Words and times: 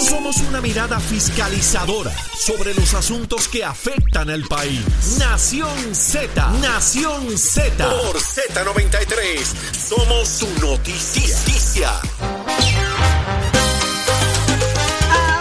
Somos 0.00 0.38
una 0.48 0.60
mirada 0.60 0.98
fiscalizadora 0.98 2.10
sobre 2.34 2.72
los 2.74 2.94
asuntos 2.94 3.48
que 3.48 3.62
afectan 3.64 4.30
al 4.30 4.44
país. 4.44 4.82
Nación 5.18 5.94
Z, 5.94 6.50
Nación 6.60 7.36
Z. 7.36 7.88
Por 7.88 8.16
Z93, 8.16 9.44
somos 9.88 10.28
su 10.28 10.48
noticia. 10.58 11.90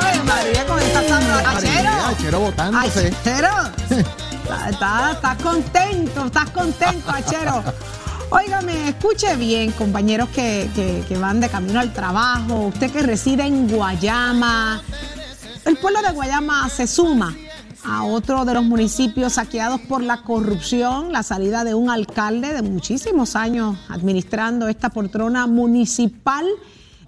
Ay, 0.02 0.20
María, 0.24 0.66
con 0.66 0.80
esta 0.80 1.08
sabrosa. 1.08 1.58
Achero. 1.58 1.92
Achero 2.06 2.40
botándose. 2.42 3.14
Achero. 3.22 4.04
Estás 4.70 5.16
estás 5.16 5.42
contento, 5.42 6.26
estás 6.26 6.50
contento, 6.50 7.10
Achero. 7.12 7.64
Óigame, 8.32 8.90
escuche 8.90 9.36
bien, 9.38 9.72
compañeros 9.72 10.30
que, 10.30 10.70
que- 11.08 11.18
van 11.18 11.40
de 11.40 11.50
camino 11.50 11.80
al 11.80 11.92
trabajo, 11.94 12.68
usted 12.68 12.92
que 12.92 13.02
reside 13.02 13.44
en 13.44 13.68
Guayama. 13.68 14.82
El 15.66 15.78
pueblo 15.78 16.02
de 16.02 16.12
Guayama 16.12 16.70
se 16.70 16.86
suma 16.86 17.36
a 17.84 18.04
otro 18.04 18.46
de 18.46 18.54
los 18.54 18.64
municipios 18.64 19.34
saqueados 19.34 19.82
por 19.82 20.04
la 20.04 20.22
corrupción, 20.22 21.12
la 21.12 21.24
salida 21.24 21.64
de 21.64 21.74
un 21.74 21.90
alcalde 21.90 22.54
de 22.54 22.62
muchísimos 22.62 23.36
años 23.36 23.78
administrando 23.90 24.68
esta 24.68 24.90
poltrona 24.90 25.48
municipal, 25.48 26.46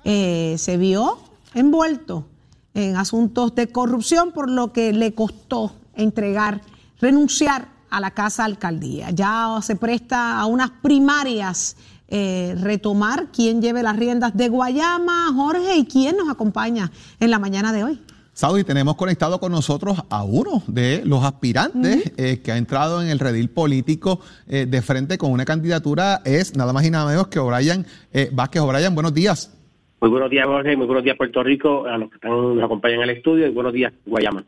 eh, 0.04 0.56
se 0.58 0.78
vio 0.78 1.20
envuelto 1.54 2.26
en 2.74 2.96
asuntos 2.98 3.54
de 3.54 3.68
corrupción, 3.68 4.32
por 4.32 4.50
lo 4.50 4.74
que 4.74 4.92
le 4.92 5.14
costó 5.14 5.74
entregar, 5.96 6.62
renunciar 7.00 7.68
a 7.92 8.00
la 8.00 8.12
casa 8.12 8.46
alcaldía. 8.46 9.12
Ya 9.12 9.60
se 9.62 9.76
presta 9.76 10.40
a 10.40 10.46
unas 10.46 10.72
primarias 10.82 11.78
eh, 12.08 12.56
retomar 12.60 13.28
quién 13.32 13.62
lleve 13.62 13.84
las 13.84 13.96
riendas 13.98 14.36
de 14.36 14.50
Guayama, 14.50 15.32
Jorge, 15.36 15.78
y 15.78 15.86
quién 15.86 16.18
nos 16.18 16.30
acompaña 16.30 16.92
en 17.20 17.30
la 17.30 17.40
mañana 17.40 17.72
de 17.72 17.84
hoy. 17.84 18.02
Saudi, 18.34 18.64
tenemos 18.64 18.96
conectado 18.96 19.40
con 19.40 19.52
nosotros 19.52 19.98
a 20.10 20.24
uno 20.24 20.64
de 20.66 21.04
los 21.06 21.24
aspirantes 21.24 22.14
eh, 22.18 22.42
que 22.42 22.52
ha 22.52 22.58
entrado 22.58 23.02
en 23.02 23.10
el 23.10 23.20
redil 23.20 23.50
político 23.50 24.22
eh, 24.48 24.66
de 24.66 24.82
frente 24.82 25.18
con 25.18 25.32
una 25.32 25.44
candidatura, 25.44 26.22
es 26.24 26.56
nada 26.56 26.72
más 26.72 26.86
y 26.86 26.90
nada 26.90 27.06
menos 27.06 27.28
que 27.28 27.40
O'Brien 27.40 27.86
eh, 28.14 28.30
Vázquez. 28.32 28.62
O'Brien, 28.62 28.96
buenos 28.96 29.14
días. 29.14 29.56
Muy 30.00 30.10
buenos 30.10 30.32
días, 30.32 30.48
Jorge. 30.48 30.76
Muy 30.76 30.88
buenos 30.88 31.04
días, 31.04 31.16
Puerto 31.18 31.44
Rico, 31.44 31.86
a 31.86 31.98
los 31.98 32.10
que 32.10 32.16
están, 32.16 32.32
nos 32.32 32.64
acompañan 32.64 33.02
en 33.02 33.10
el 33.10 33.18
estudio. 33.18 33.46
Y 33.46 33.52
buenos 33.52 33.74
días, 33.74 33.94
Guayama. 34.06 34.44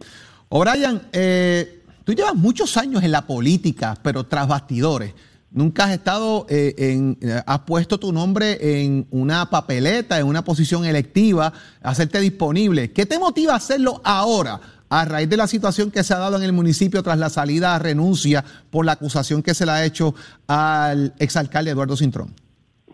O'Brien, 0.49 1.01
eh, 1.11 1.82
tú 2.03 2.13
llevas 2.13 2.35
muchos 2.35 2.77
años 2.77 3.03
en 3.03 3.11
la 3.11 3.27
política, 3.27 3.97
pero 4.01 4.25
tras 4.25 4.47
bastidores. 4.47 5.13
Nunca 5.51 5.83
has 5.85 5.91
estado 5.91 6.47
eh, 6.49 6.73
en, 6.77 7.17
eh, 7.21 7.39
has 7.45 7.59
puesto 7.59 7.99
tu 7.99 8.11
nombre 8.11 8.57
en 8.83 9.05
una 9.11 9.51
papeleta, 9.51 10.19
en 10.19 10.25
una 10.25 10.43
posición 10.43 10.83
electiva, 10.83 11.53
hacerte 11.83 12.19
disponible. 12.19 12.91
¿Qué 12.91 13.05
te 13.05 13.19
motiva 13.19 13.53
a 13.53 13.57
hacerlo 13.57 14.01
ahora? 14.03 14.59
A 14.89 15.05
raíz 15.05 15.29
de 15.29 15.37
la 15.37 15.45
situación 15.45 15.91
que 15.91 16.03
se 16.03 16.13
ha 16.15 16.17
dado 16.17 16.37
en 16.37 16.43
el 16.43 16.53
municipio 16.53 17.03
tras 17.03 17.19
la 17.19 17.29
salida 17.29 17.75
a 17.75 17.79
renuncia 17.79 18.43
por 18.71 18.83
la 18.83 18.93
acusación 18.93 19.43
que 19.43 19.53
se 19.53 19.65
le 19.65 19.71
ha 19.73 19.85
hecho 19.85 20.15
al 20.47 21.13
exalcalde 21.19 21.71
Eduardo 21.71 21.95
Cintrón. 21.95 22.33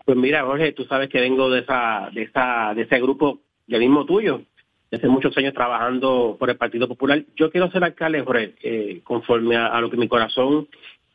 Pues 0.04 0.18
mira, 0.18 0.44
Jorge, 0.44 0.72
tú 0.72 0.84
sabes 0.84 1.08
que 1.08 1.20
vengo 1.20 1.48
de 1.50 1.60
esa, 1.60 2.10
de 2.14 2.24
esa, 2.24 2.74
de 2.74 2.82
ese 2.82 3.00
grupo 3.00 3.40
del 3.66 3.80
mismo 3.80 4.04
tuyo, 4.04 4.42
desde 4.90 5.08
muchos 5.08 5.36
años 5.36 5.54
trabajando 5.54 6.36
por 6.38 6.50
el 6.50 6.56
Partido 6.56 6.88
Popular. 6.88 7.22
Yo 7.36 7.50
quiero 7.50 7.70
ser 7.70 7.84
alcalde, 7.84 8.22
Jorge, 8.22 8.54
eh, 8.62 9.00
conforme 9.04 9.56
a, 9.56 9.80
lo 9.80 9.88
que 9.88 9.96
mi 9.96 10.08
corazón 10.08 10.68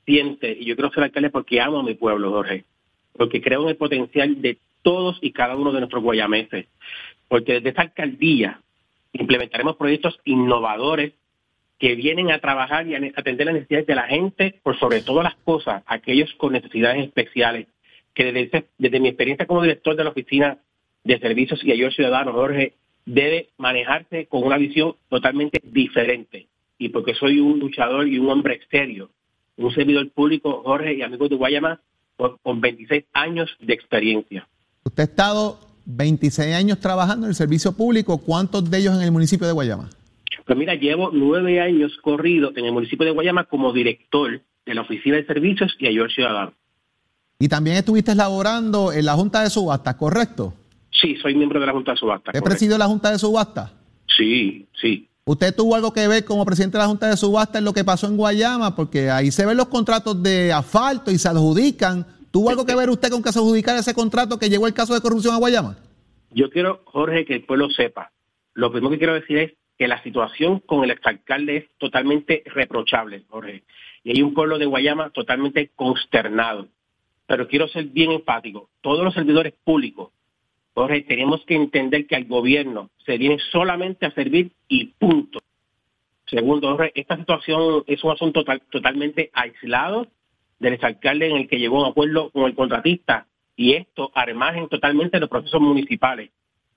siente. 0.06 0.56
Y 0.58 0.66
yo 0.66 0.76
quiero 0.76 0.92
ser 0.92 1.04
alcalde 1.04 1.30
porque 1.30 1.60
amo 1.60 1.80
a 1.80 1.84
mi 1.84 1.96
pueblo, 1.96 2.32
Jorge. 2.32 2.64
Porque 3.14 3.42
creo 3.42 3.64
en 3.64 3.70
el 3.70 3.76
potencial 3.76 4.42
de 4.42 4.58
todos 4.82 5.18
y 5.22 5.32
cada 5.32 5.56
uno 5.56 5.72
de 5.74 5.80
nuestros 5.80 6.04
guayameses. 6.04 6.68
Porque 7.28 7.54
desde 7.54 7.70
esta 7.70 7.82
alcaldía 7.82 8.62
implementaremos 9.14 9.76
proyectos 9.76 10.20
innovadores 10.24 11.14
que 11.78 11.96
vienen 11.96 12.32
a 12.32 12.40
trabajar 12.40 12.88
y 12.88 12.96
a 12.96 13.02
atender 13.16 13.48
las 13.48 13.56
necesidades 13.56 13.88
de 13.88 13.96
la 13.96 14.08
gente, 14.08 14.60
por 14.64 14.80
sobre 14.80 15.02
todas 15.02 15.26
las 15.26 15.36
cosas, 15.36 15.84
aquellos 15.86 16.34
con 16.36 16.54
necesidades 16.54 17.04
especiales, 17.04 17.68
que 18.14 18.32
desde, 18.32 18.66
desde 18.78 19.00
mi 19.02 19.10
experiencia 19.10 19.46
como 19.46 19.62
director 19.62 19.96
de 19.98 20.04
la 20.06 20.12
Oficina 20.12 20.58
de 21.04 21.20
Servicios 21.20 21.62
y 21.64 21.74
Ayuda 21.74 21.92
Ciudadano, 21.92 22.32
Jorge, 22.32 22.74
debe 23.06 23.50
manejarse 23.58 24.28
con 24.28 24.44
una 24.44 24.58
visión 24.58 24.96
totalmente 25.10 25.62
diferente. 25.64 26.48
Y 26.78 26.90
porque 26.90 27.14
soy 27.14 27.40
un 27.40 27.60
luchador 27.60 28.08
y 28.08 28.20
un 28.20 28.30
hombre 28.30 28.60
serio, 28.70 29.10
un 29.58 29.74
servidor 29.74 30.10
público, 30.12 30.62
Jorge, 30.64 30.96
y 30.96 31.02
amigos 31.02 31.30
de 31.30 31.36
Guayama, 31.36 31.80
con, 32.18 32.38
con 32.42 32.60
26 32.60 33.06
años 33.14 33.50
de 33.60 33.74
experiencia. 33.74 34.48
Usted 34.84 35.04
ha 35.04 35.06
estado 35.06 35.60
26 35.86 36.54
años 36.56 36.80
trabajando 36.80 37.26
en 37.26 37.30
el 37.30 37.36
servicio 37.36 37.76
público. 37.76 38.18
¿Cuántos 38.18 38.70
de 38.70 38.78
ellos 38.80 38.96
en 38.96 39.04
el 39.04 39.12
municipio 39.12 39.48
de 39.48 39.54
Guayama? 39.54 39.90
Pues 40.46 40.58
mira, 40.58 40.76
llevo 40.76 41.10
nueve 41.12 41.60
años 41.60 41.98
corrido 42.02 42.52
en 42.56 42.66
el 42.66 42.72
municipio 42.72 43.06
de 43.06 43.12
Guayama 43.12 43.46
como 43.46 43.74
director 43.74 44.42
de 44.66 44.74
la 44.74 44.82
Oficina 44.82 45.16
de 45.18 45.26
Servicios 45.26 45.76
y 45.80 45.88
Ayuda 45.88 46.06
al 46.06 46.12
Ciudadano. 46.12 46.54
Y 47.40 47.48
también 47.48 47.78
estuviste 47.78 48.16
laborando 48.16 48.94
en 48.94 49.06
la 49.06 49.14
Junta 49.14 49.42
de 49.42 49.50
Subasta, 49.50 49.98
¿correcto? 49.98 50.54
Sí, 51.00 51.16
soy 51.22 51.36
miembro 51.36 51.60
de 51.60 51.66
la 51.66 51.74
Junta 51.74 51.92
de 51.92 51.98
Subasta. 51.98 52.32
¿Usted 52.32 52.44
presidió 52.44 52.78
la 52.78 52.86
Junta 52.86 53.12
de 53.12 53.20
Subasta? 53.20 53.74
Sí, 54.16 54.68
sí. 54.80 55.08
¿Usted 55.26 55.56
tuvo 55.56 55.76
algo 55.76 55.92
que 55.92 56.08
ver 56.08 56.24
como 56.24 56.46
presidente 56.46 56.78
de 56.78 56.84
la 56.84 56.88
Junta 56.88 57.10
de 57.10 57.18
Subasta 57.18 57.58
en 57.58 57.66
lo 57.66 57.74
que 57.74 57.84
pasó 57.84 58.08
en 58.08 58.16
Guayama? 58.16 58.76
Porque 58.76 59.10
ahí 59.10 59.32
se 59.32 59.46
ven 59.46 59.58
los 59.58 59.68
contratos 59.68 60.22
de 60.22 60.54
asfalto 60.54 61.12
y 61.12 61.18
se 61.18 61.28
adjudican. 61.28 62.06
¿Tuvo 62.32 62.50
algo 62.50 62.66
que 62.66 62.76
ver 62.76 62.90
usted 62.90 63.10
con 63.10 63.24
que 63.24 63.32
se 63.32 63.40
adjudicara 63.40 63.80
ese 63.80 63.94
contrato 63.94 64.38
que 64.38 64.50
llegó 64.50 64.68
el 64.68 64.74
caso 64.74 64.94
de 64.94 65.02
corrupción 65.02 65.34
a 65.34 65.38
Guayama? 65.38 65.78
Yo 66.32 66.50
quiero, 66.50 66.82
Jorge, 66.86 67.26
que 67.26 67.34
el 67.36 67.44
pueblo 67.44 67.70
sepa. 67.72 68.12
Lo 68.54 68.72
primero 68.72 68.92
que 68.92 68.98
quiero 68.98 69.14
decir 69.14 69.38
es 69.38 69.54
que 69.78 69.88
la 69.88 70.02
situación 70.04 70.60
con 70.60 70.84
el 70.84 70.92
exalcalde 70.92 71.58
es 71.58 71.66
totalmente 71.78 72.44
reprochable, 72.46 73.24
Jorge. 73.30 73.64
Y 74.04 74.12
hay 74.12 74.22
un 74.22 74.34
pueblo 74.34 74.58
de 74.58 74.66
Guayama 74.66 75.10
totalmente 75.10 75.72
consternado. 75.76 76.68
Pero 77.26 77.48
quiero 77.48 77.68
ser 77.68 77.86
bien 77.86 78.12
enfático. 78.12 78.70
Todos 78.82 79.04
los 79.04 79.14
servidores 79.14 79.54
públicos, 79.64 80.12
Jorge, 80.76 81.02
tenemos 81.04 81.44
que 81.46 81.56
entender 81.56 82.06
que 82.06 82.18
al 82.18 82.26
gobierno 82.26 82.90
se 83.06 83.18
viene 83.18 83.40
solamente 83.52 84.06
a 84.06 84.12
servir 84.12 84.52
y 84.68 84.88
punto. 84.88 85.40
Segundo, 86.26 86.78
esta 86.94 87.16
situación 87.16 87.86
es 87.88 88.04
un 88.04 88.12
asunto 88.12 88.42
total- 88.42 88.62
totalmente 88.70 89.32
aislado 89.34 90.08
del 90.60 90.74
exalcalde 90.74 91.30
en 91.30 91.38
el 91.38 91.48
que 91.48 91.60
llegó 91.60 91.78
a 91.78 91.84
un 91.84 91.92
acuerdo 91.92 92.30
con 92.32 92.44
el 92.44 92.56
contratista 92.56 93.26
y 93.56 93.74
esto 93.74 94.12
al 94.14 94.36
margen 94.36 94.68
totalmente 94.68 95.16
de 95.16 95.22
los 95.22 95.30
procesos 95.30 95.62
municipales. 95.62 96.32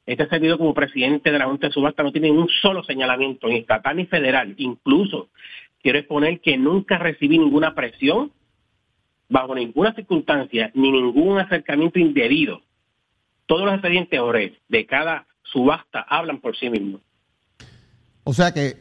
Este 0.07 0.29
servidor 0.29 0.59
como 0.59 0.75
presidente 0.75 1.33
de 1.33 1.39
la 1.39 1.47
Junta 1.47 1.67
de 1.67 1.73
Subasta 1.73 2.05
no 2.05 2.13
tiene 2.13 2.31
un 2.31 2.49
solo 2.63 2.85
señalamiento, 2.85 3.49
ni 3.49 3.57
estatal 3.57 3.97
ni 3.97 4.07
federal. 4.07 4.55
Incluso 4.59 5.29
quiero 5.83 5.99
exponer 5.99 6.41
que 6.41 6.57
nunca 6.57 6.99
recibí 6.99 7.37
ninguna 7.37 7.75
presión, 7.75 8.31
bajo 9.29 9.57
ninguna 9.57 9.93
circunstancia, 9.93 10.71
ni 10.75 10.93
ningún 10.93 11.41
acercamiento 11.41 11.99
indebido. 11.99 12.63
Todos 13.49 13.65
los 13.65 13.73
expedientes 13.73 14.21
Jorge, 14.21 14.59
de 14.69 14.87
cada 14.87 15.27
subasta 15.43 16.03
hablan 16.03 16.39
por 16.39 16.55
sí 16.55 16.69
mismos. 16.69 17.01
O 18.25 18.35
sea 18.35 18.53
que 18.53 18.77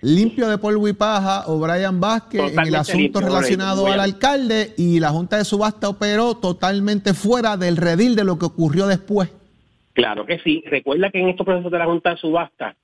limpio 0.00 0.48
de 0.48 0.58
polvo 0.58 0.88
y 0.88 0.92
paja, 0.92 1.46
O'Brien 1.46 2.00
Vázquez 2.00 2.52
en 2.52 2.66
el 2.66 2.74
asunto 2.74 2.98
limpio, 2.98 3.20
relacionado 3.20 3.82
correcto. 3.82 4.02
al 4.02 4.10
alcalde 4.10 4.74
y 4.76 4.98
la 4.98 5.10
Junta 5.10 5.36
de 5.36 5.44
Subasta 5.44 5.88
operó 5.88 6.34
totalmente 6.34 7.14
fuera 7.14 7.56
del 7.56 7.76
redil 7.76 8.16
de 8.16 8.24
lo 8.24 8.40
que 8.40 8.46
ocurrió 8.46 8.88
después. 8.88 9.32
Claro 9.92 10.26
que 10.26 10.40
sí. 10.40 10.64
Recuerda 10.66 11.10
que 11.10 11.20
en 11.20 11.28
estos 11.28 11.46
procesos 11.46 11.70
de 11.70 11.78
la 11.78 11.86
Junta 11.86 12.10
de 12.10 12.16
Subasta, 12.16 12.74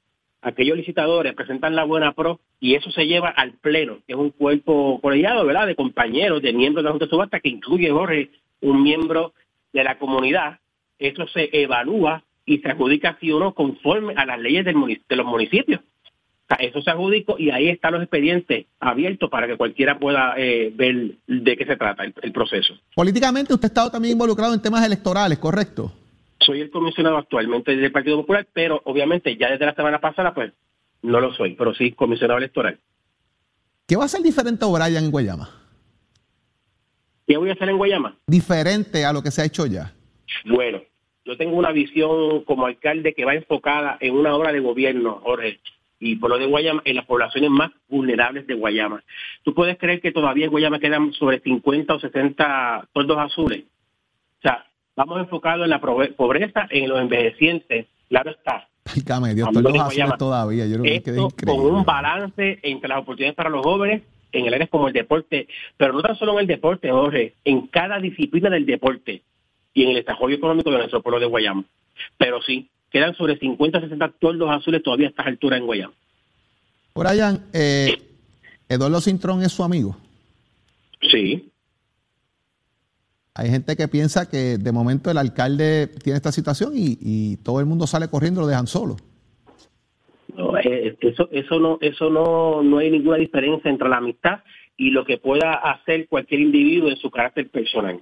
aquellos 0.41 0.77
licitadores 0.77 1.35
presentan 1.35 1.75
la 1.75 1.83
buena 1.83 2.13
pro 2.13 2.39
y 2.61 2.77
eso 2.77 2.93
se 2.93 3.09
lleva 3.09 3.31
al 3.31 3.55
pleno, 3.55 3.99
que 4.07 4.13
es 4.13 4.19
un 4.19 4.31
cuerpo 4.31 5.01
colegiado, 5.01 5.45
¿verdad?, 5.45 5.67
de 5.67 5.75
compañeros, 5.75 6.43
de 6.43 6.53
miembros 6.53 6.85
de 6.85 6.85
la 6.85 6.91
Junta 6.93 7.07
de 7.07 7.11
Subasta, 7.11 7.41
que 7.41 7.49
incluye, 7.49 7.91
Jorge, 7.91 8.31
un 8.61 8.85
miembro 8.85 9.35
de 9.73 9.83
la 9.83 9.99
comunidad. 9.99 10.61
Eso 10.99 11.27
se 11.29 11.49
evalúa 11.53 12.23
y 12.47 12.59
se 12.59 12.69
adjudica 12.71 13.17
sí 13.21 13.31
o 13.33 13.39
no 13.41 13.55
conforme 13.55 14.15
a 14.17 14.25
las 14.27 14.39
leyes 14.39 14.65
del 14.65 14.77
de 15.09 15.17
los 15.17 15.27
municipios. 15.27 15.81
O 15.81 16.47
sea, 16.47 16.57
eso 16.59 16.83
se 16.83 16.91
adjudicó 16.91 17.37
y 17.39 17.51
ahí 17.51 17.69
están 17.71 17.95
los 17.95 18.03
expedientes 18.03 18.67
abiertos 18.79 19.31
para 19.31 19.47
que 19.47 19.57
cualquiera 19.57 19.99
pueda 19.99 20.35
eh, 20.37 20.71
ver 20.75 21.13
de 21.27 21.57
qué 21.57 21.65
se 21.65 21.77
trata 21.77 22.05
el- 22.05 22.15
el 22.21 22.33
proceso. 22.33 22.75
Políticamente 22.95 23.55
usted 23.55 23.65
ha 23.65 23.69
estado 23.69 23.91
también 23.91 24.13
involucrado 24.13 24.53
en 24.53 24.61
temas 24.61 24.85
electorales, 24.85 25.39
¿correcto? 25.39 25.93
soy 26.41 26.61
el 26.61 26.71
comisionado 26.71 27.17
actualmente 27.17 27.75
del 27.75 27.91
Partido 27.91 28.19
Popular, 28.19 28.47
pero 28.53 28.83
obviamente 28.85 29.35
ya 29.39 29.51
desde 29.51 29.65
la 29.65 29.75
semana 29.75 29.99
pasada, 29.99 30.35
pues 30.35 30.53
no 31.01 31.19
lo 31.19 31.33
soy, 31.33 31.55
pero 31.55 31.75
sí 31.75 31.93
comisionado 31.93 32.37
electoral. 32.37 32.79
¿Qué 33.87 33.97
va 33.97 34.05
a 34.05 34.09
ser 34.09 34.21
diferente 34.21 34.63
a 34.63 34.69
O'Brien 34.69 35.05
en 35.05 35.11
Guayama? 35.11 35.49
¿Qué 37.27 37.39
voy 37.39 37.49
a 37.49 37.55
hacer 37.55 37.71
en 37.71 37.79
Guayama? 37.79 38.19
Diferente 38.27 39.07
a 39.07 39.13
lo 39.15 39.23
que 39.23 39.31
se 39.31 39.41
ha 39.41 39.45
hecho 39.47 39.65
ya. 39.65 39.95
Bueno, 40.45 40.81
yo 41.25 41.37
tengo 41.37 41.57
una 41.57 41.73
visión 41.73 42.45
como 42.45 42.67
alcalde 42.67 43.15
que 43.15 43.25
va 43.25 43.35
enfocada 43.35 43.97
en 44.01 44.15
una 44.15 44.35
obra 44.35 44.53
de 44.53 44.61
gobierno, 44.61 45.21
Jorge, 45.23 45.61
y 45.99 46.17
por 46.17 46.31
lo 46.31 46.39
de 46.39 46.47
Guayama, 46.47 46.83
en 46.85 46.97
las 46.97 47.07
poblaciones 47.07 47.51
más 47.51 47.71
vulnerables 47.89 48.47
de 48.47 48.55
Guayama. 48.55 49.03
¿Tú 49.43 49.55
puedes 49.55 49.79
creer 49.79 50.01
que 50.01 50.13
todavía 50.13 50.45
en 50.45 50.51
Guayama 50.51 50.79
quedan 50.79 51.13
sobre 51.15 51.41
50 51.41 51.95
o 51.95 52.01
60 52.01 52.89
toldos 52.93 53.19
azules? 53.19 53.65
O 54.39 54.43
sea, 54.43 54.67
vamos 54.97 55.19
enfocados 55.19 55.65
en 55.65 55.71
la 55.71 55.81
pobreza, 55.81 56.67
en 56.71 56.89
los 56.89 57.01
envejecientes, 57.01 57.87
claro 58.09 58.31
está, 58.31 58.69
Dios, 59.35 59.49
todos 59.51 59.63
los 59.63 59.81
azules 59.81 60.19
todavía. 60.19 60.67
Yo 60.67 60.83
creo 60.83 61.31
que 61.31 61.47
con 61.47 61.61
un 61.61 61.85
balance 61.85 62.59
entre 62.63 62.89
las 62.89 62.99
oportunidades 62.99 63.35
para 63.35 63.49
los 63.49 63.63
jóvenes 63.63 64.03
en 64.33 64.47
el 64.47 64.55
área 64.55 64.67
como 64.67 64.89
el 64.89 64.93
deporte, 64.93 65.49
pero 65.77 65.95
no 65.95 66.03
tan 66.03 66.17
solo 66.17 66.35
en 66.35 66.41
el 66.41 66.47
deporte, 66.47 66.91
Jorge, 66.91 67.35
en 67.45 67.69
cada 67.69 67.99
disciplina 67.99 68.51
del 68.51 68.67
deporte 68.67 69.23
y 69.75 69.83
en 69.83 69.91
el 69.91 69.97
desarrollo 69.97 70.37
económico 70.37 70.71
de 70.71 70.79
nuestro 70.79 71.03
pueblo 71.03 71.21
de 71.21 71.27
Guayama. 71.27 71.65
Pero 72.17 72.41
sí, 72.43 72.71
quedan 72.91 73.15
sobre 73.17 73.37
50, 73.39 73.81
60 73.81 74.15
los 74.21 74.51
azules 74.51 74.83
todavía 74.83 75.09
a 75.09 75.11
estas 75.11 75.27
alturas 75.27 75.59
en 75.59 75.67
Guayama. 75.67 75.95
Brian, 76.95 77.45
eh, 77.53 77.99
Eduardo 78.69 79.01
Cintrón 79.01 79.43
es 79.43 79.53
su 79.53 79.65
amigo. 79.65 79.97
Sí. 81.03 81.51
Hay 83.35 83.51
gente 83.51 83.75
que 83.77 83.89
piensa 83.89 84.31
que 84.31 84.59
de 84.59 84.73
momento 84.73 85.11
el 85.11 85.19
alcalde 85.19 85.89
tiene 85.89 86.17
esta 86.17 86.31
situación 86.31 86.73
y, 86.77 87.37
todo 87.39 87.59
el 87.59 87.67
mundo 87.67 87.89
sale 87.89 88.09
corriendo 88.09 88.41
y 88.41 88.45
lo 88.45 88.49
dejan 88.49 88.69
solo. 88.69 88.97
No, 90.37 90.57
eh, 90.59 90.97
eso, 91.01 91.29
eso 91.33 91.59
no, 91.59 91.79
eso 91.81 92.11
no, 92.11 92.63
no 92.63 92.79
hay 92.79 92.91
ninguna 92.93 93.17
diferencia 93.17 93.71
entre 93.71 93.89
la 93.89 93.97
amistad 93.97 94.41
y 94.77 94.91
lo 94.91 95.05
que 95.05 95.19
pueda 95.19 95.55
hacer 95.55 96.09
cualquier 96.09 96.41
individuo 96.41 96.89
en 96.91 96.97
su 96.97 97.11
carácter 97.11 97.49
personal. 97.51 98.01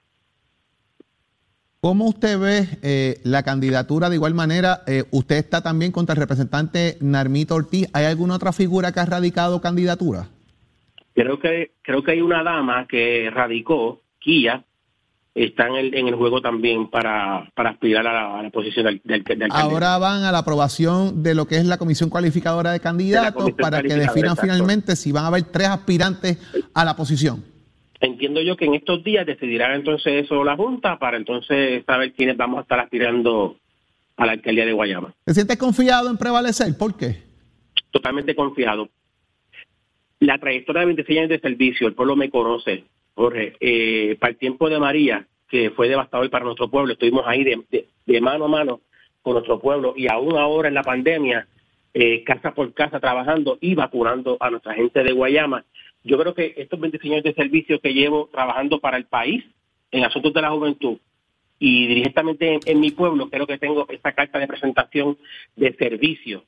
¿Cómo 1.84 2.04
usted 2.04 2.38
ve 2.38 2.68
eh, 2.82 3.20
la 3.24 3.42
candidatura 3.42 4.08
de 4.08 4.14
igual 4.14 4.34
manera? 4.34 4.82
Eh, 4.86 5.02
usted 5.10 5.34
está 5.34 5.64
también 5.64 5.90
contra 5.90 6.12
el 6.12 6.20
representante 6.20 6.96
Narmito 7.00 7.56
Ortiz. 7.56 7.88
¿Hay 7.92 8.04
alguna 8.04 8.36
otra 8.36 8.52
figura 8.52 8.92
que 8.92 9.00
ha 9.00 9.04
radicado 9.04 9.60
candidatura? 9.60 10.28
Creo 11.12 11.40
que, 11.40 11.72
creo 11.82 12.04
que 12.04 12.12
hay 12.12 12.20
una 12.20 12.44
dama 12.44 12.86
que 12.86 13.28
radicó, 13.34 14.00
Kia, 14.20 14.64
está 15.34 15.66
en 15.66 15.74
el, 15.74 15.94
en 15.96 16.06
el 16.06 16.14
juego 16.14 16.40
también 16.40 16.88
para, 16.88 17.50
para 17.56 17.70
aspirar 17.70 18.06
a 18.06 18.40
la, 18.44 18.50
posición 18.50 18.86
del, 19.02 19.24
del, 19.24 19.48
Ahora 19.50 19.98
van 19.98 20.22
a 20.22 20.30
la 20.30 20.38
aprobación 20.38 21.24
de 21.24 21.34
lo 21.34 21.46
que 21.46 21.56
es 21.56 21.66
la 21.66 21.78
comisión 21.78 22.10
cualificadora 22.10 22.70
de 22.70 22.78
candidatos 22.78 23.50
para 23.60 23.82
que 23.82 23.96
definan 23.96 24.36
finalmente 24.36 24.94
si 24.94 25.10
van 25.10 25.24
a 25.24 25.26
haber 25.26 25.42
tres 25.42 25.66
aspirantes 25.66 26.38
a 26.74 26.84
la 26.84 26.94
posición. 26.94 27.51
Entiendo 28.02 28.42
yo 28.42 28.56
que 28.56 28.66
en 28.66 28.74
estos 28.74 29.02
días 29.02 29.24
decidirán 29.24 29.72
entonces 29.72 30.24
eso 30.24 30.44
la 30.44 30.56
Junta 30.56 30.98
para 30.98 31.16
entonces 31.16 31.82
saber 31.86 32.12
quiénes 32.12 32.36
vamos 32.36 32.58
a 32.58 32.62
estar 32.62 32.78
aspirando 32.78 33.56
a 34.16 34.26
la 34.26 34.32
alcaldía 34.32 34.66
de 34.66 34.72
Guayama. 34.72 35.14
¿Te 35.24 35.32
sientes 35.32 35.56
confiado 35.56 36.10
en 36.10 36.18
prevalecer? 36.18 36.76
¿Por 36.76 36.96
qué? 36.96 37.22
Totalmente 37.90 38.34
confiado 38.34 38.88
la 40.22 40.38
trayectoria 40.38 40.80
de 40.80 40.86
26 40.86 41.18
años 41.18 41.30
de 41.30 41.40
servicio, 41.40 41.88
el 41.88 41.94
pueblo 41.94 42.14
me 42.14 42.30
conoce, 42.30 42.84
Jorge, 43.14 43.54
eh, 43.60 44.16
para 44.20 44.30
el 44.30 44.38
tiempo 44.38 44.68
de 44.68 44.78
María, 44.78 45.26
que 45.48 45.70
fue 45.70 45.88
devastador 45.88 46.30
para 46.30 46.44
nuestro 46.44 46.70
pueblo, 46.70 46.92
estuvimos 46.92 47.24
ahí 47.26 47.42
de, 47.42 48.20
mano 48.20 48.44
a 48.44 48.48
mano 48.48 48.80
con 49.20 49.34
nuestro 49.34 49.58
pueblo 49.58 49.94
y 49.96 50.06
aún 50.06 50.36
ahora 50.36 50.68
en 50.68 50.74
la 50.74 50.84
pandemia, 50.84 51.48
eh, 51.92 52.22
casa 52.22 52.54
por 52.54 52.72
casa 52.72 53.00
trabajando 53.00 53.58
y 53.60 53.74
vacunando 53.74 54.36
a 54.38 54.50
nuestra 54.50 54.74
gente 54.74 55.02
de 55.02 55.12
Guayama. 55.12 55.64
Yo 56.04 56.18
creo 56.18 56.34
que 56.34 56.54
estos 56.56 56.80
26 56.80 57.12
años 57.12 57.24
de 57.24 57.34
servicio 57.34 57.80
que 57.80 57.94
llevo 57.94 58.28
trabajando 58.32 58.80
para 58.80 58.96
el 58.96 59.04
país 59.04 59.44
en 59.90 60.04
asuntos 60.04 60.32
de 60.32 60.42
la 60.42 60.50
juventud 60.50 60.98
y 61.58 61.86
directamente 61.86 62.58
en 62.64 62.80
mi 62.80 62.90
pueblo, 62.90 63.30
creo 63.30 63.46
que 63.46 63.58
tengo 63.58 63.86
esta 63.88 64.12
carta 64.12 64.38
de 64.38 64.48
presentación 64.48 65.16
de 65.54 65.72
servicio 65.74 66.44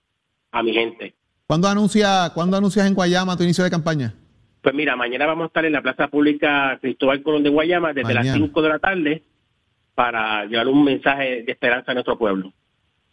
a 0.51 0.63
mi 0.63 0.73
gente. 0.73 1.15
¿Cuándo, 1.47 1.69
anuncia, 1.69 2.33
¿Cuándo 2.35 2.57
anuncias 2.57 2.87
en 2.87 2.95
Guayama 2.95 3.37
tu 3.37 3.45
inicio 3.45 3.63
de 3.63 3.71
campaña? 3.71 4.15
Pues 4.61 4.75
mira, 4.75 4.97
mañana 4.97 5.27
vamos 5.27 5.45
a 5.45 5.47
estar 5.49 5.65
en 5.65 5.73
la 5.73 5.83
Plaza 5.83 6.09
Pública 6.09 6.79
Cristóbal 6.81 7.23
Colón 7.23 7.45
de 7.45 7.51
Guayama 7.51 7.93
desde 7.93 8.15
las 8.15 8.33
5 8.33 8.63
de 8.63 8.69
la 8.69 8.79
tarde 8.79 9.23
para 9.95 10.47
llevar 10.47 10.67
un 10.67 10.83
mensaje 10.83 11.45
de 11.45 11.53
esperanza 11.53 11.93
a 11.93 11.95
nuestro 11.95 12.19
pueblo. 12.19 12.53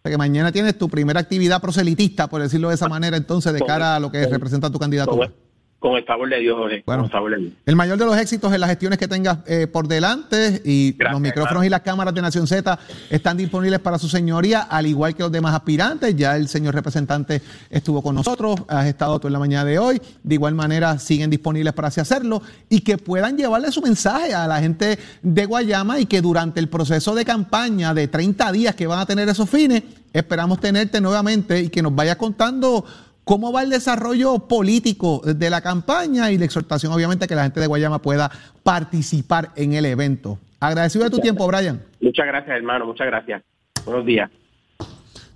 O 0.04 0.10
que 0.10 0.18
mañana 0.18 0.52
tienes 0.52 0.78
tu 0.78 0.90
primera 0.90 1.20
actividad 1.20 1.62
proselitista, 1.62 2.28
por 2.28 2.42
decirlo 2.42 2.70
de 2.70 2.76
esa 2.76 2.90
manera, 2.90 3.16
entonces, 3.16 3.54
de 3.54 3.60
cara 3.60 3.98
a 3.98 4.00
lo 4.00 4.12
que 4.12 4.26
representa 4.26 4.72
tu 4.72 4.80
candidatura. 4.80 5.32
Con 5.82 5.96
el 5.96 6.04
favor 6.04 6.30
de 6.30 6.38
Dios, 6.38 6.56
Jorge. 6.56 6.84
Bueno, 6.86 7.10
favor 7.10 7.32
de 7.32 7.38
Dios. 7.38 7.54
el 7.66 7.76
mayor 7.76 7.98
de 7.98 8.06
los 8.06 8.16
éxitos 8.16 8.54
en 8.54 8.62
las 8.62 8.70
gestiones 8.70 9.00
que 9.00 9.08
tengas 9.08 9.40
eh, 9.48 9.66
por 9.66 9.88
delante 9.88 10.62
y 10.64 10.96
los 10.96 11.20
micrófonos 11.20 11.66
y 11.66 11.70
las 11.70 11.82
cámaras 11.82 12.14
de 12.14 12.22
Nación 12.22 12.46
Z 12.46 12.78
están 13.10 13.36
disponibles 13.36 13.80
para 13.80 13.98
su 13.98 14.08
señoría, 14.08 14.62
al 14.62 14.86
igual 14.86 15.16
que 15.16 15.24
los 15.24 15.32
demás 15.32 15.56
aspirantes. 15.56 16.16
Ya 16.16 16.36
el 16.36 16.50
señor 16.50 16.76
representante 16.76 17.42
estuvo 17.72 18.04
con 18.04 18.14
nosotros, 18.14 18.62
has 18.68 18.86
estado 18.86 19.20
tú 19.20 19.26
en 19.26 19.34
la 19.34 19.40
mañana 19.40 19.66
de 19.66 19.80
hoy. 19.80 20.00
De 20.22 20.36
igual 20.36 20.54
manera, 20.54 21.00
siguen 21.00 21.32
disponibles 21.32 21.74
para 21.74 21.88
así 21.88 22.00
hacerlo 22.00 22.44
y 22.70 22.82
que 22.82 23.00
puedan 23.00 23.36
llevarle 23.36 23.72
su 23.72 23.82
mensaje 23.82 24.36
a 24.36 24.46
la 24.46 24.60
gente 24.60 25.00
de 25.24 25.46
Guayama 25.48 26.00
y 26.00 26.06
que 26.06 26.22
durante 26.22 26.60
el 26.60 26.70
proceso 26.70 27.16
de 27.16 27.26
campaña 27.26 27.96
de 27.96 28.08
30 28.08 28.52
días 28.52 28.76
que 28.76 28.86
van 28.86 29.00
a 29.00 29.08
tener 29.08 29.28
esos 29.30 29.50
fines, 29.50 29.82
esperamos 30.14 30.60
tenerte 30.60 31.02
nuevamente 31.02 31.60
y 31.60 31.70
que 31.70 31.82
nos 31.82 31.96
vayas 31.96 32.18
contando 32.18 32.86
cómo 33.24 33.52
va 33.52 33.64
el 33.64 33.70
desarrollo 33.70 34.40
político 34.48 35.22
de 35.24 35.50
la 35.50 35.62
campaña 35.62 36.32
y 36.32 36.38
la 36.38 36.46
exhortación, 36.46 36.92
obviamente, 36.92 37.28
que 37.28 37.36
la 37.36 37.44
gente 37.44 37.60
de 37.60 37.68
Guayama 37.68 38.00
pueda 38.00 38.32
participar 38.64 39.52
en 39.56 39.74
el 39.74 39.86
evento. 39.86 40.40
Agradecido 40.60 41.06
de 41.06 41.10
tu 41.10 41.20
tiempo, 41.20 41.48
Brian. 41.48 41.82
Muchas 42.00 42.26
gracias, 42.26 42.56
hermano. 42.56 42.86
Muchas 42.86 43.08
gracias. 43.08 43.44
Buenos 43.86 44.06
días. 44.06 44.30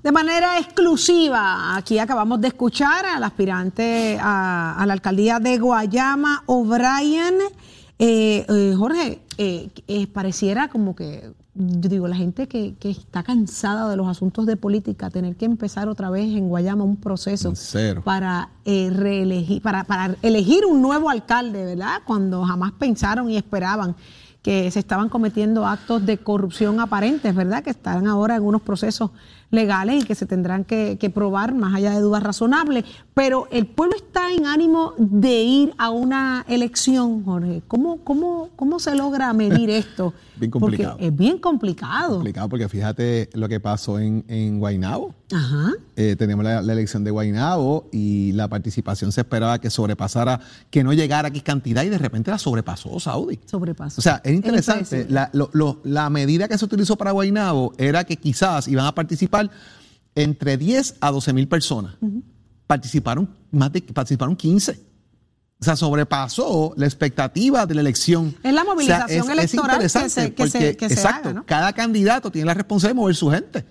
De 0.04 0.12
manera 0.12 0.60
exclusiva, 0.60 1.76
aquí 1.76 1.98
acabamos 1.98 2.40
de 2.40 2.50
escuchar 2.50 3.08
al 3.08 3.24
aspirante 3.24 4.20
a, 4.22 4.84
la 4.86 4.94
alcaldía 4.94 5.40
de 5.40 5.58
Guayama, 5.58 6.44
O'Brien. 6.46 7.40
Eh, 7.98 8.46
eh, 8.48 8.74
Jorge, 8.78 9.22
eh, 9.40 10.08
pareciera 10.14 10.68
como 10.68 10.96
que 10.96 11.32
yo 11.56 11.90
digo, 11.90 12.07
la 12.10 12.18
gente 12.18 12.48
que, 12.48 12.75
que, 12.75 12.90
está 12.90 13.24
cansada 13.24 13.90
de 13.90 13.96
los 13.96 14.07
asuntos 14.07 14.46
de 14.46 14.57
política, 14.57 15.10
tener 15.10 15.38
que 15.38 15.46
empezar 15.46 15.88
otra 15.88 16.10
vez 16.10 16.25
en 16.36 16.50
Guayama 16.50 16.84
un 16.84 16.98
proceso 16.98 17.54
para 18.04 18.50
eh, 18.66 18.90
reelegir, 18.92 19.62
para, 19.62 19.86
para 19.86 20.16
elegir 20.22 20.66
un 20.66 20.81
nuevo 20.81 21.10
alcalde, 21.10 21.63
¿verdad? 21.63 22.02
Cuando 22.06 22.44
jamás 22.44 22.74
pensaron 22.74 23.31
y 23.31 23.38
esperaban 23.38 23.96
que 24.42 24.69
se 24.69 24.80
estaban 24.80 25.07
cometiendo 25.07 25.66
actos 25.66 26.06
de 26.06 26.18
corrupción 26.18 26.80
aparentes, 26.81 27.34
¿verdad? 27.34 27.63
Que 27.63 27.72
están 27.72 28.06
ahora 28.06 28.36
en 28.36 28.44
unos 28.44 28.62
procesos 28.62 29.12
legales 29.51 30.03
y 30.03 30.06
que 30.06 30.15
se 30.15 30.25
tendrán 30.25 30.63
que, 30.63 30.97
que, 31.00 31.09
probar 31.09 31.53
más 31.53 31.75
allá 31.75 31.92
de 31.92 32.01
dudas 32.01 32.24
razonables. 32.24 32.86
Pero 33.13 33.47
el 33.51 33.65
pueblo 33.68 33.95
está 33.95 34.31
en 34.33 34.45
ánimo 34.45 34.94
de 34.97 35.44
ir 35.44 35.74
a 35.77 35.89
una 35.89 36.45
elección, 36.47 37.24
Jorge. 37.24 37.62
¿Cómo, 37.68 37.97
cómo, 38.03 38.50
cómo 38.56 38.80
se 38.80 38.95
logra 38.95 39.31
medir 39.33 39.69
esto? 39.71 40.13
bien 40.38 40.51
complicado. 40.51 40.92
Porque 40.94 41.07
es 41.07 41.15
bien 41.15 41.38
complicado. 41.38 42.15
Complicado 42.15 42.50
porque 42.50 42.69
fíjate 42.69 43.30
lo 43.33 43.47
que 43.47 43.59
pasó 43.59 44.00
en, 44.00 44.25
en 44.27 44.59
Guaynabo. 44.59 45.13
Ajá. 45.31 45.71
Eh, 45.95 46.15
tenemos 46.18 46.44
la, 46.44 46.59
elección 46.59 47.03
de 47.03 47.12
Guaynabo 47.12 47.89
y 47.91 48.31
la 48.33 48.48
participación 48.48 49.12
se 49.12 49.22
esperaba 49.22 49.60
que 49.60 49.70
sobrepasara, 49.70 50.39
que 50.70 50.84
no 50.84 50.93
llegara 50.93 51.29
aquí 51.29 51.41
cantidad 51.41 51.84
y 51.84 51.89
de 51.89 51.98
repente 51.98 52.31
la 52.31 52.38
sobrepasó 52.38 53.00
Saudi. 53.00 53.39
Sobrepasó. 53.46 54.00
O 54.00 54.01
sea, 54.01 54.22
es 54.24 54.34
interesante. 54.34 55.08
la, 55.10 55.31
la 55.84 56.10
medida 56.10 56.48
que 56.48 56.58
se 56.58 56.65
utilizó 56.65 56.96
para 56.96 57.12
Guaynabo 57.12 57.74
era 57.77 58.03
que 58.03 58.17
quizás 58.17 58.67
iban 58.67 58.86
a 58.86 58.93
participar 58.93 59.35
entre 60.15 60.58
10 60.58 60.96
a 61.00 61.12
12 61.12 61.34
mil 61.34 61.48
personas. 61.48 61.96
Participaron 62.68 63.30
más 63.51 63.72
de 63.72 63.82
participaron 63.82 64.36
15. 64.36 64.80
O 65.60 65.63
sea, 65.63 65.75
sobrepasó 65.75 66.74
la 66.75 66.86
expectativa 66.86 67.65
de 67.65 67.75
la 67.75 67.82
elección. 67.82 68.36
Es 68.44 68.54
la 68.54 68.63
movilización 68.63 69.30
electoral 69.32 69.80
que 69.80 69.89
se, 69.89 70.30
porque, 70.32 70.70
exacto, 70.70 71.44
Cada 71.46 71.72
candidato 71.74 72.30
tiene 72.30 72.46
la 72.48 72.54
responsabilidad 72.54 72.96
de 72.96 73.01
mover 73.01 73.15
su 73.15 73.30
gente. 73.30 73.65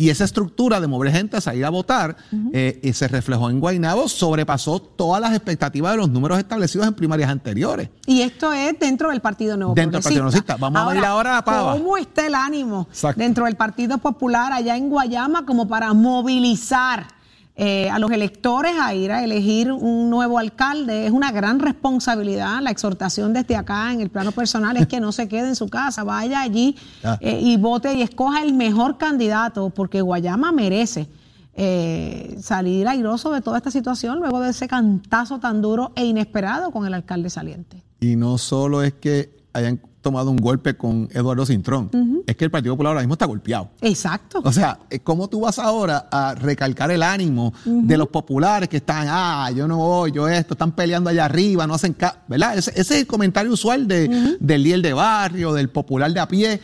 Y 0.00 0.10
esa 0.10 0.24
estructura 0.24 0.80
de 0.80 0.86
mover 0.86 1.12
gente 1.12 1.36
a 1.36 1.40
salir 1.40 1.64
a 1.64 1.70
votar 1.70 2.16
eh, 2.52 2.80
y 2.82 2.92
se 2.92 3.06
reflejó 3.06 3.50
en 3.50 3.60
Guaynabo, 3.60 4.08
sobrepasó 4.08 4.80
todas 4.80 5.20
las 5.20 5.32
expectativas 5.34 5.92
de 5.92 5.98
los 5.98 6.08
números 6.08 6.38
establecidos 6.38 6.86
en 6.86 6.94
primarias 6.94 7.30
anteriores. 7.30 7.90
Y 8.06 8.22
esto 8.22 8.52
es 8.52 8.78
dentro 8.78 9.10
del 9.10 9.20
Partido 9.20 9.56
Nuevo 9.56 9.74
Dentro 9.74 9.98
del 9.98 10.02
Partido 10.02 10.22
Nuevo 10.24 10.58
Vamos 10.58 10.82
a 10.82 10.94
ver 10.94 11.04
ahora 11.04 11.38
a 11.38 11.44
Pava. 11.44 11.72
¿Cómo 11.72 11.96
está 11.96 12.26
el 12.26 12.34
ánimo 12.34 12.88
dentro 13.16 13.44
del 13.44 13.56
Partido 13.56 13.98
Popular 13.98 14.52
allá 14.52 14.76
en 14.76 14.88
Guayama 14.88 15.44
como 15.44 15.68
para 15.68 15.92
movilizar 15.92 17.19
eh, 17.62 17.90
a 17.90 17.98
los 17.98 18.10
electores 18.10 18.72
a 18.80 18.94
ir 18.94 19.12
a 19.12 19.22
elegir 19.22 19.70
un 19.70 20.08
nuevo 20.08 20.38
alcalde. 20.38 21.04
Es 21.04 21.12
una 21.12 21.30
gran 21.30 21.58
responsabilidad. 21.58 22.62
La 22.62 22.70
exhortación 22.70 23.34
desde 23.34 23.54
acá 23.54 23.92
en 23.92 24.00
el 24.00 24.08
plano 24.08 24.32
personal 24.32 24.78
es 24.78 24.86
que 24.86 24.98
no 24.98 25.12
se 25.12 25.28
quede 25.28 25.48
en 25.48 25.56
su 25.56 25.68
casa, 25.68 26.02
vaya 26.02 26.40
allí 26.40 26.74
eh, 27.20 27.38
y 27.38 27.58
vote 27.58 27.92
y 27.92 28.00
escoja 28.00 28.42
el 28.42 28.54
mejor 28.54 28.96
candidato, 28.96 29.68
porque 29.68 30.00
Guayama 30.00 30.52
merece. 30.52 31.06
Eh, 31.52 32.38
salir 32.40 32.88
airoso 32.88 33.30
de 33.30 33.42
toda 33.42 33.58
esta 33.58 33.70
situación 33.70 34.20
luego 34.20 34.40
de 34.40 34.50
ese 34.50 34.66
cantazo 34.66 35.38
tan 35.38 35.60
duro 35.60 35.92
e 35.96 36.06
inesperado 36.06 36.70
con 36.70 36.86
el 36.86 36.94
alcalde 36.94 37.28
saliente. 37.28 37.82
Y 38.00 38.16
no 38.16 38.38
solo 38.38 38.82
es 38.82 38.94
que 38.94 39.36
hayan 39.52 39.82
tomado 40.00 40.30
un 40.30 40.38
golpe 40.38 40.76
con 40.76 41.08
Eduardo 41.12 41.44
Cintrón. 41.46 41.90
Es 42.26 42.36
que 42.36 42.44
el 42.44 42.50
Partido 42.50 42.74
Popular 42.74 42.92
ahora 42.92 43.02
mismo 43.02 43.14
está 43.14 43.26
golpeado. 43.26 43.70
Exacto. 43.80 44.40
O 44.44 44.52
sea, 44.52 44.78
¿cómo 45.02 45.28
tú 45.28 45.40
vas 45.40 45.58
ahora 45.58 46.08
a 46.10 46.34
recalcar 46.34 46.90
el 46.90 47.02
ánimo 47.02 47.52
de 47.64 47.96
los 47.96 48.08
populares 48.08 48.68
que 48.68 48.78
están, 48.78 49.06
ah, 49.08 49.50
yo 49.54 49.68
no 49.68 49.78
voy, 49.78 50.12
yo 50.12 50.28
esto, 50.28 50.54
están 50.54 50.72
peleando 50.72 51.10
allá 51.10 51.24
arriba, 51.24 51.66
no 51.66 51.74
hacen 51.74 51.92
caso, 51.94 52.18
¿verdad? 52.28 52.58
Ese, 52.58 52.72
es 52.78 52.90
el 52.90 53.06
comentario 53.06 53.52
usual 53.52 53.86
de, 53.86 54.36
del 54.40 54.62
líder 54.62 54.82
de 54.82 54.92
barrio, 54.92 55.52
del 55.52 55.68
popular 55.68 56.12
de 56.12 56.20
a 56.20 56.28
pie. 56.28 56.60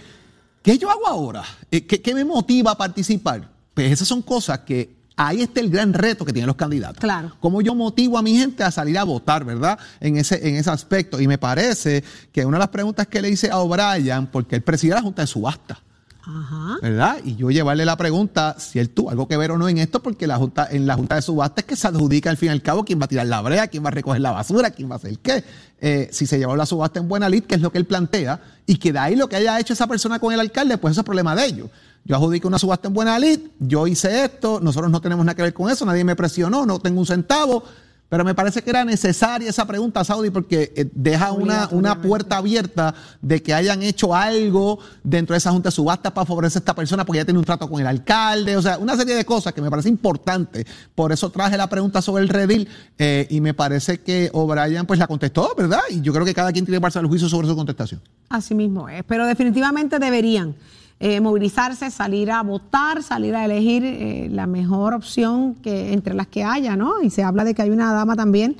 ¿Qué 0.62 0.78
yo 0.78 0.90
hago 0.90 1.06
ahora? 1.06 1.44
Eh, 1.70 1.86
¿Qué, 1.86 2.02
qué 2.02 2.14
me 2.14 2.24
motiva 2.24 2.72
a 2.72 2.76
participar? 2.76 3.48
Pues 3.74 3.92
esas 3.92 4.08
son 4.08 4.22
cosas 4.22 4.60
que 4.60 4.95
ahí 5.16 5.42
está 5.42 5.60
el 5.60 5.70
gran 5.70 5.94
reto 5.94 6.24
que 6.24 6.32
tienen 6.32 6.46
los 6.46 6.56
candidatos. 6.56 6.98
Claro. 7.00 7.32
Cómo 7.40 7.62
yo 7.62 7.74
motivo 7.74 8.18
a 8.18 8.22
mi 8.22 8.36
gente 8.36 8.62
a 8.62 8.70
salir 8.70 8.98
a 8.98 9.04
votar, 9.04 9.44
¿verdad? 9.44 9.78
En 10.00 10.18
ese, 10.18 10.46
en 10.46 10.56
ese 10.56 10.70
aspecto. 10.70 11.20
Y 11.20 11.26
me 11.26 11.38
parece 11.38 12.04
que 12.32 12.44
una 12.44 12.58
de 12.58 12.60
las 12.60 12.68
preguntas 12.68 13.06
que 13.06 13.22
le 13.22 13.30
hice 13.30 13.50
a 13.50 13.58
O'Brien, 13.58 14.26
porque 14.26 14.56
él 14.56 14.62
preside 14.62 14.94
la 14.94 15.02
Junta 15.02 15.22
de 15.22 15.26
Subasta. 15.26 15.80
Ajá. 16.28 16.78
¿verdad? 16.82 17.18
Y 17.24 17.36
yo 17.36 17.52
llevarle 17.52 17.84
la 17.84 17.96
pregunta 17.96 18.56
si 18.58 18.80
él 18.80 18.90
tuvo 18.90 19.10
algo 19.10 19.28
que 19.28 19.36
ver 19.36 19.52
o 19.52 19.58
no 19.58 19.68
en 19.68 19.78
esto, 19.78 20.02
porque 20.02 20.26
la 20.26 20.36
junta, 20.36 20.66
en 20.68 20.84
la 20.84 20.96
Junta 20.96 21.14
de 21.14 21.22
Subasta 21.22 21.60
es 21.60 21.66
que 21.66 21.76
se 21.76 21.86
adjudica 21.86 22.30
al 22.30 22.36
fin 22.36 22.48
y 22.48 22.52
al 22.52 22.62
cabo 22.62 22.84
quién 22.84 23.00
va 23.00 23.04
a 23.04 23.08
tirar 23.08 23.26
la 23.26 23.40
brea, 23.40 23.68
quién 23.68 23.84
va 23.84 23.88
a 23.88 23.92
recoger 23.92 24.20
la 24.20 24.32
basura, 24.32 24.70
quién 24.72 24.90
va 24.90 24.94
a 24.94 24.96
hacer 24.96 25.16
qué. 25.20 25.44
Eh, 25.80 26.08
si 26.10 26.26
se 26.26 26.38
llevó 26.38 26.56
la 26.56 26.66
subasta 26.66 26.98
en 26.98 27.06
buena 27.06 27.28
lid, 27.28 27.44
que 27.44 27.54
es 27.54 27.60
lo 27.60 27.70
que 27.70 27.78
él 27.78 27.84
plantea, 27.84 28.40
y 28.66 28.76
que 28.76 28.92
de 28.92 28.98
ahí 28.98 29.14
lo 29.14 29.28
que 29.28 29.36
haya 29.36 29.60
hecho 29.60 29.72
esa 29.72 29.86
persona 29.86 30.18
con 30.18 30.32
el 30.32 30.40
alcalde, 30.40 30.78
pues 30.78 30.92
eso 30.92 31.02
es 31.02 31.04
problema 31.04 31.36
de 31.36 31.46
ellos. 31.46 31.70
Yo 32.06 32.14
adjudico 32.14 32.46
una 32.46 32.58
subasta 32.58 32.86
en 32.86 32.94
buena 32.94 33.18
lid, 33.18 33.40
yo 33.58 33.88
hice 33.88 34.24
esto, 34.24 34.60
nosotros 34.62 34.92
no 34.92 35.00
tenemos 35.00 35.26
nada 35.26 35.34
que 35.34 35.42
ver 35.42 35.52
con 35.52 35.68
eso, 35.68 35.84
nadie 35.84 36.04
me 36.04 36.14
presionó, 36.14 36.64
no 36.64 36.78
tengo 36.78 37.00
un 37.00 37.06
centavo. 37.06 37.64
Pero 38.08 38.24
me 38.24 38.36
parece 38.36 38.62
que 38.62 38.70
era 38.70 38.84
necesaria 38.84 39.50
esa 39.50 39.66
pregunta, 39.66 40.04
Saudi, 40.04 40.30
porque 40.30 40.72
eh, 40.76 40.88
deja 40.92 41.32
una, 41.32 41.68
una 41.72 42.00
puerta 42.00 42.36
abierta 42.36 42.94
de 43.20 43.42
que 43.42 43.52
hayan 43.52 43.82
hecho 43.82 44.14
algo 44.14 44.78
dentro 45.02 45.34
de 45.34 45.38
esa 45.38 45.50
junta 45.50 45.70
de 45.70 45.72
subasta 45.72 46.14
para 46.14 46.24
favorecer 46.24 46.58
a 46.58 46.60
esta 46.60 46.74
persona 46.76 47.04
porque 47.04 47.18
ya 47.18 47.24
tiene 47.24 47.40
un 47.40 47.44
trato 47.44 47.68
con 47.68 47.80
el 47.80 47.86
alcalde, 47.88 48.56
o 48.56 48.62
sea, 48.62 48.78
una 48.78 48.96
serie 48.96 49.16
de 49.16 49.24
cosas 49.24 49.52
que 49.52 49.60
me 49.60 49.70
parece 49.70 49.88
importante. 49.88 50.64
Por 50.94 51.10
eso 51.10 51.30
traje 51.30 51.56
la 51.56 51.68
pregunta 51.68 52.00
sobre 52.00 52.22
el 52.22 52.28
redil 52.28 52.68
eh, 52.96 53.26
y 53.28 53.40
me 53.40 53.54
parece 53.54 53.98
que 53.98 54.30
O'Brien 54.32 54.86
pues 54.86 55.00
la 55.00 55.08
contestó, 55.08 55.52
¿verdad? 55.58 55.80
Y 55.90 56.00
yo 56.00 56.12
creo 56.12 56.24
que 56.24 56.34
cada 56.34 56.52
quien 56.52 56.64
tiene 56.64 56.76
que 56.76 56.82
pasar 56.82 57.02
el 57.02 57.08
juicio 57.08 57.28
sobre 57.28 57.48
su 57.48 57.56
contestación. 57.56 58.00
Así 58.28 58.54
mismo 58.54 58.88
es, 58.88 59.02
pero 59.02 59.26
definitivamente 59.26 59.98
deberían 59.98 60.54
eh, 60.98 61.20
movilizarse, 61.20 61.90
salir 61.90 62.30
a 62.30 62.42
votar, 62.42 63.02
salir 63.02 63.34
a 63.34 63.44
elegir 63.44 63.84
eh, 63.84 64.28
la 64.30 64.46
mejor 64.46 64.94
opción 64.94 65.54
que 65.56 65.92
entre 65.92 66.14
las 66.14 66.26
que 66.26 66.42
haya, 66.42 66.74
¿no? 66.76 67.02
Y 67.02 67.10
se 67.10 67.22
habla 67.22 67.44
de 67.44 67.54
que 67.54 67.62
hay 67.62 67.70
una 67.70 67.92
dama 67.92 68.16
también 68.16 68.56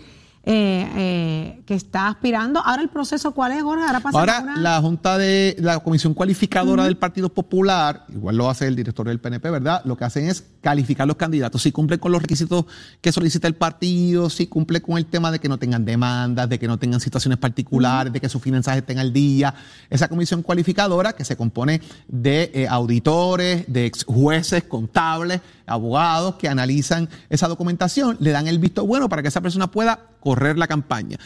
eh, 0.49 0.89
eh, 0.97 1.63
que 1.67 1.75
está 1.75 2.07
aspirando. 2.07 2.61
Ahora 2.65 2.81
el 2.81 2.89
proceso, 2.89 3.33
¿cuál 3.33 3.51
es, 3.51 3.63
Jorge? 3.65 3.85
Ahora 3.85 3.99
pasa 4.01 4.19
Ahora, 4.19 4.41
una- 4.43 4.61
la 4.61 4.81
Junta 4.81 5.19
de 5.19 5.57
la 5.59 5.81
Comisión 5.81 6.15
Cualificadora 6.15 6.85
del 6.85 6.97
Partido 6.97 7.29
Popular, 7.29 8.05
igual 8.15 8.37
lo 8.37 8.49
hace 8.49 8.69
el 8.69 8.77
director 8.77 9.09
del 9.09 9.19
PNP, 9.19 9.51
¿verdad? 9.51 9.83
Lo 9.85 9.97
que 9.97 10.05
hacen 10.05 10.29
es 10.29 10.45
calificar 10.61 11.07
los 11.07 11.17
candidatos, 11.17 11.63
si 11.63 11.73
cumplen 11.73 11.99
con 11.99 12.13
los 12.13 12.23
requisitos 12.23 12.65
que 13.01 13.11
solicita 13.11 13.49
el 13.49 13.55
partido, 13.57 14.31
si 14.31 14.47
cumple 14.47 14.81
con 14.81 14.99
el 14.99 15.07
tema 15.07 15.33
de 15.33 15.41
que 15.41 15.49
no 15.49 15.59
tengan 15.59 15.85
demandas, 15.85 16.49
de 16.49 16.59
que 16.61 16.69
no 16.69 16.79
tengan 16.79 17.01
situaciones 17.01 17.39
particulares, 17.39 18.13
de 18.13 18.21
que 18.21 18.29
sus 18.29 18.41
finanzas 18.41 18.77
estén 18.77 19.01
al 19.01 19.13
día. 19.13 19.53
Esa 19.91 20.07
comisión 20.07 20.43
cualificadora 20.43 21.13
que 21.15 21.25
se 21.25 21.37
compone 21.37 21.81
de 22.07 22.53
eh, 22.55 22.69
auditores, 22.69 23.65
de 23.67 23.87
ex 23.87 24.05
jueces, 24.05 24.63
contables, 24.65 25.41
abogados 25.67 26.37
que 26.37 26.49
analizan 26.49 27.09
esa 27.31 27.49
documentación, 27.49 28.17
le 28.21 28.31
dan 28.31 28.47
el 28.47 28.61
visto 28.61 28.87
bueno 28.87 29.09
para 29.09 29.23
que 29.23 29.29
esa 29.29 29.41
persona 29.41 29.69
pueda 29.73 29.99
correr 30.21 30.36
la 30.57 30.67
campaña. 30.67 31.19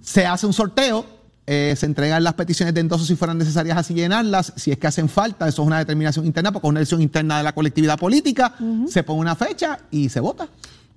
Se 0.00 0.26
hace 0.26 0.46
un 0.46 0.52
sorteo, 0.52 1.04
eh, 1.46 1.74
se 1.76 1.86
entregan 1.86 2.24
las 2.24 2.34
peticiones 2.34 2.74
de 2.74 2.80
endoso 2.80 3.04
si 3.04 3.16
fueran 3.16 3.36
necesarias 3.36 3.76
así 3.76 3.92
llenarlas, 3.92 4.52
si 4.56 4.70
es 4.70 4.78
que 4.78 4.86
hacen 4.86 5.08
falta, 5.08 5.46
eso 5.46 5.62
es 5.62 5.66
una 5.66 5.78
determinación 5.78 6.24
interna, 6.24 6.52
porque 6.52 6.66
es 6.66 6.70
una 6.70 6.80
decisión 6.80 7.02
interna 7.02 7.38
de 7.38 7.44
la 7.44 7.52
colectividad 7.52 7.98
política, 7.98 8.54
se 8.88 9.02
pone 9.02 9.20
una 9.20 9.34
fecha 9.34 9.78
y 9.90 10.08
se 10.08 10.20
vota. 10.20 10.48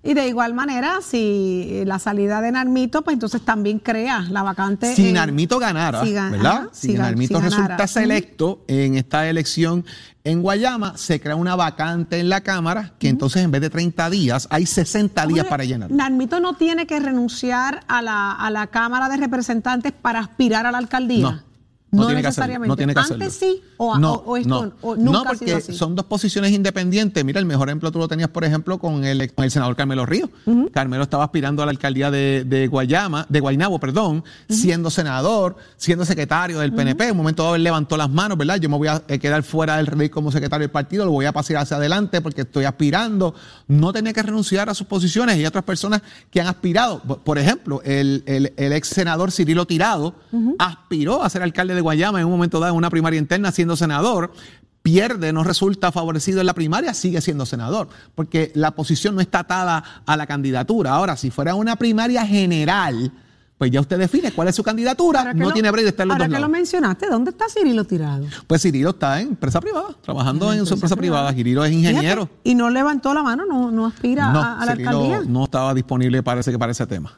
Y 0.07 0.13
de 0.13 0.25
igual 0.25 0.53
manera, 0.53 0.99
si 1.01 1.83
la 1.85 1.99
salida 1.99 2.39
de 2.39 2.53
Narmito, 2.53 3.01
pues 3.01 3.15
entonces 3.15 3.41
también 3.41 3.79
crea 3.79 4.21
la 4.29 4.41
vacante. 4.41 4.95
Si 4.95 5.09
en- 5.09 5.15
Narmito 5.15 5.59
ganara, 5.59 6.01
si 6.05 6.13
¿verdad? 6.13 6.51
ajá, 6.51 6.69
si 6.71 6.93
Narmito 6.93 7.39
si 7.39 7.43
resulta 7.43 7.87
selecto 7.87 8.63
en 8.69 8.95
esta 8.95 9.27
elección 9.29 9.85
en 10.23 10.41
Guayama, 10.41 10.95
se 10.97 11.19
crea 11.19 11.35
una 11.35 11.57
vacante 11.57 12.19
en 12.19 12.29
la 12.29 12.39
Cámara, 12.39 12.93
que 12.99 13.09
entonces 13.09 13.43
en 13.43 13.51
vez 13.51 13.59
de 13.59 13.69
30 13.69 14.09
días, 14.09 14.47
hay 14.49 14.65
60 14.65 15.25
días 15.27 15.45
para 15.47 15.65
llenar. 15.65 15.91
Narmito 15.91 16.39
no 16.39 16.53
tiene 16.53 16.87
que 16.87 16.99
renunciar 17.01 17.83
a 17.89 18.01
la, 18.01 18.31
a 18.31 18.49
la 18.49 18.67
Cámara 18.67 19.09
de 19.09 19.17
Representantes 19.17 19.91
para 19.91 20.19
aspirar 20.19 20.65
a 20.65 20.71
la 20.71 20.77
alcaldía. 20.77 21.21
No, 21.31 21.41
no 21.91 22.05
tiene 22.07 22.21
que 22.21 22.27
hacerlo, 22.27 22.47
necesariamente. 22.47 22.67
no 22.67 22.75
tiene 22.75 22.93
que 22.93 22.99
hacerlo. 22.99 23.23
Antes 23.23 23.37
sí, 23.39 23.61
o, 23.77 23.97
no, 23.97 24.13
o- 24.13 24.31
o 24.31 24.37
esto 24.37 24.49
no, 24.65 24.73
o 24.81 24.95
no, 24.95 25.03
nunca 25.13 25.29
ha 25.31 25.35
sido 25.35 25.51
porque 25.53 25.53
así. 25.53 25.73
son 25.73 25.95
dos 25.95 26.05
posiciones 26.05 26.51
independientes. 26.51 27.23
Mira, 27.23 27.39
el 27.39 27.45
mejor 27.45 27.69
ejemplo 27.69 27.91
tú 27.91 27.99
lo 27.99 28.07
tenías, 28.07 28.29
por 28.29 28.43
ejemplo, 28.43 28.77
con 28.77 29.05
el, 29.05 29.33
con 29.33 29.45
el 29.45 29.51
senador 29.51 29.75
Carmelo 29.75 30.05
Ríos. 30.05 30.29
Carmelo 30.73 31.03
estaba 31.03 31.23
aspirando 31.23 31.63
a 31.63 31.65
la 31.65 31.71
alcaldía 31.71 32.11
de, 32.11 32.43
de 32.45 32.67
Guayama, 32.67 33.25
de 33.29 33.39
Guaynabo, 33.39 33.79
perdón, 33.79 34.23
siendo 34.49 34.89
senador, 34.89 35.55
siendo 35.77 36.03
secretario 36.05 36.59
del 36.59 36.73
PNP. 36.73 37.05
En 37.05 37.11
un 37.11 37.17
momento 37.17 37.43
dado 37.43 37.55
él 37.55 37.63
levantó 37.63 37.95
las 37.97 38.09
manos, 38.09 38.37
¿verdad? 38.37 38.57
Yo 38.57 38.67
me 38.69 38.77
voy 38.77 38.89
a 38.89 39.01
eh, 39.07 39.17
quedar 39.19 39.43
fuera 39.43 39.77
del 39.77 39.87
rey 39.87 40.09
como 40.09 40.31
secretario 40.31 40.63
del 40.63 40.71
partido, 40.71 41.05
lo 41.05 41.11
voy 41.11 41.25
a 41.25 41.31
pasar 41.31 41.57
hacia 41.57 41.77
adelante 41.77 42.21
porque 42.21 42.41
estoy 42.41 42.65
aspirando. 42.65 43.33
No 43.67 43.93
tenía 43.93 44.11
que 44.13 44.21
renunciar 44.23 44.69
a 44.69 44.73
sus 44.73 44.87
posiciones 44.87 45.37
y 45.37 45.45
otras 45.45 45.63
personas 45.63 46.01
que 46.31 46.41
han 46.41 46.47
aspirado. 46.47 47.01
Por- 47.01 47.19
Por 47.19 47.37
ejemplo, 47.37 47.81
el, 47.85 48.23
el- 48.25 48.53
el 48.57 48.73
ex 48.73 48.89
senador 48.89 49.31
Cirilo 49.31 49.65
Tirado 49.65 50.15
aspiró 50.59 51.23
a 51.23 51.29
ser 51.29 51.41
alcalde 51.43 51.76
de 51.77 51.81
Guayama 51.81 52.19
en 52.19 52.25
un 52.25 52.31
momento 52.33 52.59
dado 52.59 52.73
en 52.73 52.77
una 52.77 52.89
primaria 52.89 53.17
interna 53.19 53.51
siendo 53.53 53.77
senador. 53.77 54.33
Pierde, 54.81 55.33
no 55.33 55.43
resulta 55.43 55.91
favorecido 55.91 56.39
en 56.39 56.45
la 56.45 56.53
primaria, 56.53 56.93
sigue 56.93 57.19
siendo 57.19 57.45
senador, 57.45 57.89
porque 58.15 58.51
la 58.55 58.71
posición 58.71 59.15
no 59.15 59.21
está 59.21 59.39
atada 59.39 59.83
a 60.05 60.15
la 60.15 60.25
candidatura. 60.27 60.91
Ahora, 60.93 61.17
si 61.17 61.29
fuera 61.29 61.55
una 61.55 61.75
primaria 61.75 62.25
general, 62.25 63.11
pues 63.57 63.69
ya 63.69 63.81
usted 63.81 63.97
define 63.99 64.31
cuál 64.31 64.47
es 64.47 64.55
su 64.55 64.63
candidatura, 64.63 65.33
no 65.33 65.47
lo- 65.47 65.51
tiene 65.51 65.71
break 65.71 65.83
de 65.83 65.89
estar 65.89 66.03
en 66.05 66.07
los 66.09 66.15
Ahora 66.15 66.27
dos 66.27 66.35
que 66.35 66.39
lo 66.41 66.47
mencionaste, 66.47 67.07
¿dónde 67.09 67.31
está 67.31 67.49
Cirilo 67.49 67.83
tirado? 67.83 68.27
Pues 68.45 68.61
Cirilo 68.61 68.91
está 68.91 69.19
en 69.19 69.29
empresa 69.29 69.59
privada, 69.59 69.87
trabajando 70.01 70.53
en 70.53 70.65
su 70.65 70.75
empresa 70.75 70.95
privada. 70.95 71.33
Cirilo 71.33 71.65
es 71.65 71.73
ingeniero. 71.73 72.27
Fíjate, 72.27 72.49
y 72.49 72.55
no 72.55 72.69
levantó 72.69 73.13
la 73.13 73.23
mano, 73.23 73.43
no, 73.45 73.69
no 73.71 73.87
aspira 73.87 74.31
No, 74.31 74.39
a, 74.41 74.61
a 74.61 74.65
la 74.67 74.71
Cirilo 74.73 74.89
alcaldía. 74.91 75.21
no 75.29 75.43
estaba 75.43 75.73
disponible, 75.73 76.23
parece 76.23 76.49
que 76.51 76.59
para 76.59 76.71
ese 76.71 76.87
tema. 76.87 77.11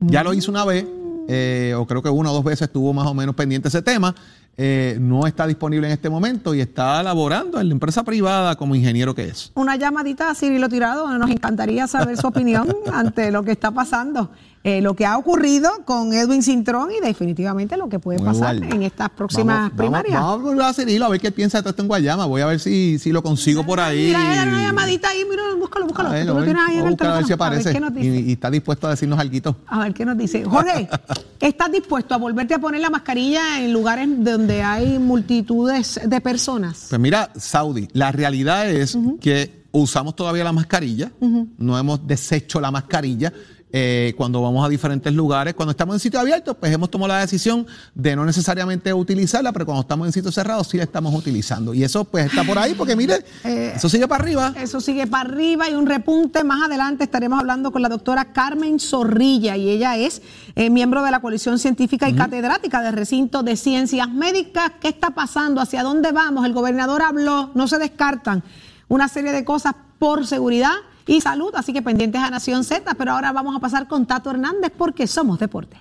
Ya 0.00 0.22
lo 0.22 0.32
hizo 0.34 0.52
una 0.52 0.64
vez, 0.64 0.86
eh, 1.28 1.74
o 1.76 1.86
creo 1.86 2.02
que 2.02 2.08
una 2.08 2.30
o 2.30 2.34
dos 2.34 2.42
veces 2.42 2.62
estuvo 2.62 2.92
más 2.92 3.06
o 3.06 3.14
menos 3.14 3.34
pendiente 3.36 3.68
ese 3.68 3.82
tema. 3.82 4.14
eh, 4.60 4.98
no 5.00 5.24
está 5.28 5.46
disponible 5.46 5.86
en 5.86 5.92
este 5.92 6.10
momento 6.10 6.52
y 6.52 6.60
está 6.60 7.00
laborando 7.04 7.60
en 7.60 7.68
la 7.68 7.72
empresa 7.72 8.02
privada 8.02 8.56
como 8.56 8.74
ingeniero 8.74 9.14
que 9.14 9.22
es. 9.28 9.52
Una 9.54 9.76
llamadita 9.76 10.30
a 10.30 10.34
Cirilo 10.34 10.68
Tirado, 10.68 11.16
nos 11.16 11.30
encantaría 11.30 11.86
saber 11.86 12.16
su 12.16 12.26
opinión 12.26 12.66
ante 12.92 13.30
lo 13.30 13.44
que 13.44 13.52
está 13.52 13.70
pasando, 13.70 14.32
eh, 14.64 14.80
lo 14.82 14.94
que 14.94 15.06
ha 15.06 15.16
ocurrido 15.16 15.70
con 15.84 16.12
Edwin 16.12 16.42
Cintrón 16.42 16.90
y 16.90 17.00
definitivamente 17.04 17.76
lo 17.76 17.88
que 17.88 17.98
puede 17.98 18.18
Muy 18.18 18.26
pasar 18.28 18.56
igual. 18.56 18.72
en 18.74 18.82
estas 18.82 19.08
próximas 19.10 19.56
Vamos- 19.56 19.72
primarias. 19.76 20.14
Vamos, 20.20 20.28
vamos 20.28 20.78
a 20.78 20.82
volver 20.82 21.02
a 21.02 21.08
ver 21.08 21.20
qué 21.20 21.30
piensa 21.32 21.58
de 21.58 21.62
todo 21.62 21.70
esto 21.70 21.82
en 21.82 21.88
Guayama. 21.88 22.26
Voy 22.26 22.40
a 22.42 22.46
ver 22.46 22.58
si, 22.60 22.98
si 22.98 23.12
lo 23.12 23.22
consigo 23.22 23.64
por 23.64 23.80
ahí. 23.80 24.06
Mira, 24.08 24.20
una 24.42 24.62
llamadita 24.62 25.08
ahí, 25.10 25.24
mira, 25.28 25.42
búscalo, 25.58 25.86
búscalo. 25.86 26.08
A 26.08 26.12
ver, 26.12 26.22
Tú 26.26 26.28
lo 26.28 26.34
ver, 26.36 26.44
tienes 26.44 26.62
ahí 26.66 26.76
en 26.78 26.84
el 26.84 26.90
buscar 26.90 27.08
a 27.08 27.14
ver 27.14 27.22
si 27.24 27.28
teléfono. 27.28 27.50
Ver 27.50 27.58
aparece 27.60 27.72
qué 27.72 27.80
nos 27.80 27.90
y, 27.92 28.08
dice. 28.10 28.28
y 28.28 28.32
está 28.32 28.50
dispuesto 28.50 28.86
a 28.86 28.90
decirnos 28.90 29.18
algo. 29.18 29.56
A 29.66 29.78
ver 29.80 29.94
qué 29.94 30.04
nos 30.04 30.18
dice. 30.18 30.44
Jorge, 30.44 30.88
¿estás 31.40 31.70
dispuesto 31.72 32.14
a 32.14 32.18
volverte 32.18 32.54
a 32.54 32.58
poner 32.58 32.80
la 32.80 32.90
mascarilla 32.90 33.60
en 33.60 33.72
lugares 33.72 34.08
donde 34.18 34.62
hay 34.62 34.98
multitudes 34.98 36.00
de 36.04 36.20
personas? 36.20 36.86
Pues 36.88 37.00
mira, 37.00 37.30
Saudi, 37.36 37.88
la 37.92 38.10
realidad 38.12 38.68
es 38.70 38.98
que 39.20 39.64
usamos 39.70 40.16
todavía 40.16 40.44
la 40.44 40.52
mascarilla, 40.52 41.12
no 41.58 41.78
hemos 41.78 42.06
deshecho 42.06 42.60
la 42.60 42.70
mascarilla. 42.70 43.32
Eh, 43.70 44.14
cuando 44.16 44.40
vamos 44.40 44.64
a 44.64 44.68
diferentes 44.68 45.12
lugares, 45.12 45.54
cuando 45.54 45.72
estamos 45.72 45.94
en 45.96 46.00
sitios 46.00 46.22
abiertos, 46.22 46.56
pues 46.58 46.72
hemos 46.72 46.90
tomado 46.90 47.08
la 47.08 47.20
decisión 47.20 47.66
de 47.94 48.16
no 48.16 48.24
necesariamente 48.24 48.92
utilizarla, 48.94 49.52
pero 49.52 49.66
cuando 49.66 49.82
estamos 49.82 50.06
en 50.06 50.12
sitios 50.12 50.34
cerrados 50.34 50.68
sí 50.68 50.76
la 50.78 50.84
estamos 50.84 51.14
utilizando. 51.14 51.74
Y 51.74 51.84
eso 51.84 52.04
pues 52.04 52.26
está 52.26 52.44
por 52.44 52.58
ahí, 52.58 52.74
porque 52.74 52.96
mire, 52.96 53.24
Eh, 53.44 53.72
eso 53.76 53.88
sigue 53.88 54.08
para 54.08 54.22
arriba. 54.22 54.54
Eso 54.60 54.80
sigue 54.80 55.06
para 55.06 55.28
arriba 55.28 55.68
y 55.68 55.74
un 55.74 55.86
repunte. 55.86 56.44
Más 56.44 56.62
adelante 56.62 57.04
estaremos 57.04 57.38
hablando 57.38 57.70
con 57.70 57.82
la 57.82 57.88
doctora 57.88 58.32
Carmen 58.32 58.80
Zorrilla 58.80 59.56
y 59.56 59.68
ella 59.68 59.96
es 59.96 60.22
eh, 60.56 60.70
miembro 60.70 61.02
de 61.02 61.10
la 61.10 61.20
coalición 61.20 61.58
científica 61.58 62.08
y 62.08 62.14
catedrática 62.14 62.80
del 62.82 62.94
recinto 62.94 63.42
de 63.42 63.56
ciencias 63.56 64.08
médicas. 64.08 64.72
¿Qué 64.80 64.88
está 64.88 65.10
pasando? 65.10 65.60
¿Hacia 65.60 65.82
dónde 65.82 66.12
vamos? 66.12 66.46
El 66.46 66.52
gobernador 66.52 67.02
habló, 67.02 67.50
no 67.54 67.68
se 67.68 67.78
descartan 67.78 68.42
una 68.88 69.08
serie 69.08 69.32
de 69.32 69.44
cosas 69.44 69.74
por 69.98 70.26
seguridad 70.26 70.72
y 71.08 71.20
salud, 71.20 71.50
así 71.56 71.72
que 71.72 71.82
pendientes 71.82 72.22
a 72.22 72.30
Nación 72.30 72.62
Z, 72.62 72.94
pero 72.94 73.12
ahora 73.12 73.32
vamos 73.32 73.56
a 73.56 73.58
pasar 73.58 73.88
con 73.88 74.06
Tato 74.06 74.30
Hernández 74.30 74.70
porque 74.78 75.06
somos 75.08 75.40
deporte. 75.40 75.80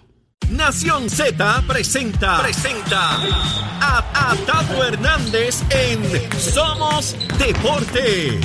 Nación 0.50 1.10
Z 1.10 1.64
presenta, 1.68 2.42
presenta 2.42 3.18
a, 3.82 4.34
Tato 4.46 4.84
Hernández 4.84 5.62
en 5.70 6.02
Somos 6.40 7.16
Deporte. 7.38 8.40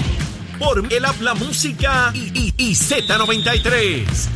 Por 0.59 0.93
el 0.93 1.05
habla 1.05 1.35
música 1.35 2.11
y, 2.15 2.31
y- 2.39 2.55
y 2.59 2.75
Z93. 2.75 4.29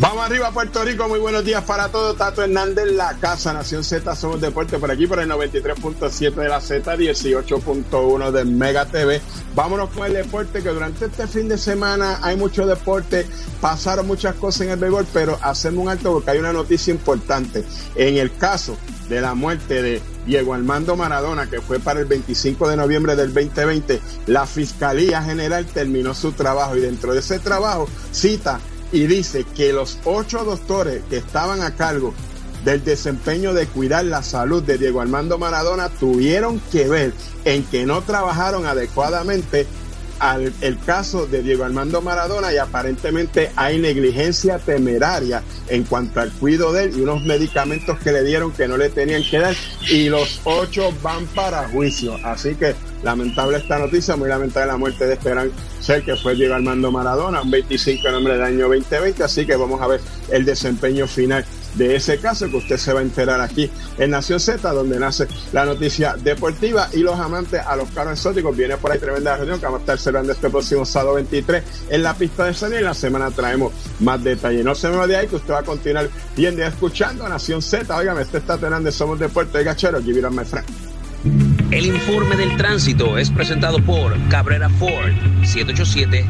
Vamos 0.00 0.24
arriba 0.24 0.52
Puerto 0.52 0.84
Rico, 0.84 1.08
muy 1.08 1.18
buenos 1.18 1.44
días 1.44 1.64
para 1.64 1.88
todos. 1.88 2.16
Tato 2.16 2.44
Hernández, 2.44 2.92
la 2.92 3.14
casa 3.14 3.52
Nación 3.52 3.82
Z, 3.82 4.14
somos 4.14 4.40
deporte 4.40 4.78
por 4.78 4.92
aquí 4.92 5.08
por 5.08 5.18
el 5.18 5.28
93.7 5.28 6.34
de 6.34 6.48
la 6.48 6.60
Z, 6.60 6.96
18.1 6.96 8.30
de 8.30 8.44
Mega 8.44 8.86
TV. 8.86 9.20
Vámonos 9.56 9.90
con 9.90 10.06
el 10.06 10.12
deporte 10.12 10.62
que 10.62 10.68
durante 10.68 11.06
este 11.06 11.26
fin 11.26 11.48
de 11.48 11.58
semana 11.58 12.20
hay 12.22 12.36
mucho 12.36 12.64
deporte, 12.64 13.26
pasaron 13.60 14.06
muchas 14.06 14.36
cosas 14.36 14.60
en 14.62 14.70
el 14.70 14.78
béisbol, 14.78 15.04
pero 15.12 15.36
hacemos 15.42 15.82
un 15.82 15.88
alto 15.88 16.12
porque 16.12 16.30
hay 16.30 16.38
una 16.38 16.52
noticia 16.52 16.94
importante. 16.94 17.64
En 17.96 18.18
el 18.18 18.36
caso 18.36 18.76
de 19.08 19.20
la 19.20 19.34
muerte 19.34 19.82
de 19.82 20.00
Diego 20.26 20.54
Armando 20.54 20.94
Maradona, 20.94 21.50
que 21.50 21.60
fue 21.60 21.80
para 21.80 21.98
el 21.98 22.06
25 22.06 22.68
de 22.68 22.76
noviembre 22.76 23.16
del 23.16 23.34
2020, 23.34 24.00
la 24.28 24.46
Fiscalía 24.46 25.24
General 25.24 25.66
terminó 25.66 26.14
su 26.14 26.30
trabajo 26.30 26.76
y 26.76 26.80
dentro 26.82 27.14
de 27.14 27.18
ese 27.18 27.40
trabajo 27.40 27.88
cita 28.12 28.60
y 28.92 29.06
dice 29.06 29.44
que 29.56 29.72
los 29.72 29.98
ocho 30.04 30.44
doctores 30.44 31.02
que 31.08 31.18
estaban 31.18 31.62
a 31.62 31.74
cargo 31.74 32.14
del 32.64 32.84
desempeño 32.84 33.54
de 33.54 33.66
cuidar 33.66 34.04
la 34.04 34.22
salud 34.22 34.62
de 34.62 34.78
Diego 34.78 35.00
Armando 35.00 35.38
Maradona 35.38 35.88
tuvieron 35.88 36.60
que 36.72 36.88
ver 36.88 37.12
en 37.44 37.64
que 37.64 37.86
no 37.86 38.02
trabajaron 38.02 38.66
adecuadamente 38.66 39.66
al 40.18 40.52
el 40.60 40.78
caso 40.80 41.26
de 41.26 41.42
Diego 41.42 41.64
Armando 41.64 42.02
Maradona 42.02 42.52
y 42.52 42.56
aparentemente 42.56 43.52
hay 43.54 43.78
negligencia 43.78 44.58
temeraria 44.58 45.42
en 45.68 45.84
cuanto 45.84 46.20
al 46.20 46.32
cuidado 46.32 46.72
de 46.72 46.84
él 46.84 46.98
y 46.98 47.02
unos 47.02 47.22
medicamentos 47.22 47.98
que 48.00 48.12
le 48.12 48.24
dieron 48.24 48.52
que 48.52 48.66
no 48.66 48.76
le 48.76 48.88
tenían 48.88 49.22
que 49.22 49.38
dar 49.38 49.54
y 49.88 50.08
los 50.08 50.40
ocho 50.44 50.92
van 51.02 51.26
para 51.26 51.68
juicio. 51.68 52.16
Así 52.24 52.54
que 52.54 52.74
lamentable 53.02 53.58
esta 53.58 53.78
noticia, 53.78 54.16
muy 54.16 54.28
lamentable 54.28 54.66
la 54.66 54.76
muerte 54.76 55.06
de 55.06 55.14
Esperan 55.14 55.50
Ser, 55.80 56.02
que 56.02 56.16
fue 56.16 56.34
Diego 56.34 56.54
Armando 56.54 56.90
Maradona, 56.90 57.42
un 57.42 57.50
25 57.50 58.02
de 58.02 58.10
noviembre 58.10 58.34
del 58.34 58.42
año 58.42 58.68
2020, 58.68 59.24
así 59.24 59.46
que 59.46 59.56
vamos 59.56 59.80
a 59.80 59.86
ver 59.86 60.00
el 60.30 60.44
desempeño 60.44 61.06
final 61.06 61.44
de 61.74 61.96
ese 61.96 62.18
caso 62.18 62.48
que 62.50 62.56
usted 62.56 62.76
se 62.76 62.92
va 62.92 63.00
a 63.00 63.02
enterar 63.02 63.40
aquí 63.40 63.70
en 63.98 64.10
Nación 64.10 64.40
Z, 64.40 64.72
donde 64.72 64.98
nace 64.98 65.28
la 65.52 65.64
noticia 65.64 66.16
deportiva 66.16 66.88
y 66.92 66.98
los 66.98 67.18
amantes 67.18 67.60
a 67.64 67.76
los 67.76 67.88
carros 67.90 68.14
exóticos. 68.14 68.56
Viene 68.56 68.76
por 68.76 68.90
ahí 68.90 68.98
tremenda 68.98 69.36
reunión 69.36 69.58
que 69.58 69.66
vamos 69.66 69.80
a 69.80 69.82
estar 69.82 69.98
celebrando 69.98 70.32
este 70.32 70.50
próximo 70.50 70.84
sábado 70.84 71.14
23 71.14 71.62
en 71.90 72.02
la 72.02 72.14
pista 72.14 72.44
de 72.46 72.54
San 72.54 72.72
y 72.72 72.76
en 72.76 72.84
la 72.84 72.94
semana 72.94 73.30
traemos 73.30 73.72
más 74.00 74.22
detalles. 74.22 74.64
No 74.64 74.74
se 74.74 74.88
me 74.88 75.06
de 75.06 75.16
ahí 75.16 75.28
que 75.28 75.36
usted 75.36 75.54
va 75.54 75.60
a 75.60 75.64
continuar 75.64 76.10
viendo 76.36 76.62
y 76.62 76.64
escuchando 76.64 77.28
Nación 77.28 77.62
Z. 77.62 77.96
Oigan, 77.96 78.18
este 78.18 78.38
está 78.38 78.56
de 78.56 78.92
Somos 78.92 79.18
Deportes 79.18 79.52
de 79.52 79.64
Gachero. 79.64 80.02
Give 80.02 80.18
it 80.18 80.30
my 80.30 80.44
friend. 80.44 81.47
El 81.70 81.84
informe 81.84 82.34
del 82.36 82.56
tránsito 82.56 83.18
es 83.18 83.30
presentado 83.30 83.78
por 83.80 84.16
Cabrera 84.28 84.70
Ford 84.70 85.12
787 85.44 86.24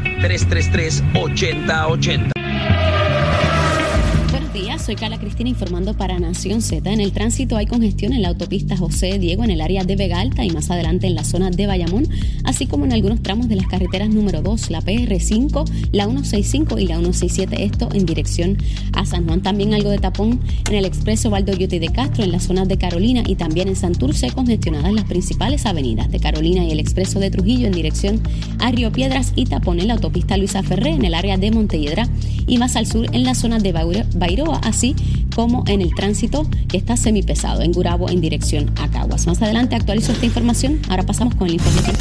333 4.79 4.85
8080 4.85 4.85
soy 4.85 4.95
Carla 4.95 5.19
Cristina 5.19 5.49
informando 5.49 5.93
para 5.93 6.19
Nación 6.19 6.61
Z. 6.61 6.89
En 6.91 7.01
el 7.01 7.11
tránsito 7.11 7.57
hay 7.57 7.65
congestión 7.65 8.13
en 8.13 8.21
la 8.21 8.29
autopista 8.29 8.77
José 8.77 9.19
Diego 9.19 9.43
en 9.43 9.51
el 9.51 9.61
área 9.61 9.83
de 9.83 9.95
Vega 9.95 10.19
Alta 10.19 10.43
y 10.43 10.49
más 10.51 10.71
adelante 10.71 11.07
en 11.07 11.15
la 11.15 11.23
zona 11.23 11.49
de 11.49 11.67
Bayamón, 11.67 12.07
así 12.43 12.65
como 12.65 12.85
en 12.85 12.93
algunos 12.93 13.21
tramos 13.21 13.49
de 13.49 13.55
las 13.55 13.67
carreteras 13.67 14.09
número 14.09 14.41
2, 14.41 14.71
la 14.71 14.81
PR5, 14.81 15.69
la 15.91 16.05
165 16.05 16.79
y 16.79 16.87
la 16.87 16.95
167, 16.95 17.63
esto 17.63 17.89
en 17.93 18.05
dirección 18.05 18.57
a 18.93 19.05
San 19.05 19.25
Juan. 19.25 19.41
También 19.41 19.73
algo 19.73 19.89
de 19.89 19.97
tapón 19.97 20.39
en 20.69 20.75
el 20.75 20.85
expreso 20.85 21.29
Valdoyote 21.29 21.79
de 21.79 21.89
Castro 21.89 22.23
en 22.23 22.31
la 22.31 22.39
zona 22.39 22.65
de 22.65 22.77
Carolina 22.77 23.23
y 23.25 23.35
también 23.35 23.67
en 23.67 23.75
Santurce 23.75 24.31
congestionadas 24.31 24.93
las 24.93 25.05
principales 25.05 25.65
avenidas 25.65 26.09
de 26.09 26.19
Carolina 26.19 26.63
y 26.63 26.71
el 26.71 26.79
expreso 26.79 27.19
de 27.19 27.29
Trujillo 27.29 27.67
en 27.67 27.73
dirección 27.73 28.21
a 28.59 28.71
Río 28.71 28.91
Piedras 28.91 29.33
y 29.35 29.45
tapón 29.45 29.79
en 29.79 29.87
la 29.87 29.95
autopista 29.95 30.37
Luisa 30.37 30.63
Ferré 30.63 30.91
en 30.91 31.05
el 31.05 31.13
área 31.13 31.37
de 31.37 31.51
Montelledra 31.51 32.07
y 32.47 32.57
más 32.57 32.75
al 32.75 32.87
sur 32.87 33.05
en 33.11 33.23
la 33.23 33.35
zona 33.35 33.59
de 33.59 33.71
Bairoa 33.71 34.59
así 34.69 34.95
como 35.35 35.63
en 35.67 35.81
el 35.81 35.93
tránsito 35.93 36.47
que 36.67 36.77
está 36.77 36.97
semipesado 36.97 37.61
en 37.61 37.71
Gurabo 37.71 38.09
en 38.09 38.21
dirección 38.21 38.71
a 38.79 38.89
Caguas. 38.89 39.27
Más 39.27 39.41
adelante 39.41 39.75
actualizo 39.75 40.11
esta 40.11 40.25
información. 40.25 40.79
Ahora 40.89 41.03
pasamos 41.03 41.35
con 41.35 41.47
el 41.47 41.55
información. 41.55 41.95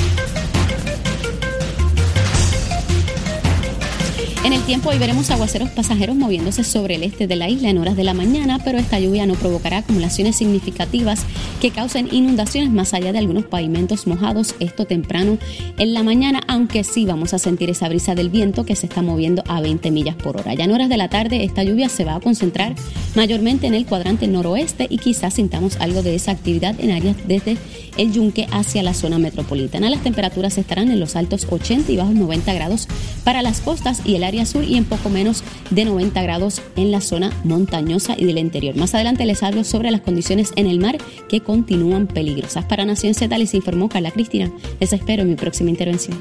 En 4.45 4.53
el 4.53 4.63
tiempo 4.63 4.89
hoy 4.91 4.99
veremos 4.99 5.31
aguaceros 5.31 5.69
pasajeros 5.71 6.15
moviéndose 6.15 6.63
sobre 6.63 6.95
el 6.95 7.03
este 7.03 7.27
de 7.27 7.35
la 7.35 7.49
isla 7.49 7.71
en 7.71 7.79
horas 7.79 7.97
de 7.97 8.05
la 8.05 8.15
mañana, 8.15 8.61
pero 8.65 8.79
esta 8.79 8.99
lluvia 8.99 9.27
no 9.27 9.35
provocará 9.35 9.79
acumulaciones 9.79 10.37
significativas 10.37 11.25
que 11.61 11.71
causen 11.71 12.09
inundaciones 12.13 12.71
más 12.71 12.95
allá 12.95 13.13
de 13.13 13.19
algunos 13.19 13.45
pavimentos 13.45 14.07
mojados, 14.07 14.55
esto 14.61 14.87
temprano 14.87 15.39
en 15.77 15.93
la 15.93 16.05
mañana, 16.05 16.41
aunque 16.47 16.85
sí 16.85 17.05
vamos 17.05 17.35
a 17.35 17.39
sentir 17.39 17.69
esa 17.69 17.89
brisa 17.89 18.15
del 18.15 18.31
viento 18.31 18.65
que 18.65 18.77
se 18.77 18.87
está 18.87 19.03
moviendo 19.03 19.43
a 19.49 19.61
20 19.61 19.91
millas 19.91 20.15
por 20.15 20.37
hora. 20.37 20.55
Ya 20.55 20.65
en 20.65 20.73
horas 20.73 20.89
de 20.89 20.97
la 20.97 21.11
tarde 21.11 21.45
esta 21.45 21.65
lluvia 21.65 21.89
se 21.89 22.05
va 22.05 22.15
a 22.15 22.21
concentrar 22.21 22.75
mayormente 23.17 23.67
en 23.67 23.75
el 23.75 23.87
cuadrante 23.87 24.29
noroeste 24.29 24.87
y 24.89 24.99
quizás 24.99 25.35
sintamos 25.35 25.77
algo 25.81 26.03
de 26.03 26.15
esa 26.15 26.31
actividad 26.31 26.79
en 26.79 26.93
áreas 26.93 27.17
desde 27.27 27.59
el 27.97 28.13
yunque 28.13 28.47
hacia 28.53 28.85
la 28.85 28.95
zona 28.95 29.19
metropolitana. 29.19 29.91
Las 29.91 30.03
temperaturas 30.05 30.57
estarán 30.57 30.91
en 30.91 31.01
los 31.01 31.17
altos 31.17 31.47
80 31.51 31.91
y 31.91 31.97
bajos 31.97 32.15
90 32.15 32.55
grados 32.55 32.87
para 33.25 33.43
las 33.43 33.61
costas 33.61 34.01
y 34.05 34.15
el 34.15 34.28
área 34.29 34.47
sur 34.47 34.65
y 34.65 34.77
en 34.77 34.85
poco 34.85 35.11
menos 35.11 35.43
de 35.71 35.85
90 35.85 36.23
grados 36.23 36.63
en 36.77 36.93
la 36.93 37.01
zona 37.01 37.33
montañosa 37.45 38.15
y 38.17 38.25
del 38.25 38.39
interior. 38.39 38.77
Más 38.77 38.95
adelante 38.95 39.27
les 39.27 39.43
hablo 39.43 39.65
sobre 39.65 39.91
las 39.91 40.03
condiciones 40.03 40.53
en 40.57 40.67
el 40.67 40.79
mar 40.79 40.99
que 41.29 41.41
continúan 41.41 42.07
peligrosas. 42.07 42.65
Para 42.65 42.85
Nación 42.85 43.15
Z 43.15 43.37
les 43.37 43.55
informó 43.55 43.89
Carla 43.89 44.11
Cristina. 44.11 44.51
Les 44.81 44.93
espero 44.93 45.23
en 45.23 45.31
mi 45.31 45.35
próxima 45.35 45.71
intervención. 45.71 46.17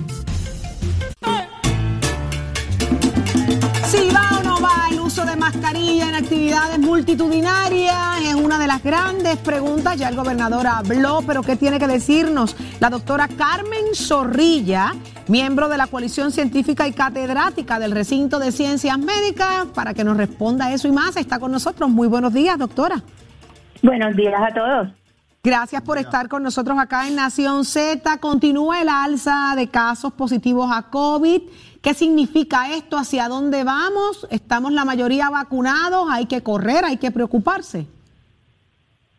de 5.26 5.36
mascarilla 5.36 6.10
en 6.10 6.16
actividades 6.16 6.78
multitudinarias 6.78 8.22
es 8.24 8.36
una 8.36 8.60
de 8.60 8.68
las 8.68 8.84
grandes 8.84 9.38
preguntas. 9.38 9.98
Ya 9.98 10.10
el 10.10 10.16
gobernador 10.16 10.68
habló, 10.68 11.24
pero 11.26 11.42
¿qué 11.42 11.56
tiene 11.56 11.80
que 11.80 11.88
decirnos 11.88 12.56
la 12.80 12.92
doctora 12.92 13.28
Carmen 13.28 13.96
Zorrilla, 13.96 14.94
miembro 15.28 15.70
de 15.70 15.78
la 15.78 15.88
coalición 15.88 16.32
científica 16.32 16.88
y 16.88 16.94
catedrática 16.94 17.80
del 17.80 17.92
recinto 17.92 18.40
de 18.40 18.52
ciencias 18.52 18.98
médicas, 18.98 19.66
para 19.74 19.94
que 19.94 20.04
nos 20.04 20.18
responda 20.18 20.72
eso 20.72 20.88
y 20.88 20.92
más? 20.92 21.16
Está 21.18 21.40
con 21.40 21.52
nosotros. 21.52 21.90
Muy 21.90 22.08
buenos 22.08 22.34
días, 22.34 22.58
doctora. 22.58 23.02
Buenos 23.82 24.16
días 24.16 24.42
a 24.42 24.54
todos. 24.54 24.88
Gracias 25.44 25.82
por 25.82 25.98
estar 25.98 26.28
con 26.28 26.44
nosotros 26.44 26.78
acá 26.78 27.08
en 27.08 27.16
Nación 27.16 27.64
Z. 27.64 28.18
Continúa 28.18 28.82
el 28.82 28.90
alza 28.90 29.54
de 29.56 29.70
casos 29.70 30.12
positivos 30.14 30.70
a 30.74 30.84
COVID. 30.84 31.42
¿Qué 31.82 31.94
significa 31.94 32.74
esto? 32.74 32.98
¿Hacia 32.98 33.30
dónde 33.30 33.64
vamos? 33.64 34.28
¿Estamos 34.30 34.74
la 34.74 34.84
mayoría 34.84 35.30
vacunados? 35.30 36.08
¿Hay 36.12 36.26
que 36.26 36.44
correr? 36.44 36.84
¿Hay 36.84 36.98
que 36.98 37.12
preocuparse? 37.12 37.88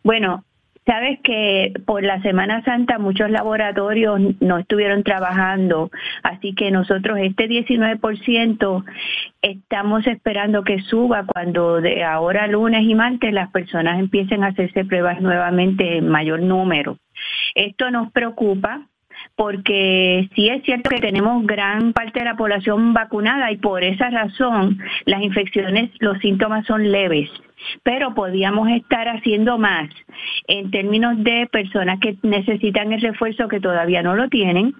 Bueno, 0.03 0.43
Sabes 0.89 1.19
que 1.23 1.71
por 1.85 2.03
la 2.03 2.19
Semana 2.23 2.63
Santa 2.63 2.97
muchos 2.97 3.29
laboratorios 3.29 4.19
no 4.39 4.57
estuvieron 4.57 5.03
trabajando, 5.03 5.91
así 6.23 6.55
que 6.55 6.71
nosotros 6.71 7.19
este 7.21 7.47
19% 7.47 8.83
estamos 9.43 10.07
esperando 10.07 10.63
que 10.63 10.79
suba 10.79 11.27
cuando 11.27 11.79
de 11.79 12.03
ahora 12.03 12.47
lunes 12.47 12.81
y 12.87 12.95
martes 12.95 13.31
las 13.33 13.51
personas 13.51 13.99
empiecen 13.99 14.43
a 14.43 14.47
hacerse 14.47 14.83
pruebas 14.83 15.21
nuevamente 15.21 15.97
en 15.97 16.09
mayor 16.09 16.41
número. 16.41 16.97
Esto 17.53 17.91
nos 17.91 18.11
preocupa 18.11 18.87
porque 19.35 20.27
sí 20.33 20.49
es 20.49 20.63
cierto 20.63 20.89
que 20.89 21.01
tenemos 21.01 21.45
gran 21.45 21.93
parte 21.93 22.17
de 22.17 22.25
la 22.25 22.35
población 22.35 22.95
vacunada 22.95 23.51
y 23.51 23.57
por 23.57 23.83
esa 23.83 24.09
razón 24.09 24.79
las 25.05 25.21
infecciones, 25.21 25.91
los 25.99 26.17
síntomas 26.17 26.65
son 26.65 26.91
leves 26.91 27.29
pero 27.83 28.13
podíamos 28.13 28.69
estar 28.69 29.07
haciendo 29.07 29.57
más 29.57 29.89
en 30.47 30.71
términos 30.71 31.23
de 31.23 31.47
personas 31.51 31.99
que 31.99 32.17
necesitan 32.23 32.93
el 32.93 33.01
refuerzo 33.01 33.47
que 33.47 33.59
todavía 33.59 34.01
no 34.01 34.15
lo 34.15 34.29
tienen 34.29 34.73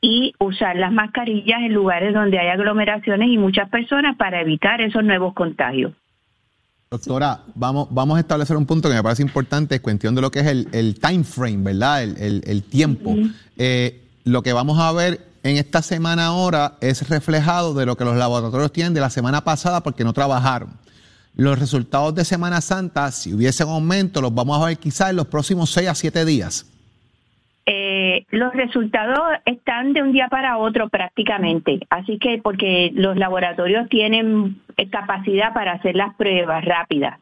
y 0.00 0.34
usar 0.38 0.76
las 0.76 0.92
mascarillas 0.92 1.60
en 1.60 1.72
lugares 1.72 2.12
donde 2.12 2.38
hay 2.38 2.48
aglomeraciones 2.48 3.28
y 3.28 3.38
muchas 3.38 3.68
personas 3.68 4.16
para 4.16 4.40
evitar 4.40 4.80
esos 4.80 5.04
nuevos 5.04 5.32
contagios. 5.34 5.92
Doctora, 6.90 7.40
vamos, 7.54 7.88
vamos 7.90 8.18
a 8.18 8.20
establecer 8.20 8.54
un 8.56 8.66
punto 8.66 8.90
que 8.90 8.94
me 8.96 9.02
parece 9.02 9.22
importante, 9.22 9.76
es 9.76 9.80
cuestión 9.80 10.14
de 10.14 10.20
lo 10.20 10.30
que 10.30 10.40
es 10.40 10.46
el, 10.46 10.98
time 11.00 11.24
frame, 11.24 11.62
¿verdad? 11.62 12.02
El, 12.02 12.62
tiempo. 12.64 13.14
Eh, 13.56 14.02
lo 14.24 14.42
que 14.42 14.52
vamos 14.52 14.78
a 14.78 14.92
ver 14.92 15.20
en 15.42 15.56
esta 15.56 15.80
semana 15.80 16.26
ahora 16.26 16.74
es 16.80 17.08
reflejado 17.08 17.72
de 17.72 17.86
lo 17.86 17.96
que 17.96 18.04
los 18.04 18.16
laboratorios 18.16 18.72
tienen 18.72 18.92
de 18.92 19.00
la 19.00 19.08
semana 19.08 19.42
pasada 19.42 19.82
porque 19.82 20.04
no 20.04 20.12
trabajaron. 20.12 20.81
Los 21.34 21.58
resultados 21.58 22.14
de 22.14 22.24
Semana 22.24 22.60
Santa, 22.60 23.10
si 23.10 23.32
hubiese 23.32 23.64
un 23.64 23.72
aumento, 23.72 24.20
los 24.20 24.34
vamos 24.34 24.60
a 24.60 24.66
ver 24.66 24.76
quizás 24.76 25.10
en 25.10 25.16
los 25.16 25.26
próximos 25.26 25.70
6 25.70 25.88
a 25.88 25.94
7 25.94 26.24
días. 26.24 26.66
Eh, 27.64 28.26
los 28.30 28.52
resultados 28.52 29.20
están 29.46 29.92
de 29.92 30.02
un 30.02 30.12
día 30.12 30.28
para 30.28 30.58
otro 30.58 30.88
prácticamente, 30.88 31.80
así 31.90 32.18
que 32.18 32.40
porque 32.42 32.90
los 32.94 33.16
laboratorios 33.16 33.88
tienen 33.88 34.60
capacidad 34.90 35.54
para 35.54 35.72
hacer 35.72 35.94
las 35.94 36.14
pruebas 36.16 36.64
rápidas. 36.64 37.18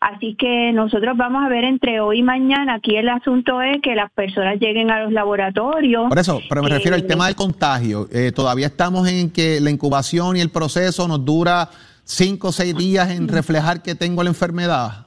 Así 0.00 0.34
que 0.34 0.70
nosotros 0.72 1.16
vamos 1.16 1.44
a 1.44 1.48
ver 1.48 1.64
entre 1.64 2.00
hoy 2.00 2.18
y 2.18 2.22
mañana. 2.22 2.74
Aquí 2.74 2.96
el 2.96 3.08
asunto 3.08 3.62
es 3.62 3.80
que 3.82 3.94
las 3.94 4.10
personas 4.12 4.60
lleguen 4.60 4.90
a 4.90 5.02
los 5.02 5.12
laboratorios. 5.12 6.08
Por 6.08 6.18
eso, 6.18 6.40
pero 6.48 6.62
me 6.62 6.68
refiero 6.68 6.94
al 6.94 7.02
eh, 7.02 7.06
tema 7.06 7.26
del 7.26 7.34
contagio. 7.34 8.06
Eh, 8.12 8.30
todavía 8.30 8.66
estamos 8.66 9.08
en 9.08 9.30
que 9.30 9.60
la 9.60 9.70
incubación 9.70 10.36
y 10.36 10.40
el 10.40 10.50
proceso 10.50 11.08
nos 11.08 11.24
dura 11.24 11.70
cinco 12.04 12.48
o 12.48 12.52
seis 12.52 12.76
días 12.76 13.10
en 13.10 13.28
reflejar 13.28 13.82
que 13.82 13.94
tengo 13.94 14.22
la 14.22 14.30
enfermedad? 14.30 15.06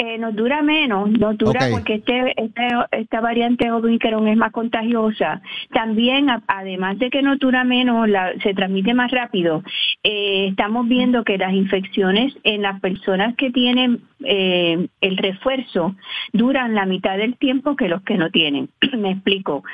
Eh, 0.00 0.16
nos 0.16 0.32
dura 0.36 0.62
menos, 0.62 1.10
nos 1.10 1.36
dura 1.36 1.58
porque 1.72 1.94
este, 1.94 2.32
este, 2.40 2.68
esta 2.92 3.20
variante 3.20 3.68
Omicron 3.68 4.28
es 4.28 4.36
más 4.36 4.52
contagiosa. 4.52 5.42
También, 5.72 6.28
además 6.46 7.00
de 7.00 7.10
que 7.10 7.20
nos 7.20 7.40
dura 7.40 7.64
menos, 7.64 8.08
la, 8.08 8.32
se 8.40 8.54
transmite 8.54 8.94
más 8.94 9.10
rápido, 9.10 9.64
eh, 10.04 10.46
estamos 10.50 10.86
viendo 10.86 11.24
que 11.24 11.36
las 11.36 11.52
infecciones 11.52 12.32
en 12.44 12.62
las 12.62 12.80
personas 12.80 13.34
que 13.34 13.50
tienen 13.50 14.02
eh, 14.24 14.88
el 15.00 15.16
refuerzo 15.16 15.96
duran 16.32 16.74
la 16.74 16.86
mitad 16.86 17.16
del 17.16 17.36
tiempo 17.36 17.74
que 17.74 17.88
los 17.88 18.02
que 18.02 18.18
no 18.18 18.30
tienen. 18.30 18.68
Me 18.96 19.10
explico. 19.10 19.64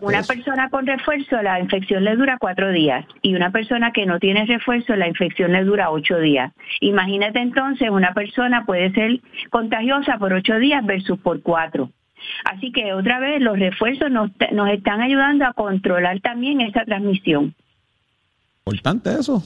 una 0.00 0.22
persona 0.24 0.68
con 0.70 0.84
refuerzo, 0.84 1.40
la 1.42 1.60
infección 1.60 2.04
le 2.04 2.16
dura 2.16 2.38
cuatro 2.40 2.72
días 2.72 3.06
y 3.22 3.36
una 3.36 3.52
persona 3.52 3.92
que 3.92 4.04
no 4.04 4.18
tiene 4.18 4.46
refuerzo, 4.46 4.96
la 4.96 5.06
infección 5.06 5.52
le 5.52 5.62
dura 5.62 5.90
ocho 5.90 6.18
días. 6.18 6.52
Imagínate 6.80 7.38
entonces, 7.38 7.88
una 7.88 8.14
persona 8.14 8.64
puede 8.66 8.90
ser 8.92 9.20
contagiosa 9.60 10.18
por 10.18 10.32
ocho 10.32 10.58
días 10.58 10.84
versus 10.84 11.18
por 11.18 11.42
cuatro. 11.42 11.90
Así 12.44 12.72
que 12.72 12.92
otra 12.92 13.18
vez 13.18 13.40
los 13.40 13.58
refuerzos 13.58 14.10
nos, 14.10 14.30
nos 14.52 14.70
están 14.70 15.00
ayudando 15.00 15.44
a 15.44 15.52
controlar 15.52 16.20
también 16.20 16.60
esa 16.60 16.84
transmisión. 16.84 17.54
Importante 18.66 19.10
eso. 19.18 19.42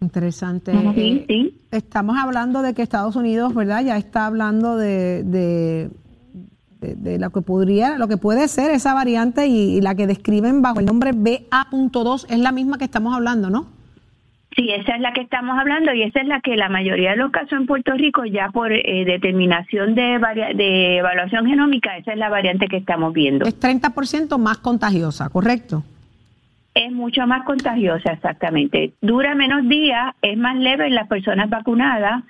Interesante. 0.00 0.72
Eh, 0.96 1.52
estamos 1.72 2.16
hablando 2.16 2.62
de 2.62 2.72
que 2.72 2.82
Estados 2.82 3.16
Unidos, 3.16 3.54
¿verdad? 3.54 3.82
Ya 3.84 3.96
está 3.96 4.26
hablando 4.26 4.76
de, 4.76 5.24
de, 5.24 7.18
lo 7.18 7.30
que 7.30 7.42
podría, 7.42 7.98
lo 7.98 8.06
que 8.06 8.16
puede 8.16 8.46
ser 8.46 8.70
esa 8.70 8.94
variante 8.94 9.48
y, 9.48 9.80
la 9.80 9.96
que 9.96 10.06
describen 10.06 10.62
bajo 10.62 10.78
el 10.78 10.86
nombre 10.86 11.12
BA.2 11.12 12.26
es 12.28 12.38
la 12.38 12.52
misma 12.52 12.78
que 12.78 12.84
estamos 12.84 13.12
hablando, 13.14 13.50
¿no? 13.50 13.66
Sí, 14.58 14.72
esa 14.72 14.96
es 14.96 15.00
la 15.00 15.12
que 15.12 15.20
estamos 15.20 15.56
hablando 15.56 15.94
y 15.94 16.02
esa 16.02 16.20
es 16.20 16.26
la 16.26 16.40
que 16.40 16.56
la 16.56 16.68
mayoría 16.68 17.12
de 17.12 17.16
los 17.16 17.30
casos 17.30 17.52
en 17.52 17.66
Puerto 17.66 17.92
Rico 17.92 18.24
ya 18.24 18.48
por 18.48 18.72
eh, 18.72 19.04
determinación 19.04 19.94
de, 19.94 20.18
de 20.56 20.96
evaluación 20.96 21.46
genómica, 21.46 21.96
esa 21.96 22.10
es 22.10 22.18
la 22.18 22.28
variante 22.28 22.66
que 22.66 22.78
estamos 22.78 23.12
viendo. 23.12 23.46
Es 23.46 23.60
30% 23.60 24.36
más 24.36 24.58
contagiosa, 24.58 25.28
¿correcto? 25.28 25.84
es 26.74 26.92
mucho 26.92 27.26
más 27.26 27.44
contagiosa, 27.44 28.12
exactamente. 28.12 28.92
Dura 29.00 29.34
menos 29.34 29.68
días, 29.68 30.14
es 30.22 30.38
más 30.38 30.56
leve 30.56 30.86
en 30.86 30.94
las 30.94 31.08
personas 31.08 31.50
vacunadas 31.50 32.22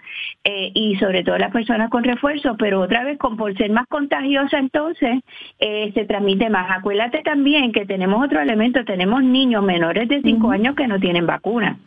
eh, 0.42 0.70
y 0.74 0.96
sobre 0.96 1.22
todo 1.22 1.36
las 1.36 1.52
personas 1.52 1.90
con 1.90 2.02
refuerzo, 2.02 2.56
pero 2.58 2.80
otra 2.80 3.04
vez, 3.04 3.18
con 3.18 3.36
por 3.36 3.54
ser 3.58 3.70
más 3.70 3.86
contagiosa, 3.88 4.58
entonces 4.58 5.20
eh, 5.58 5.92
se 5.92 6.06
transmite 6.06 6.48
más. 6.48 6.70
Acuérdate 6.70 7.22
también 7.22 7.72
que 7.72 7.84
tenemos 7.84 8.24
otro 8.24 8.40
elemento, 8.40 8.86
tenemos 8.86 9.22
niños 9.22 9.62
menores 9.62 10.08
de 10.08 10.22
5 10.22 10.50
años 10.50 10.74
que 10.74 10.88
no 10.88 10.98
tienen 10.98 11.26
vacuna. 11.26 11.78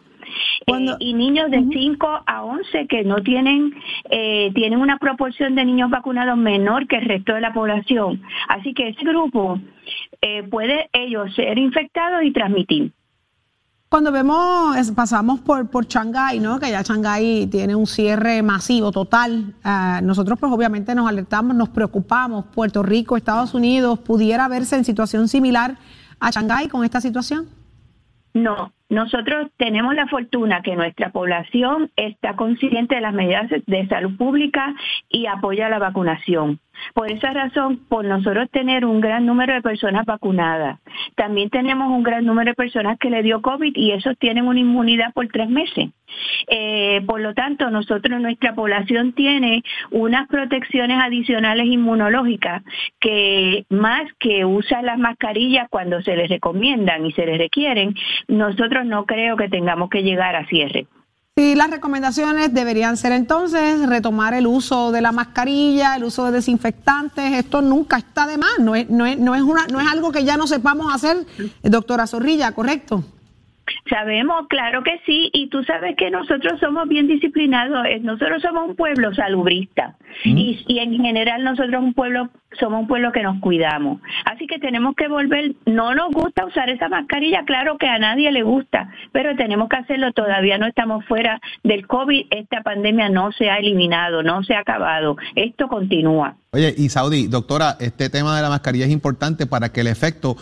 Eh, 0.67 0.95
y 0.99 1.13
niños 1.13 1.49
de 1.51 1.65
5 1.71 2.23
a 2.25 2.43
11 2.43 2.87
que 2.87 3.03
no 3.03 3.17
tienen, 3.17 3.73
eh, 4.09 4.51
tienen 4.53 4.79
una 4.79 4.97
proporción 4.97 5.55
de 5.55 5.65
niños 5.65 5.89
vacunados 5.89 6.37
menor 6.37 6.87
que 6.87 6.97
el 6.97 7.05
resto 7.05 7.33
de 7.33 7.41
la 7.41 7.53
población. 7.53 8.21
Así 8.47 8.73
que 8.73 8.89
ese 8.89 9.03
grupo 9.03 9.59
eh, 10.21 10.43
puede 10.43 10.89
ellos 10.93 11.33
ser 11.35 11.57
infectados 11.57 12.23
y 12.23 12.31
transmitir. 12.31 12.91
Cuando 13.91 14.13
vemos, 14.13 14.89
pasamos 14.91 15.41
por, 15.41 15.69
por 15.69 15.85
Shanghái, 15.85 16.39
¿no? 16.39 16.61
Que 16.61 16.69
ya 16.69 16.81
Shanghái 16.81 17.47
tiene 17.47 17.75
un 17.75 17.85
cierre 17.85 18.41
masivo, 18.41 18.89
total. 18.89 19.53
Ah, 19.65 19.99
nosotros 20.01 20.39
pues 20.39 20.49
obviamente 20.49 20.95
nos 20.95 21.09
alertamos, 21.09 21.57
nos 21.57 21.67
preocupamos. 21.67 22.45
Puerto 22.55 22.83
Rico, 22.83 23.17
Estados 23.17 23.53
Unidos, 23.53 23.99
¿pudiera 23.99 24.47
verse 24.47 24.77
en 24.77 24.85
situación 24.85 25.27
similar 25.27 25.77
a 26.21 26.31
Shanghái 26.31 26.69
con 26.69 26.85
esta 26.85 27.01
situación? 27.01 27.49
No, 28.33 28.71
nosotros 28.91 29.47
tenemos 29.55 29.95
la 29.95 30.05
fortuna 30.07 30.61
que 30.61 30.75
nuestra 30.75 31.11
población 31.11 31.89
está 31.95 32.35
consciente 32.35 32.95
de 32.95 33.01
las 33.01 33.13
medidas 33.13 33.49
de 33.65 33.87
salud 33.87 34.17
pública 34.17 34.75
y 35.07 35.27
apoya 35.27 35.69
la 35.69 35.79
vacunación. 35.79 36.59
Por 36.93 37.11
esa 37.11 37.31
razón, 37.31 37.79
por 37.87 38.05
nosotros 38.05 38.49
tener 38.51 38.85
un 38.85 39.01
gran 39.01 39.25
número 39.25 39.53
de 39.53 39.61
personas 39.61 40.05
vacunadas, 40.05 40.79
también 41.15 41.49
tenemos 41.49 41.89
un 41.89 42.03
gran 42.03 42.25
número 42.25 42.51
de 42.51 42.55
personas 42.55 42.97
que 42.99 43.09
le 43.09 43.23
dio 43.23 43.41
COVID 43.41 43.73
y 43.75 43.91
esos 43.91 44.17
tienen 44.17 44.47
una 44.47 44.59
inmunidad 44.59 45.13
por 45.13 45.27
tres 45.27 45.49
meses. 45.49 45.89
Eh, 46.47 47.01
por 47.05 47.21
lo 47.21 47.33
tanto, 47.33 47.69
nosotros, 47.69 48.19
nuestra 48.19 48.53
población 48.53 49.13
tiene 49.13 49.63
unas 49.91 50.27
protecciones 50.27 50.97
adicionales 51.01 51.67
inmunológicas 51.67 52.63
que 52.99 53.65
más 53.69 54.03
que 54.19 54.45
usa 54.45 54.81
las 54.81 54.97
mascarillas 54.97 55.67
cuando 55.69 56.01
se 56.01 56.15
les 56.15 56.29
recomiendan 56.29 57.05
y 57.05 57.11
se 57.13 57.25
les 57.25 57.37
requieren, 57.37 57.95
nosotros 58.27 58.85
no 58.85 59.05
creo 59.05 59.37
que 59.37 59.49
tengamos 59.49 59.89
que 59.89 60.03
llegar 60.03 60.35
a 60.35 60.45
cierre. 60.47 60.87
Sí, 61.37 61.55
las 61.55 61.71
recomendaciones 61.71 62.53
deberían 62.53 62.97
ser 62.97 63.13
entonces 63.13 63.87
retomar 63.87 64.33
el 64.33 64.45
uso 64.45 64.91
de 64.91 64.99
la 64.99 65.13
mascarilla, 65.13 65.95
el 65.95 66.03
uso 66.03 66.25
de 66.25 66.31
desinfectantes. 66.33 67.31
Esto 67.33 67.61
nunca 67.61 67.97
está 67.97 68.27
de 68.27 68.37
más. 68.37 68.59
No 68.59 68.75
es, 68.75 68.89
no 68.89 69.05
es, 69.05 69.17
no 69.17 69.33
es, 69.33 69.41
una, 69.41 69.65
no 69.67 69.79
es 69.79 69.87
algo 69.87 70.11
que 70.11 70.25
ya 70.25 70.35
no 70.35 70.45
sepamos 70.45 70.93
hacer, 70.93 71.25
doctora 71.63 72.05
Zorrilla, 72.05 72.51
¿correcto? 72.51 73.05
Sabemos, 73.89 74.47
claro 74.47 74.83
que 74.83 74.99
sí, 75.05 75.29
y 75.33 75.47
tú 75.47 75.63
sabes 75.63 75.95
que 75.95 76.11
nosotros 76.11 76.59
somos 76.59 76.87
bien 76.87 77.07
disciplinados, 77.07 77.85
eh, 77.87 77.99
nosotros 77.99 78.41
somos 78.41 78.69
un 78.69 78.75
pueblo 78.75 79.13
salubrista 79.13 79.95
y, 80.23 80.63
y, 80.67 80.79
en 80.79 81.01
general 81.01 81.43
nosotros 81.43 81.81
un 81.81 81.93
pueblo 81.93 82.29
somos 82.59 82.81
un 82.81 82.87
pueblo 82.87 83.11
que 83.11 83.23
nos 83.23 83.39
cuidamos. 83.39 84.01
Así 84.25 84.45
que 84.45 84.59
tenemos 84.59 84.95
que 84.95 85.07
volver, 85.07 85.55
no 85.65 85.95
nos 85.95 86.11
gusta 86.11 86.45
usar 86.45 86.69
esa 86.69 86.89
mascarilla, 86.89 87.43
claro 87.45 87.77
que 87.77 87.87
a 87.87 87.97
nadie 87.97 88.31
le 88.31 88.43
gusta, 88.43 88.89
pero 89.11 89.35
tenemos 89.35 89.69
que 89.69 89.77
hacerlo, 89.77 90.11
todavía 90.11 90.57
no 90.57 90.67
estamos 90.67 91.05
fuera 91.05 91.39
del 91.63 91.87
COVID, 91.87 92.27
esta 92.29 92.61
pandemia 92.61 93.09
no 93.09 93.31
se 93.31 93.49
ha 93.49 93.57
eliminado, 93.57 94.21
no 94.21 94.43
se 94.43 94.53
ha 94.53 94.59
acabado, 94.59 95.17
esto 95.35 95.67
continúa. 95.67 96.35
Oye, 96.51 96.73
y 96.77 96.89
Saudi, 96.89 97.27
doctora, 97.27 97.77
este 97.79 98.09
tema 98.09 98.35
de 98.35 98.41
la 98.41 98.49
mascarilla 98.49 98.85
es 98.85 98.91
importante 98.91 99.47
para 99.47 99.69
que 99.69 99.81
el 99.81 99.87
efecto 99.87 100.35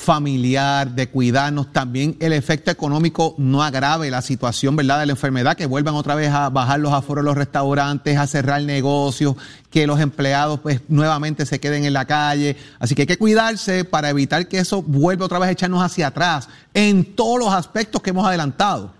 familiar, 0.00 0.92
de 0.92 1.10
cuidarnos, 1.10 1.74
también 1.74 2.16
el 2.20 2.32
efecto 2.32 2.70
económico 2.70 3.34
no 3.36 3.62
agrave 3.62 4.10
la 4.10 4.22
situación, 4.22 4.74
¿verdad?, 4.74 5.00
de 5.00 5.06
la 5.06 5.12
enfermedad, 5.12 5.58
que 5.58 5.66
vuelvan 5.66 5.94
otra 5.94 6.14
vez 6.14 6.30
a 6.30 6.48
bajar 6.48 6.80
los 6.80 6.92
aforos 6.92 7.22
de 7.22 7.28
los 7.28 7.36
restaurantes, 7.36 8.16
a 8.16 8.26
cerrar 8.26 8.62
negocios, 8.62 9.36
que 9.70 9.86
los 9.86 10.00
empleados 10.00 10.60
pues 10.60 10.80
nuevamente 10.88 11.44
se 11.44 11.60
queden 11.60 11.84
en 11.84 11.92
la 11.92 12.06
calle. 12.06 12.56
Así 12.78 12.94
que 12.94 13.02
hay 13.02 13.06
que 13.06 13.18
cuidarse 13.18 13.84
para 13.84 14.08
evitar 14.08 14.48
que 14.48 14.58
eso 14.58 14.82
vuelva 14.82 15.26
otra 15.26 15.38
vez 15.38 15.50
a 15.50 15.52
echarnos 15.52 15.82
hacia 15.82 16.06
atrás 16.06 16.48
en 16.72 17.04
todos 17.14 17.38
los 17.38 17.52
aspectos 17.52 18.00
que 18.00 18.08
hemos 18.08 18.26
adelantado. 18.26 18.94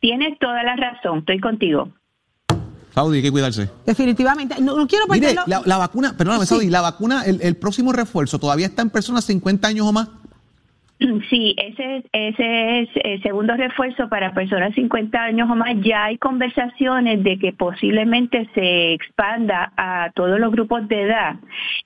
Tienes 0.00 0.38
toda 0.38 0.62
la 0.62 0.76
razón, 0.76 1.20
estoy 1.20 1.40
contigo. 1.40 1.88
Saudi, 2.94 3.18
hay 3.18 3.22
que 3.22 3.30
cuidarse. 3.30 3.70
Definitivamente. 3.86 4.60
No, 4.60 4.86
quiero 4.86 5.06
Mire, 5.08 5.34
la, 5.46 5.76
vacuna, 5.78 6.16
perdóname, 6.16 6.46
Saudi, 6.46 6.68
la 6.68 6.80
vacuna, 6.80 7.24
el, 7.24 7.40
el 7.42 7.56
próximo 7.56 7.92
refuerzo, 7.92 8.38
¿todavía 8.38 8.66
está 8.66 8.82
en 8.82 8.90
personas 8.90 9.24
50 9.24 9.68
años 9.68 9.86
o 9.86 9.92
más? 9.92 10.08
Sí, 11.30 11.54
ese, 11.56 12.04
ese 12.12 12.80
es 12.80 12.88
el 13.02 13.22
segundo 13.22 13.56
refuerzo 13.56 14.10
para 14.10 14.34
personas 14.34 14.74
50 14.74 15.18
años 15.18 15.48
o 15.50 15.54
más. 15.54 15.74
Ya 15.80 16.04
hay 16.04 16.18
conversaciones 16.18 17.24
de 17.24 17.38
que 17.38 17.54
posiblemente 17.54 18.46
se 18.54 18.92
expanda 18.92 19.72
a 19.78 20.10
todos 20.14 20.38
los 20.38 20.52
grupos 20.52 20.86
de 20.88 21.02
edad. 21.04 21.36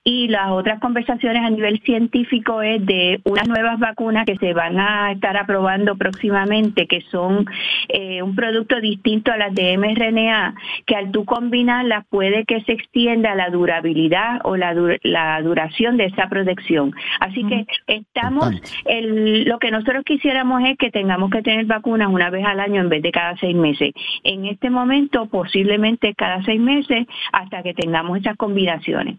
Y 0.03 0.27
las 0.27 0.51
otras 0.51 0.81
conversaciones 0.81 1.45
a 1.45 1.51
nivel 1.51 1.81
científico 1.83 2.61
es 2.61 2.85
de 2.85 3.21
unas 3.23 3.47
nuevas 3.47 3.79
vacunas 3.79 4.27
que 4.27 4.37
se 4.37 4.53
van 4.53 4.81
a 4.81 5.13
estar 5.13 5.37
aprobando 5.37 5.97
próximamente, 5.97 6.89
que 6.89 7.03
son 7.03 7.47
eh, 7.89 8.21
un 8.21 8.35
producto 8.35 8.81
distinto 8.81 9.31
a 9.31 9.37
las 9.37 9.55
de 9.55 9.79
mRNA, 9.79 10.57
que 10.87 10.97
al 10.97 11.13
tú 11.13 11.25
combinarlas 11.25 12.05
puede 12.11 12.45
que 12.47 12.63
se 12.63 12.73
extienda 12.73 13.37
la 13.37 13.49
durabilidad 13.51 14.41
o 14.43 14.57
la, 14.57 14.75
la 15.05 15.41
duración 15.41 15.99
de 15.99 16.07
esa 16.07 16.29
protección. 16.29 16.93
Así 17.21 17.45
que 17.45 17.65
estamos 17.87 18.61
lo 19.05 19.59
que 19.59 19.71
nosotros 19.71 20.05
quisiéramos 20.05 20.63
es 20.65 20.77
que 20.79 20.91
tengamos 20.91 21.31
que 21.31 21.43
tener 21.43 21.67
vacunas 21.67 22.09
una 22.11 22.31
vez 22.31 22.45
al 22.45 22.61
año 22.61 22.81
en 22.81 22.89
vez 22.89 23.03
de 23.03 23.13
cada 23.13 23.37
seis 23.37 23.57
meses. 23.57 23.93
En 24.23 24.47
este 24.47 24.71
momento, 24.71 25.27
posiblemente 25.27 26.15
cada 26.15 26.43
seis 26.45 26.61
meses 26.61 27.07
hasta 27.33 27.63
que 27.63 27.75
tengamos 27.75 28.19
esas 28.19 28.37
combinaciones. 28.37 29.19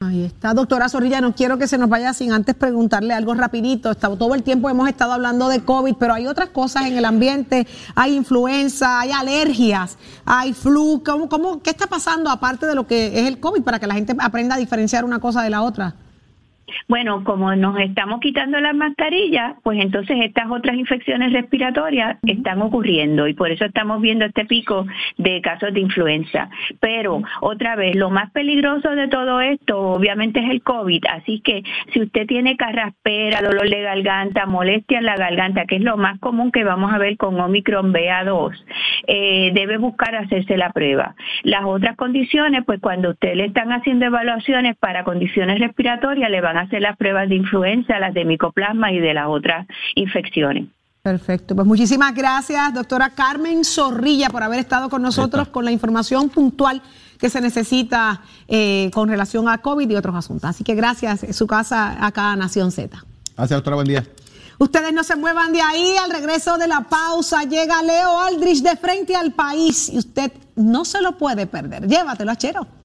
Ahí 0.00 0.24
está, 0.24 0.52
doctora 0.52 0.88
Zorrilla, 0.88 1.20
no 1.20 1.32
quiero 1.32 1.58
que 1.58 1.68
se 1.68 1.78
nos 1.78 1.88
vaya 1.88 2.12
sin 2.12 2.32
antes 2.32 2.56
preguntarle 2.56 3.14
algo 3.14 3.34
rapidito. 3.34 3.94
todo 3.94 4.34
el 4.34 4.42
tiempo 4.42 4.68
hemos 4.68 4.88
estado 4.88 5.12
hablando 5.12 5.48
de 5.48 5.60
COVID, 5.60 5.94
pero 5.94 6.14
hay 6.14 6.26
otras 6.26 6.48
cosas 6.48 6.86
en 6.86 6.96
el 6.96 7.04
ambiente, 7.04 7.68
hay 7.94 8.16
influenza, 8.16 8.98
hay 8.98 9.12
alergias, 9.12 9.98
hay 10.24 10.54
flu. 10.54 11.02
¿Cómo, 11.04 11.28
cómo, 11.28 11.62
¿Qué 11.62 11.70
está 11.70 11.86
pasando 11.86 12.30
aparte 12.30 12.66
de 12.66 12.74
lo 12.74 12.88
que 12.88 13.20
es 13.20 13.28
el 13.28 13.38
COVID 13.38 13.62
para 13.62 13.78
que 13.78 13.86
la 13.86 13.94
gente 13.94 14.16
aprenda 14.18 14.56
a 14.56 14.58
diferenciar 14.58 15.04
una 15.04 15.20
cosa 15.20 15.42
de 15.42 15.50
la 15.50 15.62
otra? 15.62 15.94
Bueno, 16.88 17.24
como 17.24 17.54
nos 17.54 17.78
estamos 17.80 18.20
quitando 18.20 18.60
las 18.60 18.74
mascarillas, 18.74 19.54
pues 19.62 19.80
entonces 19.80 20.18
estas 20.20 20.50
otras 20.50 20.76
infecciones 20.76 21.32
respiratorias 21.32 22.18
están 22.26 22.62
ocurriendo 22.62 23.26
y 23.28 23.34
por 23.34 23.50
eso 23.50 23.64
estamos 23.64 24.00
viendo 24.00 24.24
este 24.24 24.44
pico 24.44 24.86
de 25.18 25.40
casos 25.40 25.72
de 25.72 25.80
influenza. 25.80 26.50
Pero 26.80 27.22
otra 27.40 27.76
vez, 27.76 27.94
lo 27.96 28.10
más 28.10 28.30
peligroso 28.32 28.90
de 28.90 29.08
todo 29.08 29.40
esto 29.40 29.80
obviamente 29.80 30.40
es 30.40 30.50
el 30.50 30.62
COVID, 30.62 31.04
así 31.10 31.40
que 31.40 31.62
si 31.92 32.02
usted 32.02 32.26
tiene 32.26 32.56
carraspera, 32.56 33.40
dolor 33.42 33.68
de 33.68 33.82
garganta, 33.82 34.46
molestia 34.46 34.98
en 34.98 35.06
la 35.06 35.16
garganta, 35.16 35.66
que 35.66 35.76
es 35.76 35.82
lo 35.82 35.96
más 35.96 36.18
común 36.20 36.52
que 36.52 36.64
vamos 36.64 36.92
a 36.92 36.98
ver 36.98 37.16
con 37.16 37.40
Omicron 37.40 37.92
BA2, 37.92 38.52
eh, 39.06 39.50
debe 39.54 39.78
buscar 39.78 40.14
hacerse 40.14 40.56
la 40.56 40.70
prueba. 40.70 41.14
Las 41.42 41.64
otras 41.64 41.96
condiciones, 41.96 42.64
pues 42.64 42.80
cuando 42.80 43.10
usted 43.10 43.34
le 43.34 43.46
están 43.46 43.72
haciendo 43.72 44.06
evaluaciones 44.06 44.76
para 44.76 45.04
condiciones 45.04 45.58
respiratorias, 45.58 46.30
le 46.30 46.40
van 46.52 46.64
a 46.64 46.66
hacer 46.66 46.82
las 46.82 46.96
pruebas 46.96 47.28
de 47.28 47.36
influenza, 47.36 47.98
las 47.98 48.12
de 48.12 48.24
micoplasma 48.24 48.92
y 48.92 48.98
de 48.98 49.14
las 49.14 49.26
otras 49.28 49.66
infecciones. 49.94 50.66
Perfecto, 51.02 51.56
pues 51.56 51.66
muchísimas 51.66 52.14
gracias, 52.14 52.74
doctora 52.74 53.10
Carmen 53.10 53.64
Zorrilla, 53.64 54.28
por 54.28 54.42
haber 54.42 54.60
estado 54.60 54.88
con 54.88 55.02
nosotros 55.02 55.48
con 55.48 55.64
la 55.64 55.72
información 55.72 56.28
puntual 56.28 56.80
que 57.18 57.28
se 57.28 57.40
necesita 57.40 58.20
eh, 58.46 58.90
con 58.92 59.08
relación 59.08 59.48
a 59.48 59.58
COVID 59.58 59.90
y 59.90 59.96
otros 59.96 60.14
asuntos. 60.14 60.48
Así 60.48 60.62
que 60.62 60.74
gracias, 60.74 61.26
su 61.36 61.46
casa 61.46 62.06
acá, 62.06 62.36
Nación 62.36 62.70
Z. 62.70 63.02
Gracias, 63.36 63.56
doctora, 63.56 63.76
buen 63.76 63.88
día. 63.88 64.04
Ustedes 64.58 64.92
no 64.92 65.02
se 65.02 65.16
muevan 65.16 65.52
de 65.52 65.60
ahí, 65.60 65.96
al 65.96 66.10
regreso 66.10 66.56
de 66.56 66.68
la 66.68 66.82
pausa 66.82 67.42
llega 67.44 67.82
Leo 67.82 68.20
Aldrich 68.20 68.62
de 68.62 68.76
frente 68.76 69.16
al 69.16 69.32
país 69.32 69.88
y 69.88 69.98
usted 69.98 70.30
no 70.54 70.84
se 70.84 71.00
lo 71.00 71.18
puede 71.18 71.46
perder. 71.48 71.88
Llévatelo, 71.88 72.30
Achero. 72.30 72.81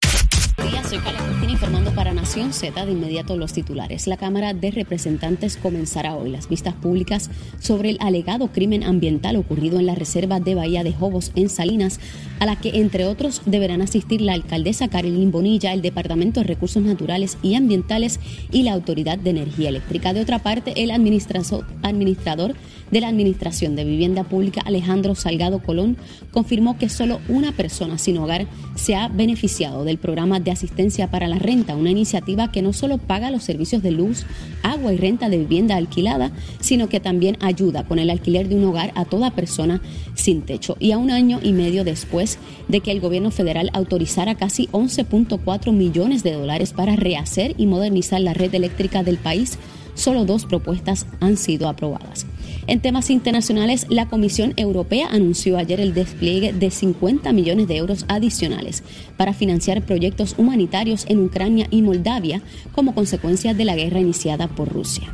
Soy 0.87 0.99
Carla 0.99 1.19
Cristina 1.19 1.51
informando 1.51 1.91
para 1.91 2.13
Nación 2.13 2.53
Z 2.53 2.85
de 2.85 2.91
inmediato 2.93 3.35
los 3.35 3.51
titulares. 3.51 4.07
La 4.07 4.15
Cámara 4.15 4.53
de 4.53 4.71
Representantes 4.71 5.57
comenzará 5.57 6.15
hoy 6.15 6.31
las 6.31 6.47
vistas 6.47 6.73
públicas 6.75 7.29
sobre 7.59 7.89
el 7.89 7.97
alegado 7.99 8.47
crimen 8.53 8.83
ambiental 8.83 9.35
ocurrido 9.35 9.79
en 9.79 9.85
la 9.85 9.95
reserva 9.95 10.39
de 10.39 10.55
Bahía 10.55 10.85
de 10.85 10.93
Jobos 10.93 11.33
en 11.35 11.49
Salinas, 11.49 11.99
a 12.39 12.45
la 12.45 12.55
que 12.55 12.79
entre 12.79 13.05
otros 13.05 13.41
deberán 13.45 13.81
asistir 13.81 14.21
la 14.21 14.33
alcaldesa 14.33 14.87
Carolyn 14.87 15.31
Bonilla, 15.31 15.73
el 15.73 15.81
Departamento 15.81 16.39
de 16.39 16.47
Recursos 16.47 16.83
Naturales 16.83 17.37
y 17.41 17.55
Ambientales 17.55 18.19
y 18.51 18.63
la 18.63 18.73
Autoridad 18.73 19.17
de 19.17 19.31
Energía 19.31 19.69
Eléctrica. 19.69 20.13
De 20.13 20.21
otra 20.21 20.39
parte, 20.39 20.73
el 20.75 20.91
administrador 20.91 22.55
de 22.91 23.01
la 23.01 23.09
Administración 23.09 23.75
de 23.75 23.83
Vivienda 23.83 24.23
Pública, 24.23 24.61
Alejandro 24.65 25.15
Salgado 25.15 25.59
Colón, 25.59 25.97
confirmó 26.31 26.77
que 26.77 26.89
solo 26.89 27.19
una 27.27 27.51
persona 27.51 27.97
sin 27.97 28.17
hogar 28.17 28.47
se 28.75 28.95
ha 28.95 29.07
beneficiado 29.07 29.83
del 29.83 29.97
programa 29.97 30.39
de 30.39 30.51
asistencia 30.51 31.09
para 31.09 31.27
la 31.27 31.39
renta, 31.39 31.75
una 31.75 31.91
iniciativa 31.91 32.51
que 32.51 32.61
no 32.61 32.73
solo 32.73 32.97
paga 32.97 33.31
los 33.31 33.43
servicios 33.43 33.81
de 33.83 33.91
luz, 33.91 34.25
agua 34.63 34.93
y 34.93 34.97
renta 34.97 35.29
de 35.29 35.37
vivienda 35.37 35.75
alquilada, 35.75 36.31
sino 36.59 36.89
que 36.89 36.99
también 36.99 37.37
ayuda 37.41 37.85
con 37.85 37.99
el 37.99 38.09
alquiler 38.09 38.47
de 38.47 38.55
un 38.55 38.65
hogar 38.65 38.91
a 38.95 39.05
toda 39.05 39.31
persona 39.31 39.81
sin 40.15 40.41
techo. 40.41 40.75
Y 40.79 40.91
a 40.91 40.97
un 40.97 41.11
año 41.11 41.39
y 41.43 41.53
medio 41.53 41.83
después 41.83 42.26
de 42.67 42.81
que 42.81 42.91
el 42.91 42.99
gobierno 42.99 43.31
federal 43.31 43.69
autorizara 43.73 44.35
casi 44.35 44.67
11.4 44.67 45.71
millones 45.71 46.23
de 46.23 46.33
dólares 46.33 46.73
para 46.73 46.95
rehacer 46.95 47.53
y 47.57 47.65
modernizar 47.65 48.21
la 48.21 48.33
red 48.33 48.53
eléctrica 48.53 49.03
del 49.03 49.17
país, 49.17 49.57
solo 49.95 50.25
dos 50.25 50.45
propuestas 50.45 51.05
han 51.19 51.37
sido 51.37 51.67
aprobadas. 51.67 52.25
En 52.67 52.81
temas 52.81 53.09
internacionales, 53.09 53.85
la 53.89 54.07
Comisión 54.07 54.53
Europea 54.57 55.07
anunció 55.09 55.57
ayer 55.57 55.79
el 55.79 55.93
despliegue 55.93 56.51
de 56.51 56.69
50 56.69 57.31
millones 57.31 57.67
de 57.69 57.77
euros 57.77 58.05
adicionales 58.09 58.83
para 59.15 59.33
financiar 59.33 59.83
proyectos 59.83 60.35
humanitarios 60.37 61.05
en 61.07 61.23
Ucrania 61.23 61.67
y 61.71 61.81
Moldavia 61.81 62.41
como 62.73 62.93
consecuencia 62.93 63.53
de 63.53 63.65
la 63.65 63.75
guerra 63.75 64.01
iniciada 64.01 64.47
por 64.47 64.67
Rusia. 64.67 65.13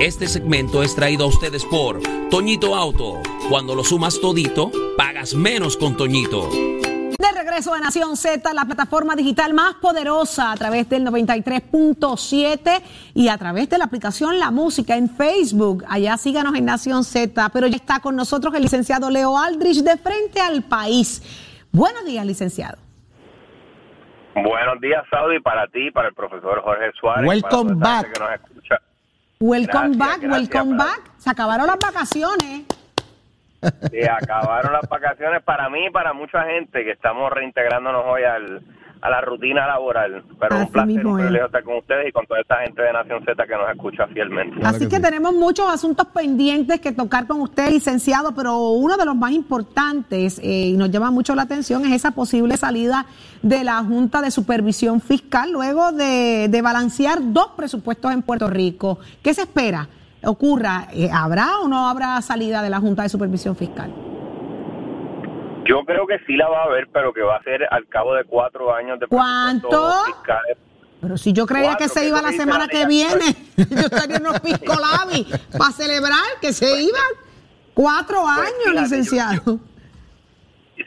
Este 0.00 0.26
segmento 0.26 0.82
es 0.82 0.96
traído 0.96 1.24
a 1.24 1.28
ustedes 1.28 1.64
por 1.64 2.00
Toñito 2.28 2.74
Auto. 2.74 3.20
Cuando 3.48 3.74
lo 3.74 3.84
sumas 3.84 4.20
todito, 4.20 4.72
pagas 4.96 5.34
menos 5.34 5.76
con 5.76 5.96
Toñito. 5.96 6.48
De 6.50 7.32
regreso 7.36 7.72
a 7.72 7.78
Nación 7.78 8.16
Z, 8.16 8.52
la 8.52 8.64
plataforma 8.64 9.14
digital 9.14 9.54
más 9.54 9.74
poderosa 9.74 10.50
a 10.50 10.56
través 10.56 10.88
del 10.88 11.06
93.7 11.06 12.82
y 13.14 13.28
a 13.28 13.38
través 13.38 13.68
de 13.70 13.78
la 13.78 13.84
aplicación 13.84 14.40
La 14.40 14.50
Música 14.50 14.96
en 14.96 15.08
Facebook. 15.08 15.84
Allá 15.88 16.16
síganos 16.16 16.56
en 16.56 16.64
Nación 16.64 17.04
Z, 17.04 17.50
pero 17.50 17.68
ya 17.68 17.76
está 17.76 18.00
con 18.00 18.16
nosotros 18.16 18.52
el 18.54 18.62
licenciado 18.62 19.08
Leo 19.08 19.38
Aldrich 19.38 19.84
de 19.84 19.96
Frente 19.98 20.40
al 20.40 20.62
País. 20.62 21.22
Buenos 21.70 22.04
días, 22.04 22.26
licenciado. 22.26 22.78
Buenos 24.34 24.80
días, 24.80 25.04
Saudi, 25.10 25.38
para 25.40 25.68
ti, 25.68 25.90
para 25.90 26.08
el 26.08 26.14
profesor 26.14 26.60
Jorge 26.62 26.90
Suárez. 26.98 27.28
Welcome 27.28 27.74
back. 27.74 28.08
Welcome 29.42 29.98
back, 29.98 30.22
welcome 30.22 30.76
back. 30.76 31.00
Se 31.18 31.28
acabaron 31.28 31.66
las 31.66 31.76
vacaciones. 31.76 32.64
Se 33.90 34.08
acabaron 34.08 34.72
las 34.72 34.88
vacaciones 34.88 35.42
para 35.42 35.68
mí 35.68 35.86
y 35.86 35.90
para 35.90 36.12
mucha 36.12 36.44
gente 36.44 36.84
que 36.84 36.92
estamos 36.92 37.32
reintegrándonos 37.32 38.04
hoy 38.06 38.22
al, 38.22 38.62
a 39.02 39.10
la 39.10 39.20
rutina 39.20 39.66
laboral. 39.66 40.22
Pero 40.38 40.58
un 40.58 40.68
placer, 40.68 41.04
un 41.04 41.16
privilegio 41.16 41.46
estar 41.46 41.64
con 41.64 41.76
ustedes 41.78 42.08
y 42.08 42.12
con 42.12 42.24
toda 42.26 42.40
esta 42.40 42.58
gente 42.58 42.82
de 42.82 42.92
Nación 42.92 43.24
Z 43.24 43.46
que 43.46 43.54
nos 43.54 43.68
escucha 43.70 44.06
fielmente. 44.06 44.64
Así 44.64 44.88
que, 44.88 45.00
tenemos 45.00 45.34
muchos 45.34 45.68
asuntos 45.68 46.06
pendientes 46.06 46.80
que 46.80 46.92
tocar 46.92 47.26
con 47.26 47.40
usted, 47.40 47.70
licenciado, 47.70 48.32
pero 48.32 48.70
uno 48.70 48.96
de 48.96 49.04
los 49.04 49.16
más 49.16 49.32
importantes 49.32 50.38
eh, 50.38 50.68
y 50.68 50.76
nos 50.76 50.90
llama 50.90 51.10
mucho 51.10 51.34
la 51.34 51.42
atención 51.42 51.84
es 51.84 51.92
esa 51.92 52.12
posible 52.12 52.56
salida 52.56 53.06
de 53.42 53.64
la 53.64 53.82
Junta 53.82 54.22
de 54.22 54.30
Supervisión 54.30 55.00
Fiscal 55.00 55.50
luego 55.50 55.90
de, 55.90 56.46
de 56.48 56.62
balancear 56.62 57.18
dos 57.20 57.48
presupuestos 57.56 58.12
en 58.12 58.22
Puerto 58.22 58.48
Rico. 58.48 59.00
¿Qué 59.20 59.34
se 59.34 59.42
espera? 59.42 59.88
ocurra, 60.24 60.86
eh, 60.92 61.10
¿habrá 61.12 61.58
o 61.58 61.68
no 61.68 61.88
habrá 61.88 62.20
salida 62.22 62.62
de 62.62 62.70
la 62.70 62.78
Junta 62.78 63.02
de 63.02 63.08
Supervisión 63.08 63.56
Fiscal? 63.56 63.92
Yo 65.64 65.84
creo 65.84 66.06
que 66.06 66.18
sí 66.26 66.36
la 66.36 66.48
va 66.48 66.62
a 66.62 66.64
haber, 66.64 66.88
pero 66.88 67.12
que 67.12 67.22
va 67.22 67.36
a 67.36 67.42
ser 67.42 67.66
al 67.70 67.86
cabo 67.86 68.14
de 68.14 68.24
cuatro 68.24 68.74
años 68.74 68.98
de 68.98 69.06
¿Cuánto? 69.06 69.70
Fiscales. 70.06 70.58
Pero 71.00 71.16
si 71.16 71.32
yo 71.32 71.46
creía 71.46 71.74
que 71.76 71.88
se 71.88 72.06
iba 72.06 72.22
la 72.22 72.30
semana 72.30 72.68
que 72.68 72.86
viene, 72.86 73.34
yo 73.56 73.80
estaría 73.80 74.16
en 74.16 74.22
los 74.22 74.40
Piscolabi 74.40 75.26
para 75.58 75.72
celebrar 75.72 76.38
que 76.40 76.52
se 76.52 76.80
iban 76.80 77.02
cuatro 77.74 78.18
pues 78.22 78.38
años, 78.38 78.82
licenciado. 78.82 79.58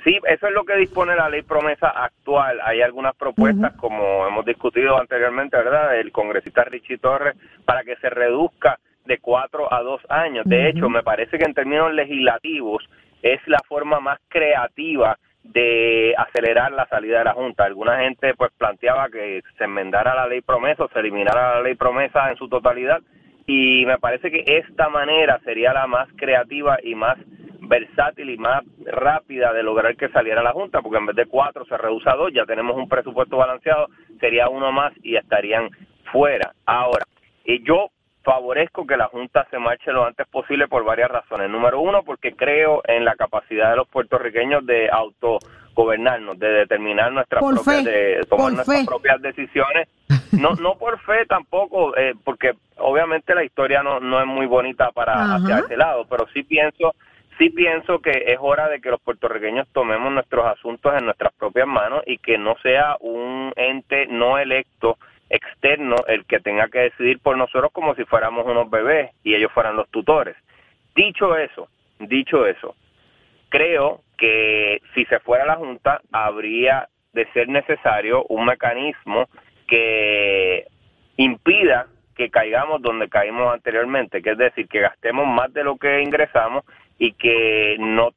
Sí, 0.04 0.20
eso 0.28 0.48
es 0.48 0.54
lo 0.54 0.64
que 0.66 0.76
dispone 0.78 1.16
la 1.16 1.30
ley 1.30 1.42
promesa 1.42 1.90
actual. 1.90 2.60
Hay 2.64 2.82
algunas 2.82 3.16
propuestas, 3.16 3.74
como 3.76 4.28
hemos 4.28 4.46
discutido 4.46 5.00
anteriormente, 5.00 5.58
¿verdad?, 5.58 6.00
el 6.00 6.12
congresista 6.12 6.64
Richie 6.64 6.98
Torres, 6.98 7.36
para 7.66 7.84
que 7.84 7.96
se 7.98 8.10
reduzca 8.10 8.80
de 9.06 9.20
cuatro 9.20 9.72
a 9.72 9.82
dos 9.82 10.02
años. 10.10 10.46
De 10.46 10.70
hecho, 10.70 10.90
me 10.90 11.04
parece 11.04 11.38
que 11.38 11.46
en 11.46 11.54
términos 11.54 11.94
legislativos 11.94 12.84
es 13.26 13.42
la 13.48 13.60
forma 13.68 14.00
más 14.00 14.20
creativa 14.28 15.18
de 15.42 16.14
acelerar 16.16 16.72
la 16.72 16.86
salida 16.88 17.20
de 17.20 17.26
la 17.26 17.34
Junta. 17.34 17.64
Alguna 17.64 18.02
gente 18.02 18.36
pues 18.36 18.52
planteaba 18.56 19.10
que 19.10 19.42
se 19.58 19.64
enmendara 19.64 20.14
la 20.14 20.28
ley 20.28 20.42
promesa 20.42 20.84
o 20.84 20.90
se 20.90 21.00
eliminara 21.00 21.56
la 21.56 21.62
ley 21.62 21.74
promesa 21.74 22.30
en 22.30 22.38
su 22.38 22.48
totalidad 22.48 23.02
y 23.48 23.84
me 23.88 23.98
parece 23.98 24.30
que 24.30 24.44
esta 24.46 24.90
manera 24.90 25.40
sería 25.44 25.74
la 25.74 25.88
más 25.88 26.08
creativa 26.16 26.78
y 26.84 26.94
más 26.94 27.18
versátil 27.62 28.30
y 28.30 28.38
más 28.38 28.64
rápida 28.86 29.54
de 29.54 29.64
lograr 29.64 29.96
que 29.96 30.10
saliera 30.10 30.44
la 30.44 30.52
Junta, 30.52 30.84
porque 30.84 31.00
en 31.00 31.08
vez 31.08 31.16
de 31.16 31.26
cuatro 31.26 31.66
se 31.66 31.78
reduce 31.78 32.08
a 32.08 32.16
dos, 32.16 32.32
ya 32.32 32.46
tenemos 32.46 32.78
un 32.78 32.88
presupuesto 32.88 33.38
balanceado, 33.38 33.88
sería 34.20 34.50
uno 34.50 34.72
más 34.72 34.94
y 35.02 35.16
estarían 35.16 35.70
fuera. 36.12 36.54
Ahora, 36.68 37.06
y 37.44 37.64
yo 37.64 37.90
favorezco 38.26 38.86
que 38.86 38.98
la 38.98 39.08
Junta 39.08 39.48
se 39.52 39.60
marche 39.60 39.94
lo 39.94 40.06
antes 40.06 40.28
posible 40.28 40.68
por 40.68 40.84
varias 40.84 41.10
razones. 41.10 41.50
Número 41.50 41.80
uno, 41.80 42.04
porque 42.04 42.34
creo 42.34 42.82
en 42.86 43.06
la 43.06 43.16
capacidad 43.16 43.70
de 43.70 43.78
los 43.78 43.88
puertorriqueños 43.88 44.66
de 44.66 44.90
autogobernarnos, 44.90 46.38
de 46.40 46.48
determinar 46.48 47.12
nuestras 47.14 47.44
propias, 47.44 47.86
de 47.86 48.26
tomar 48.28 48.54
nuestras 48.54 48.86
propias 48.86 49.22
decisiones. 49.22 49.88
No, 50.32 50.56
no 50.56 50.76
por 50.76 51.00
fe 51.00 51.26
tampoco, 51.28 51.96
eh, 51.96 52.14
porque 52.24 52.54
obviamente 52.78 53.36
la 53.36 53.44
historia 53.44 53.84
no, 53.84 54.00
no 54.00 54.20
es 54.20 54.28
muy 54.28 54.48
bonita 54.48 54.92
para 54.92 55.36
hacia 55.36 55.60
ese 55.60 55.78
lado, 55.78 56.06
pero 56.10 56.28
sí 56.34 56.44
pienso 56.44 56.94
sí 57.38 57.50
pienso 57.50 58.00
que 58.00 58.12
es 58.28 58.38
hora 58.40 58.70
de 58.70 58.80
que 58.80 58.90
los 58.90 59.02
puertorriqueños 59.02 59.68
tomemos 59.74 60.12
nuestros 60.12 60.46
asuntos 60.46 60.94
en 60.98 61.06
nuestras 61.06 61.34
propias 61.34 61.68
manos 61.68 62.02
y 62.06 62.18
que 62.18 62.38
no 62.38 62.56
sea 62.64 62.96
un 63.02 63.52
ente 63.56 64.08
no 64.08 64.38
electo 64.38 64.98
externo 65.30 65.96
el 66.08 66.26
que 66.26 66.40
tenga 66.40 66.68
que 66.68 66.80
decidir 66.80 67.20
por 67.20 67.38
nosotros 67.38 67.72
como 67.72 67.96
si 67.96 68.06
fuéramos 68.06 68.46
unos 68.46 68.70
bebés 68.70 69.12
y 69.24 69.36
ellos 69.36 69.52
fueran 69.52 69.76
los 69.76 69.90
tutores. 69.90 70.36
Dicho 70.96 71.36
eso, 71.38 71.68
dicho 72.00 72.46
eso, 72.46 72.76
creo 73.50 74.02
que 74.18 74.82
si 74.94 75.06
se 75.06 75.20
fuera 75.20 75.46
la 75.46 75.56
Junta 75.56 76.02
habría 76.12 76.88
de 77.14 77.26
ser 77.32 77.48
necesario 77.48 78.26
un 78.26 78.46
mecanismo 78.46 79.28
que 79.68 80.66
impida 81.18 81.88
que 82.16 82.30
caigamos 82.30 82.82
donde 82.82 83.10
caímos 83.10 83.54
anteriormente, 83.54 84.22
que 84.22 84.32
es 84.32 84.38
decir, 84.38 84.68
que 84.68 84.80
gastemos 84.80 85.28
más 85.28 85.52
de 85.54 85.64
lo 85.64 85.78
que 85.78 86.02
ingresamos 86.02 86.64
y 86.98 87.14
que 87.14 87.76
no 87.80 88.12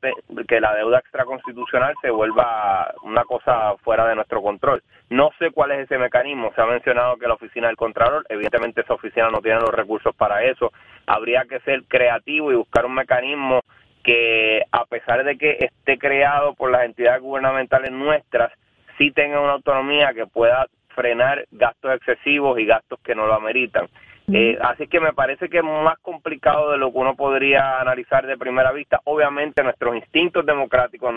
que 0.47 0.61
la 0.61 0.75
deuda 0.75 0.99
extraconstitucional 0.99 1.95
se 2.01 2.11
vuelva 2.11 2.95
una 3.03 3.25
cosa 3.25 3.77
fuera 3.79 4.07
de 4.07 4.14
nuestro 4.14 4.41
control. 4.41 4.83
No 5.11 5.31
sé 5.38 5.51
cuál 5.51 5.73
es 5.73 5.81
ese 5.81 5.99
mecanismo. 5.99 6.53
Se 6.55 6.61
ha 6.61 6.67
mencionado 6.67 7.17
que 7.17 7.27
la 7.27 7.35
oficina 7.35 7.67
del 7.67 7.77
Contralor, 7.77 8.25
evidentemente 8.29 8.83
esa 8.83 8.95
oficina 8.95 9.31
no 9.31 9.41
tiene 9.41 9.61
los 9.61 9.75
recursos 9.75 10.14
para 10.14 10.45
eso. 10.45 10.71
Habría 11.07 11.45
que 11.45 11.61
ser 11.61 11.85
creativo 11.85 12.53
y 12.53 12.57
buscar 12.57 12.87
un 12.87 12.95
mecanismo 12.95 13.62
que, 14.05 14.62
a 14.71 14.85
pesar 14.85 15.25
de 15.25 15.37
que 15.37 15.57
esté 15.61 15.99
creado 15.99 16.55
por 16.55 16.71
las 16.71 16.85
entidades 16.85 17.21
gubernamentales 17.21 17.91
nuestras, 17.91 18.53
sí 18.97 19.11
tenga 19.11 19.41
una 19.41 19.55
autonomía 19.55 20.12
que 20.14 20.27
pueda 20.27 20.67
frenar 20.95 21.47
gastos 21.51 21.95
excesivos 21.95 22.59
y 22.59 22.67
gastos 22.67 23.01
que 23.01 23.14
no 23.14 23.27
lo 23.27 23.35
ameritan. 23.35 23.88
Eh, 24.31 24.59
así 24.61 24.87
que 24.88 25.01
me 25.01 25.14
parece 25.14 25.49
que 25.49 25.59
es 25.59 25.64
más 25.64 25.99
complicado 26.01 26.71
de 26.71 26.79
lo 26.79 26.93
que 26.93 26.99
uno 26.99 27.17
podría 27.17 27.81
analizar 27.81 28.27
de 28.27 28.37
primera 28.37 28.73
vista. 28.73 29.01
Obviamente 29.05 29.62
nuestros 29.62 29.97
instintos 29.97 30.45
democráticos, 30.45 31.14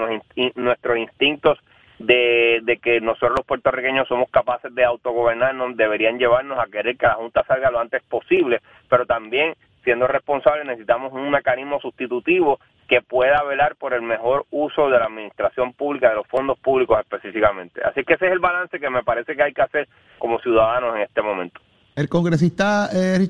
nuestros 0.56 0.98
instintos 0.98 1.60
de, 2.00 2.62
de, 2.64 2.78
que 2.78 3.02
nosotros 3.02 3.34
los 3.38 3.46
puertorriqueños 3.46 4.08
somos 4.08 4.30
capaces 4.32 4.74
de 4.74 4.86
autogobernarnos 4.86 5.76
deberían 5.76 6.18
llevarnos 6.18 6.58
a 6.58 6.72
querer 6.72 6.98
que 6.98 7.06
la 7.06 7.16
Junta 7.16 7.44
salga 7.44 7.70
lo 7.70 7.80
antes 7.80 8.02
posible, 8.04 8.62
pero 8.90 9.06
también 9.06 9.56
siendo 9.84 10.08
responsables 10.08 10.66
necesitamos 10.66 11.12
un 11.12 11.30
mecanismo 11.30 11.80
sustitutivo 11.80 12.60
que 12.88 13.02
pueda 13.02 13.44
velar 13.44 13.76
por 13.76 13.94
el 13.94 14.02
mejor 14.02 14.46
uso 14.52 14.90
de 14.90 15.00
la 15.00 15.06
administración 15.06 15.74
pública, 15.74 16.10
de 16.10 16.16
los 16.16 16.28
fondos 16.28 16.60
públicos 16.60 17.00
específicamente. 17.00 17.82
Así 17.84 18.04
que 18.04 18.14
ese 18.14 18.28
es 18.28 18.32
el 18.32 18.40
balance 18.40 18.80
que 18.80 18.90
me 18.90 19.04
parece 19.04 19.36
que 19.36 19.44
hay 19.44 19.54
que 19.54 19.62
hacer 19.62 19.88
como 20.18 20.40
ciudadanos 20.40 20.96
en 20.96 21.04
este 21.04 21.22
momento. 21.22 21.62
El 21.96 22.08
congresista 22.08 22.90
eh, 22.94 23.28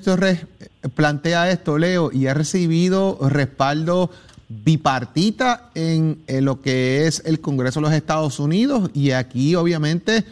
plantea 0.94 1.50
esto, 1.50 1.78
Leo, 1.78 2.12
y 2.12 2.28
ha 2.28 2.34
recibido 2.34 3.18
respaldo 3.22 4.12
bipartita 4.48 5.72
en, 5.74 6.24
lo 6.28 6.62
que 6.62 7.08
es 7.08 7.24
el 7.26 7.40
Congreso 7.40 7.80
de 7.80 7.88
los 7.88 7.94
Estados 7.94 8.40
Unidos 8.40 8.92
y 8.94 9.12
aquí 9.12 9.56
obviamente 9.56 10.26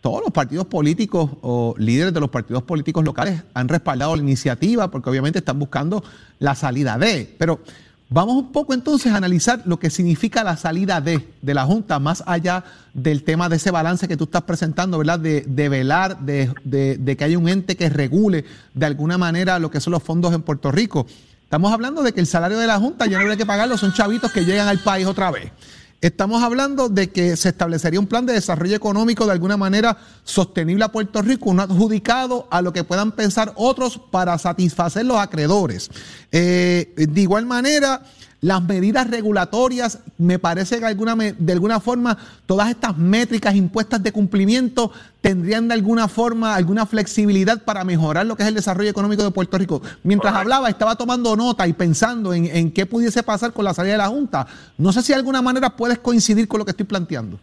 todos 0.00 0.22
los 0.22 0.32
partidos 0.32 0.66
políticos 0.66 1.30
o 1.42 1.74
líderes 1.76 2.14
de 2.14 2.20
los 2.20 2.30
partidos 2.30 2.62
políticos 2.62 3.04
locales 3.04 3.42
han 3.54 3.68
respaldado 3.68 4.16
la 4.16 4.22
iniciativa 4.22 4.90
porque 4.90 5.10
obviamente 5.10 5.40
están 5.40 5.58
buscando 5.58 6.02
la 6.38 6.54
salida 6.54 6.96
de. 6.96 7.34
Pero 7.38 7.60
vamos 8.08 8.36
un 8.36 8.52
poco 8.52 8.74
entonces 8.74 9.12
a 9.12 9.16
analizar 9.16 9.62
lo 9.64 9.78
que 9.78 9.90
significa 9.90 10.44
la 10.44 10.56
salida 10.56 11.00
de, 11.00 11.28
de 11.42 11.54
la 11.54 11.64
Junta, 11.64 11.98
más 11.98 12.22
allá 12.26 12.64
del 12.94 13.22
tema 13.22 13.48
de 13.48 13.56
ese 13.56 13.70
balance 13.70 14.08
que 14.08 14.16
tú 14.16 14.24
estás 14.24 14.42
presentando, 14.42 14.98
¿verdad? 14.98 15.18
De, 15.18 15.42
de 15.46 15.68
velar, 15.68 16.20
de, 16.20 16.50
de 16.64 17.16
que 17.16 17.24
haya 17.24 17.38
un 17.38 17.48
ente 17.48 17.76
que 17.76 17.88
regule 17.88 18.44
de 18.74 18.86
alguna 18.86 19.18
manera 19.18 19.58
lo 19.58 19.70
que 19.70 19.80
son 19.80 19.92
los 19.92 20.02
fondos 20.02 20.32
en 20.34 20.42
Puerto 20.42 20.70
Rico. 20.70 21.06
Estamos 21.42 21.72
hablando 21.72 22.02
de 22.02 22.12
que 22.12 22.20
el 22.20 22.26
salario 22.26 22.58
de 22.58 22.66
la 22.66 22.78
Junta 22.78 23.06
ya 23.06 23.18
no 23.18 23.22
habría 23.22 23.36
que 23.36 23.46
pagarlo, 23.46 23.76
son 23.78 23.92
chavitos 23.92 24.32
que 24.32 24.44
llegan 24.44 24.66
al 24.66 24.80
país 24.80 25.06
otra 25.06 25.30
vez. 25.30 25.52
Estamos 26.02 26.42
hablando 26.42 26.88
de 26.90 27.10
que 27.10 27.36
se 27.36 27.48
establecería 27.48 27.98
un 27.98 28.06
plan 28.06 28.26
de 28.26 28.34
desarrollo 28.34 28.76
económico 28.76 29.24
de 29.24 29.32
alguna 29.32 29.56
manera 29.56 29.96
sostenible 30.24 30.84
a 30.84 30.92
Puerto 30.92 31.22
Rico, 31.22 31.48
un 31.48 31.60
adjudicado 31.60 32.46
a 32.50 32.60
lo 32.60 32.72
que 32.72 32.84
puedan 32.84 33.12
pensar 33.12 33.52
otros 33.56 33.98
para 34.10 34.36
satisfacer 34.36 35.06
los 35.06 35.16
acreedores. 35.18 35.90
Eh, 36.32 36.92
de 36.96 37.20
igual 37.20 37.46
manera, 37.46 38.02
las 38.46 38.62
medidas 38.62 39.10
regulatorias, 39.10 40.04
me 40.18 40.38
parece 40.38 40.78
que 40.78 40.84
alguna, 40.84 41.16
de 41.16 41.52
alguna 41.52 41.80
forma 41.80 42.16
todas 42.46 42.70
estas 42.70 42.96
métricas 42.96 43.56
impuestas 43.56 44.00
de 44.04 44.12
cumplimiento 44.12 44.92
tendrían 45.20 45.66
de 45.66 45.74
alguna 45.74 46.06
forma 46.06 46.54
alguna 46.54 46.86
flexibilidad 46.86 47.64
para 47.64 47.82
mejorar 47.82 48.24
lo 48.24 48.36
que 48.36 48.44
es 48.44 48.48
el 48.48 48.54
desarrollo 48.54 48.88
económico 48.88 49.24
de 49.24 49.32
Puerto 49.32 49.58
Rico. 49.58 49.82
Mientras 50.04 50.32
hablaba, 50.32 50.68
estaba 50.68 50.94
tomando 50.94 51.34
nota 51.34 51.66
y 51.66 51.72
pensando 51.72 52.32
en, 52.32 52.46
en 52.46 52.72
qué 52.72 52.86
pudiese 52.86 53.24
pasar 53.24 53.52
con 53.52 53.64
la 53.64 53.74
salida 53.74 53.94
de 53.94 53.98
la 53.98 54.06
Junta. 54.06 54.46
No 54.78 54.92
sé 54.92 55.02
si 55.02 55.12
de 55.12 55.18
alguna 55.18 55.42
manera 55.42 55.70
puedes 55.70 55.98
coincidir 55.98 56.46
con 56.46 56.60
lo 56.60 56.64
que 56.64 56.70
estoy 56.70 56.86
planteando. 56.86 57.40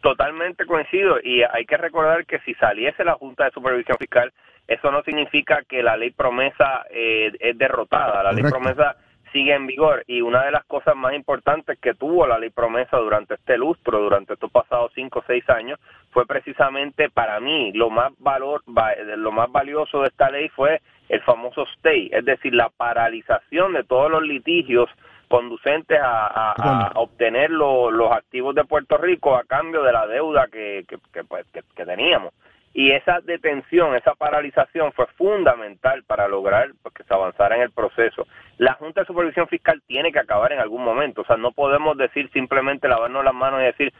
Totalmente 0.00 0.64
coincido 0.64 1.18
y 1.22 1.42
hay 1.42 1.66
que 1.66 1.76
recordar 1.76 2.24
que 2.24 2.38
si 2.46 2.54
saliese 2.54 3.04
la 3.04 3.12
Junta 3.12 3.44
de 3.44 3.50
Supervisión 3.50 3.98
Fiscal, 3.98 4.32
eso 4.66 4.90
no 4.90 5.02
significa 5.02 5.64
que 5.68 5.82
la 5.82 5.98
ley 5.98 6.12
promesa 6.12 6.86
eh, 6.88 7.30
es 7.38 7.58
derrotada. 7.58 8.22
La 8.22 8.32
ley 8.32 8.44
promesa 8.44 8.96
sigue 9.32 9.54
en 9.54 9.66
vigor 9.66 10.04
y 10.06 10.20
una 10.20 10.44
de 10.44 10.50
las 10.50 10.64
cosas 10.64 10.96
más 10.96 11.14
importantes 11.14 11.78
que 11.78 11.94
tuvo 11.94 12.26
la 12.26 12.38
ley 12.38 12.50
promesa 12.50 12.96
durante 12.96 13.34
este 13.34 13.56
lustro, 13.56 14.00
durante 14.00 14.34
estos 14.34 14.50
pasados 14.50 14.92
cinco 14.94 15.20
o 15.20 15.24
seis 15.26 15.48
años, 15.48 15.78
fue 16.10 16.26
precisamente 16.26 17.10
para 17.10 17.40
mí 17.40 17.72
lo 17.72 17.90
más 17.90 18.12
valor, 18.18 18.62
lo 18.66 19.32
más 19.32 19.50
valioso 19.50 20.02
de 20.02 20.08
esta 20.08 20.30
ley 20.30 20.48
fue 20.48 20.80
el 21.08 21.20
famoso 21.22 21.66
stay, 21.76 22.08
es 22.12 22.24
decir, 22.24 22.54
la 22.54 22.68
paralización 22.68 23.72
de 23.72 23.84
todos 23.84 24.10
los 24.10 24.22
litigios 24.22 24.88
conducentes 25.28 25.98
a, 26.02 26.92
obtener 26.96 27.50
los 27.50 28.12
activos 28.12 28.54
de 28.54 28.64
Puerto 28.64 28.96
Rico 28.96 29.36
a 29.36 29.44
cambio 29.44 29.82
de 29.82 29.92
la 29.92 30.06
deuda 30.06 30.48
que, 30.50 30.84
que, 30.88 31.24
pues, 31.24 31.46
que 31.52 31.84
teníamos. 31.84 32.32
Y 32.72 32.92
esa 32.92 33.20
detención, 33.20 33.96
esa 33.96 34.14
paralización 34.14 34.92
fue 34.92 35.06
fundamental 35.16 36.04
para 36.04 36.28
lograr 36.28 36.70
que 36.94 37.02
se 37.02 37.12
avanzara 37.12 37.56
en 37.56 37.62
el 37.62 37.72
proceso. 37.72 38.26
La 38.58 38.74
Junta 38.74 39.00
de 39.00 39.06
Supervisión 39.06 39.48
Fiscal 39.48 39.82
tiene 39.86 40.12
que 40.12 40.20
acabar 40.20 40.52
en 40.52 40.60
algún 40.60 40.84
momento. 40.84 41.22
O 41.22 41.24
sea, 41.24 41.36
no 41.36 41.50
podemos 41.52 41.96
decir 41.96 42.30
simplemente 42.32 42.88
lavarnos 42.88 43.24
las 43.24 43.34
manos 43.34 43.60
y 43.60 43.64
decir 43.64 43.92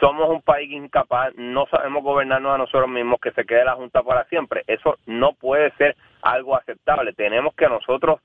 somos 0.00 0.30
un 0.30 0.40
país 0.40 0.70
incapaz, 0.72 1.34
no 1.36 1.66
sabemos 1.66 2.02
gobernarnos 2.02 2.54
a 2.54 2.58
nosotros 2.58 2.88
mismos, 2.88 3.20
que 3.20 3.32
se 3.32 3.44
quede 3.44 3.64
la 3.64 3.74
Junta 3.74 4.02
para 4.02 4.24
siempre. 4.24 4.64
Eso 4.66 4.96
no 5.06 5.34
puede 5.34 5.70
ser 5.72 5.94
algo 6.22 6.56
aceptable. 6.56 7.12
Tenemos 7.12 7.54
que 7.54 7.68
nosotros 7.68 8.20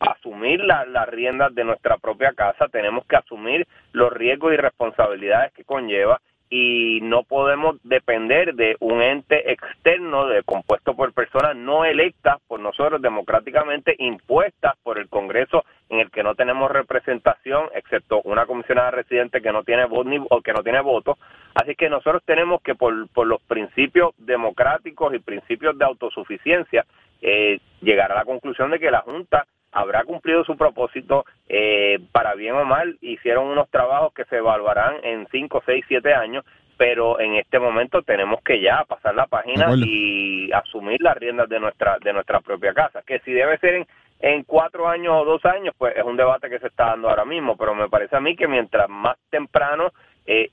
asumir 0.00 0.60
las 0.60 1.08
riendas 1.08 1.54
de 1.54 1.64
nuestra 1.64 1.96
propia 1.96 2.32
casa, 2.32 2.68
tenemos 2.68 3.04
que 3.06 3.16
asumir 3.16 3.66
los 3.92 4.12
riesgos 4.12 4.52
y 4.52 4.56
responsabilidades 4.56 5.52
que 5.52 5.64
conlleva 5.64 6.20
y 6.50 7.00
no 7.02 7.24
podemos 7.24 7.76
depender 7.82 8.54
de 8.54 8.76
un 8.80 9.02
ente 9.02 9.52
externo 9.52 10.26
de, 10.26 10.42
compuesto 10.42 10.94
por 10.94 11.12
personas 11.12 11.56
no 11.56 11.84
electas 11.84 12.38
por 12.46 12.60
nosotros 12.60 13.02
democráticamente 13.02 13.94
impuestas 13.98 14.74
por 14.82 14.98
el 14.98 15.08
Congreso 15.08 15.64
en 15.90 16.00
el 16.00 16.10
que 16.10 16.22
no 16.22 16.34
tenemos 16.34 16.70
representación 16.70 17.68
excepto 17.74 18.20
una 18.24 18.46
comisionada 18.46 18.90
residente 18.90 19.42
que 19.42 19.52
no 19.52 19.62
tiene 19.64 19.84
voto 19.86 20.10
o 20.30 20.40
que 20.40 20.52
no 20.52 20.62
tiene 20.62 20.80
voto. 20.80 21.18
Así 21.54 21.74
que 21.74 21.88
nosotros 21.88 22.22
tenemos 22.24 22.62
que 22.62 22.74
por, 22.74 23.08
por 23.08 23.26
los 23.26 23.42
principios 23.42 24.14
democráticos 24.18 25.14
y 25.14 25.18
principios 25.18 25.76
de 25.76 25.84
autosuficiencia 25.84 26.84
eh, 27.20 27.58
llegar 27.80 28.12
a 28.12 28.16
la 28.16 28.24
conclusión 28.24 28.70
de 28.70 28.78
que 28.78 28.90
la 28.90 29.00
Junta 29.00 29.46
habrá 29.72 30.04
cumplido 30.04 30.44
su 30.44 30.56
propósito 30.56 31.24
eh, 31.48 31.98
para 32.12 32.34
bien 32.34 32.54
o 32.54 32.64
mal. 32.64 32.96
Hicieron 33.00 33.46
unos 33.46 33.68
trabajos 33.70 34.12
que 34.14 34.24
se 34.26 34.36
evaluarán 34.36 34.96
en 35.02 35.26
5, 35.30 35.62
6, 35.64 35.84
7 35.88 36.14
años, 36.14 36.44
pero 36.76 37.20
en 37.20 37.34
este 37.34 37.58
momento 37.58 38.02
tenemos 38.02 38.40
que 38.42 38.60
ya 38.60 38.84
pasar 38.84 39.14
la 39.14 39.26
página 39.26 39.74
y 39.76 40.50
asumir 40.52 41.02
las 41.02 41.16
riendas 41.16 41.48
de 41.48 41.60
nuestra 41.60 41.98
de 41.98 42.12
nuestra 42.12 42.40
propia 42.40 42.72
casa. 42.72 43.02
Que 43.06 43.18
si 43.20 43.32
debe 43.32 43.58
ser 43.58 43.74
en, 43.74 43.86
en 44.20 44.44
cuatro 44.44 44.88
años 44.88 45.14
o 45.16 45.24
dos 45.24 45.44
años, 45.44 45.74
pues 45.76 45.96
es 45.96 46.04
un 46.04 46.16
debate 46.16 46.48
que 46.48 46.60
se 46.60 46.68
está 46.68 46.86
dando 46.86 47.08
ahora 47.08 47.24
mismo, 47.24 47.56
pero 47.56 47.74
me 47.74 47.88
parece 47.88 48.16
a 48.16 48.20
mí 48.20 48.36
que 48.36 48.46
mientras 48.46 48.88
más 48.88 49.16
temprano, 49.28 49.92
eh, 50.24 50.50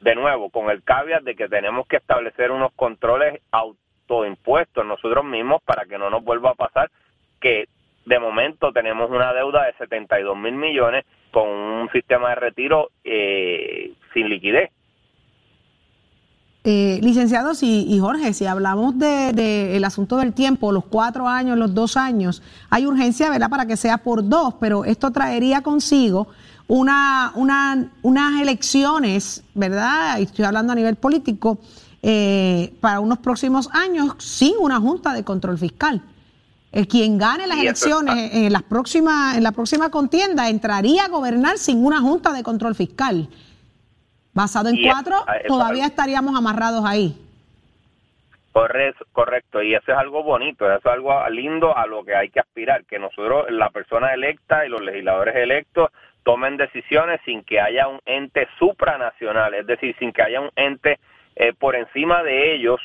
de 0.00 0.14
nuevo, 0.14 0.50
con 0.50 0.70
el 0.70 0.84
caveat 0.84 1.24
de 1.24 1.34
que 1.34 1.48
tenemos 1.48 1.86
que 1.88 1.96
establecer 1.96 2.52
unos 2.52 2.72
controles 2.74 3.40
autoimpuestos 3.50 4.86
nosotros 4.86 5.24
mismos 5.24 5.60
para 5.64 5.86
que 5.86 5.98
no 5.98 6.08
nos 6.08 6.22
vuelva 6.22 6.50
a 6.50 6.54
pasar 6.54 6.90
que 7.40 7.68
de 8.06 8.18
momento 8.18 8.72
tenemos 8.72 9.10
una 9.10 9.32
deuda 9.32 9.64
de 9.64 9.72
72 9.74 10.36
mil 10.36 10.54
millones 10.54 11.04
con 11.30 11.48
un 11.48 11.90
sistema 11.90 12.30
de 12.30 12.34
retiro 12.36 12.90
eh, 13.02 13.92
sin 14.12 14.28
liquidez. 14.28 14.70
Eh, 16.66 16.98
licenciados 17.02 17.62
y, 17.62 17.98
Jorge, 18.00 18.32
si 18.32 18.46
hablamos 18.46 18.98
del 18.98 19.36
de, 19.36 19.82
asunto 19.84 20.16
del 20.16 20.32
tiempo, 20.32 20.72
los 20.72 20.86
cuatro 20.86 21.28
años, 21.28 21.58
los 21.58 21.74
dos 21.74 21.98
años, 21.98 22.42
hay 22.70 22.86
urgencia, 22.86 23.28
¿verdad?, 23.28 23.50
para 23.50 23.66
que 23.66 23.76
sea 23.76 23.98
por 23.98 24.26
dos, 24.26 24.54
pero 24.58 24.86
esto 24.86 25.10
traería 25.10 25.60
consigo 25.60 26.28
una, 26.66 27.32
una, 27.34 27.90
unas 28.00 28.40
elecciones, 28.40 29.44
¿verdad? 29.54 30.18
Y 30.20 30.22
estoy 30.22 30.46
hablando 30.46 30.72
a 30.72 30.76
nivel 30.76 30.96
político, 30.96 31.58
eh, 32.06 32.74
para 32.80 33.00
unos 33.00 33.18
próximos 33.18 33.70
años 33.72 34.14
sin 34.18 34.54
una 34.58 34.78
junta 34.78 35.14
de 35.14 35.24
control 35.24 35.56
fiscal. 35.56 36.02
El 36.74 36.88
quien 36.88 37.18
gane 37.18 37.46
las 37.46 37.58
elecciones 37.58 38.34
en, 38.34 38.52
las 38.52 38.64
próximas, 38.64 39.36
en 39.36 39.44
la 39.44 39.52
próxima 39.52 39.90
contienda 39.92 40.48
entraría 40.48 41.04
a 41.04 41.08
gobernar 41.08 41.56
sin 41.56 41.86
una 41.86 42.00
junta 42.00 42.32
de 42.32 42.42
control 42.42 42.74
fiscal. 42.74 43.28
Basado 44.32 44.70
en 44.70 44.82
cuatro, 44.82 45.24
todavía 45.46 45.86
estaríamos 45.86 46.36
amarrados 46.36 46.84
ahí. 46.84 47.16
Correcto, 48.50 49.04
correcto, 49.12 49.62
y 49.62 49.74
eso 49.74 49.92
es 49.92 49.98
algo 49.98 50.24
bonito, 50.24 50.66
eso 50.66 50.88
es 50.88 50.94
algo 50.94 51.28
lindo 51.28 51.76
a 51.76 51.86
lo 51.86 52.04
que 52.04 52.16
hay 52.16 52.30
que 52.30 52.40
aspirar, 52.40 52.84
que 52.86 52.98
nosotros, 52.98 53.46
la 53.50 53.70
persona 53.70 54.12
electa 54.12 54.66
y 54.66 54.68
los 54.68 54.80
legisladores 54.80 55.36
electos, 55.36 55.90
tomen 56.24 56.56
decisiones 56.56 57.20
sin 57.24 57.44
que 57.44 57.60
haya 57.60 57.86
un 57.86 58.00
ente 58.04 58.48
supranacional, 58.58 59.54
es 59.54 59.66
decir, 59.66 59.94
sin 60.00 60.12
que 60.12 60.22
haya 60.22 60.40
un 60.40 60.50
ente 60.56 60.98
eh, 61.36 61.52
por 61.52 61.74
encima 61.74 62.22
de 62.22 62.54
ellos, 62.54 62.80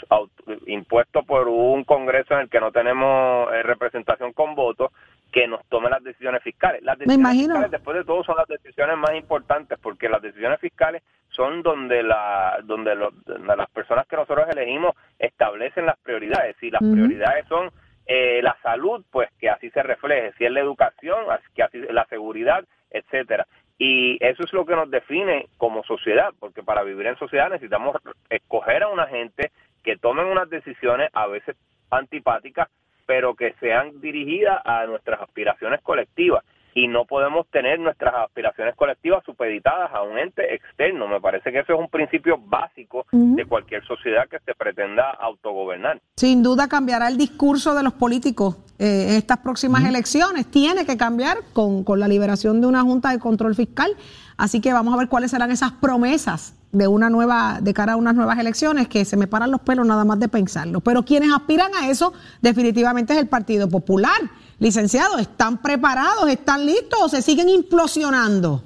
impuesto 0.65 1.23
por 1.23 1.47
un 1.47 1.83
Congreso 1.83 2.33
en 2.33 2.41
el 2.41 2.49
que 2.49 2.59
no 2.59 2.71
tenemos 2.71 3.51
eh, 3.53 3.62
representación 3.63 4.33
con 4.33 4.55
votos, 4.55 4.91
que 5.31 5.47
nos 5.47 5.63
tome 5.67 5.89
las 5.89 6.03
decisiones 6.03 6.41
fiscales. 6.41 6.81
Las 6.81 6.97
decisiones 6.97 7.38
fiscales, 7.38 7.71
después 7.71 7.97
de 7.97 8.03
todo, 8.03 8.23
son 8.23 8.38
las 8.38 8.47
decisiones 8.47 8.97
más 8.97 9.13
importantes, 9.13 9.77
porque 9.79 10.09
las 10.09 10.21
decisiones 10.21 10.59
fiscales 10.59 11.03
son 11.30 11.61
donde, 11.61 12.01
la, 12.01 12.59
donde, 12.63 12.95
las 12.95 13.69
personas 13.69 14.07
que 14.07 14.15
nosotros 14.15 14.47
elegimos 14.49 14.95
establecen 15.19 15.86
las 15.86 15.99
prioridades. 15.99 16.55
Si 16.59 16.71
las 16.71 16.82
prioridades 16.82 17.45
son 17.47 17.69
eh, 18.07 18.41
la 18.41 18.57
salud, 18.63 19.05
pues 19.11 19.30
que 19.39 19.49
así 19.49 19.69
se 19.69 19.84
refleje. 19.84 20.34
Si 20.39 20.45
es 20.45 20.51
la 20.51 20.61
educación, 20.61 21.26
que 21.53 21.61
así 21.61 21.78
la 21.91 22.05
seguridad, 22.05 22.65
etcétera. 22.89 23.45
Y 23.82 24.17
eso 24.19 24.43
es 24.43 24.51
lo 24.51 24.65
que 24.65 24.75
nos 24.75 24.91
define 24.91 25.47
como 25.57 25.84
sociedad, 25.86 26.34
porque 26.38 26.61
para 26.61 26.84
vivir 26.84 27.07
en 27.07 27.17
sociedad 27.17 27.49
necesitamos 27.49 27.95
escoger 28.30 28.84
a 28.84 28.89
una 28.89 29.07
gente 29.07 29.51
que 29.84 29.95
tomen 29.95 30.25
unas 30.25 30.49
decisiones 30.49 31.09
a 31.13 31.27
veces 31.27 31.55
antipáticas, 31.89 32.67
pero 33.05 33.36
que 33.36 33.53
sean 33.61 34.01
dirigidas 34.01 34.61
a 34.65 34.86
nuestras 34.86 35.21
aspiraciones 35.21 35.82
colectivas. 35.82 36.43
Y 36.74 36.88
no 36.88 37.05
podemos 37.05 37.47
tener 37.47 37.80
nuestras 37.80 38.13
aspiraciones 38.15 38.76
colectivas 38.76 39.24
supeditadas 39.26 39.91
a 39.93 40.03
un 40.03 40.17
ente 40.17 40.53
externo. 40.53 41.07
Me 41.07 41.20
parece 41.20 41.51
que 41.51 41.59
eso 41.59 41.74
es 41.74 41.80
un 41.80 41.89
principio 41.89 42.38
básico 42.38 43.05
de 43.11 43.45
cualquier 43.45 43.84
sociedad 43.86 44.28
que 44.30 44.39
se 44.39 44.53
pretenda 44.55 45.09
autogobernar. 45.11 45.99
Sin 46.15 46.43
duda 46.43 46.67
cambiará 46.67 47.07
el 47.07 47.17
discurso 47.17 47.74
de 47.76 47.84
los 47.84 47.93
políticos 47.93 48.57
eh, 48.78 49.07
en 49.09 49.15
estas 49.15 49.39
próximas 49.39 49.84
elecciones. 49.84 50.49
Tiene 50.49 50.86
que 50.86 50.95
cambiar 50.95 51.38
con, 51.53 51.84
con 51.84 51.99
la 51.99 52.07
liberación 52.07 52.61
de 52.61 52.67
una 52.67 52.82
Junta 52.82 53.11
de 53.11 53.20
Control 53.20 53.55
Fiscal. 53.55 53.91
Así 54.38 54.61
que 54.61 54.72
vamos 54.72 54.93
a 54.93 54.97
ver 54.97 55.09
cuáles 55.09 55.32
serán 55.32 55.51
esas 55.51 55.72
promesas 55.74 56.55
de 56.72 56.88
una 56.88 57.09
nueva, 57.09 57.59
de 57.61 57.74
cara 57.74 57.93
a 57.93 57.95
unas 57.95 58.15
nuevas 58.15 58.38
elecciones, 58.38 58.88
que 58.88 59.05
se 59.05 59.17
me 59.17 59.28
paran 59.28 59.51
los 59.51 59.61
pelos 59.61 59.86
nada 59.86 60.05
más 60.05 60.20
de 60.20 60.30
pensarlo. 60.30 60.82
Pero 60.82 61.03
quienes 61.03 61.34
aspiran 61.34 61.72
a 61.76 61.89
eso, 61.89 62.13
definitivamente 62.41 63.13
es 63.13 63.20
el 63.20 63.28
Partido 63.28 63.67
Popular. 63.67 64.20
Licenciados, 64.60 65.22
¿están 65.22 65.62
preparados? 65.62 66.28
¿Están 66.30 66.66
listos 66.66 66.99
o 67.01 67.07
se 67.07 67.22
siguen 67.22 67.47
implosionando? 67.47 68.62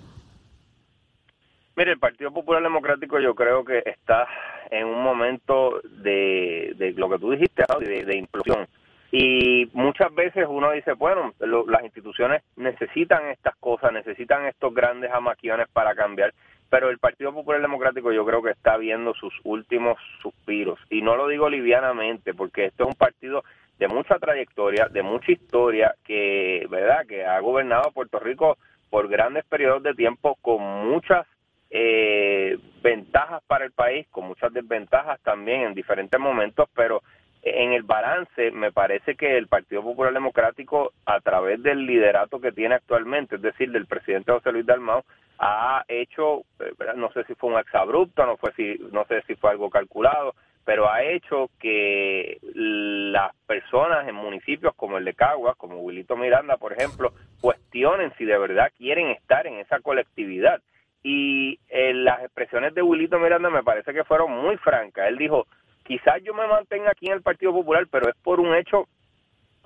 Mire, 1.76 1.91
el 1.91 2.00
Partido 2.00 2.32
Popular 2.32 2.64
Democrático 2.64 3.20
yo 3.20 3.36
creo 3.36 3.64
que 3.64 3.84
está 3.86 4.28
en 4.72 4.88
un 4.88 5.04
momento 5.04 5.82
de, 6.02 6.94
lo 6.98 7.10
que 7.10 7.20
tú 7.20 7.32
dijiste, 7.32 7.64
de, 7.80 8.06
de 8.06 8.18
implosión. 8.18 8.68
Y 9.12 9.70
muchas 9.74 10.14
veces 10.16 10.48
uno 10.50 10.72
dice, 10.72 10.94
bueno, 10.94 11.34
las 11.39 11.84
instituciones 11.84 12.41
necesitan 12.56 13.28
estas 13.28 13.56
cosas, 13.58 13.94
necesitan 13.94 14.48
estos 14.48 14.74
grandes 14.74 15.12
amaquiones 15.12 15.68
para 15.72 15.94
cambiar, 15.94 16.34
pero 16.72 16.89
el 16.89 16.98
Partido 16.98 17.32
Popular 17.32 17.62
Democrático 17.62 18.12
yo 18.12 18.26
creo 18.26 18.41
que 18.41 18.50
está 18.50 18.78
viendo 18.78 19.14
sus 19.14 19.32
últimos 19.44 20.00
suspiros. 20.24 20.80
Y 20.89 21.04
no 21.04 21.16
lo 21.16 21.28
digo 21.28 21.48
livianamente, 21.48 22.34
porque 22.34 22.66
esto 22.66 22.86
es 22.86 22.89
un 22.89 22.96
partido 22.96 23.44
de 23.80 23.88
mucha 23.88 24.19
trayectoria, 24.19 24.88
de 24.88 25.03
mucha 25.03 25.32
historia, 25.32 25.95
que, 26.03 26.65
¿verdad?, 26.69 27.05
que 27.07 27.26
ha 27.26 27.39
gobernado 27.39 27.91
Puerto 27.91 28.19
Rico 28.19 28.57
por 28.89 29.07
grandes 29.07 29.45
periodos 29.45 29.84
de 29.84 29.93
tiempo 29.93 30.38
con 30.41 30.61
muchas 30.61 31.26
eh, 31.69 32.57
ventajas 32.84 33.41
para 33.47 33.65
el 33.65 33.71
país, 33.71 34.07
con 34.11 34.28
muchas 34.28 34.53
desventajas 34.53 35.19
también 35.21 35.61
en 35.61 35.74
diferentes 35.74 36.19
momentos, 36.19 36.69
pero 36.76 37.01
en 37.41 37.74
el 37.74 37.84
balance 37.84 38.51
me 38.51 38.71
parece 38.71 39.15
que 39.15 39.38
el 39.38 39.47
Partido 39.47 39.82
Popular 39.82 40.13
Democrático, 40.13 40.93
a 41.05 41.19
través 41.19 41.61
del 41.61 41.86
liderato 41.86 42.39
que 42.39 42.51
tiene 42.51 42.76
actualmente, 42.76 43.36
es 43.36 43.41
decir, 43.41 43.71
del 43.71 43.86
presidente 43.86 44.32
José 44.32 44.51
Luis 44.51 44.65
Dalmau, 44.65 45.03
ha 45.39 45.84
hecho, 45.89 46.41
eh, 46.59 46.74
no 46.95 47.11
sé 47.11 47.26
si 47.26 47.36
fue 47.36 47.49
un 47.49 47.59
exabrupto, 47.59 48.26
no, 48.26 48.38
fue 48.38 48.53
si, 48.53 48.80
no 48.91 49.03
sé 49.05 49.24
si 49.28 49.36
fue 49.36 49.51
algo 49.51 49.69
calculado, 49.69 50.36
pero 50.66 50.89
ha 50.89 51.03
hecho 51.03 51.49
que 51.59 52.38
las 52.53 53.36
personas 53.45 54.07
en 54.07 54.16
municipios 54.16 54.74
como 54.76 54.97
el 54.97 55.05
de 55.05 55.14
Caguas, 55.14 55.57
como 55.57 55.80
Wilito 55.80 56.16
Miranda, 56.16 56.57
por 56.57 56.74
ejemplo, 56.74 57.14
cuestionen 57.41 58.14
si 58.18 58.26
de 58.26 58.38
verdad 58.38 58.72
quieren 58.78 59.07
estar 59.07 59.45
en 59.45 59.55
esa 59.59 59.80
colectividad 59.82 60.61
y 61.03 61.59
eh, 61.68 61.93
las 61.93 62.24
expresiones 62.24 62.74
de 62.74 62.82
Wilito 62.82 63.20
Miranda 63.20 63.49
me 63.49 63.64
parece 63.64 63.93
que 63.93 64.05
fueron 64.05 64.32
muy 64.32 64.55
francas. 64.57 65.09
Él 65.09 65.18
dijo, 65.18 65.47
quizás 65.84 66.24
yo 66.24 66.34
me 66.34 66.47
mantenga 66.47 66.91
aquí 66.91 67.07
en 67.07 67.14
el 67.14 67.22
Partido 67.22 67.51
Popular, 67.51 67.86
pero 67.91 68.09
es 68.09 68.16
por 68.24 68.39
un 68.39 68.55
hecho 68.55 68.88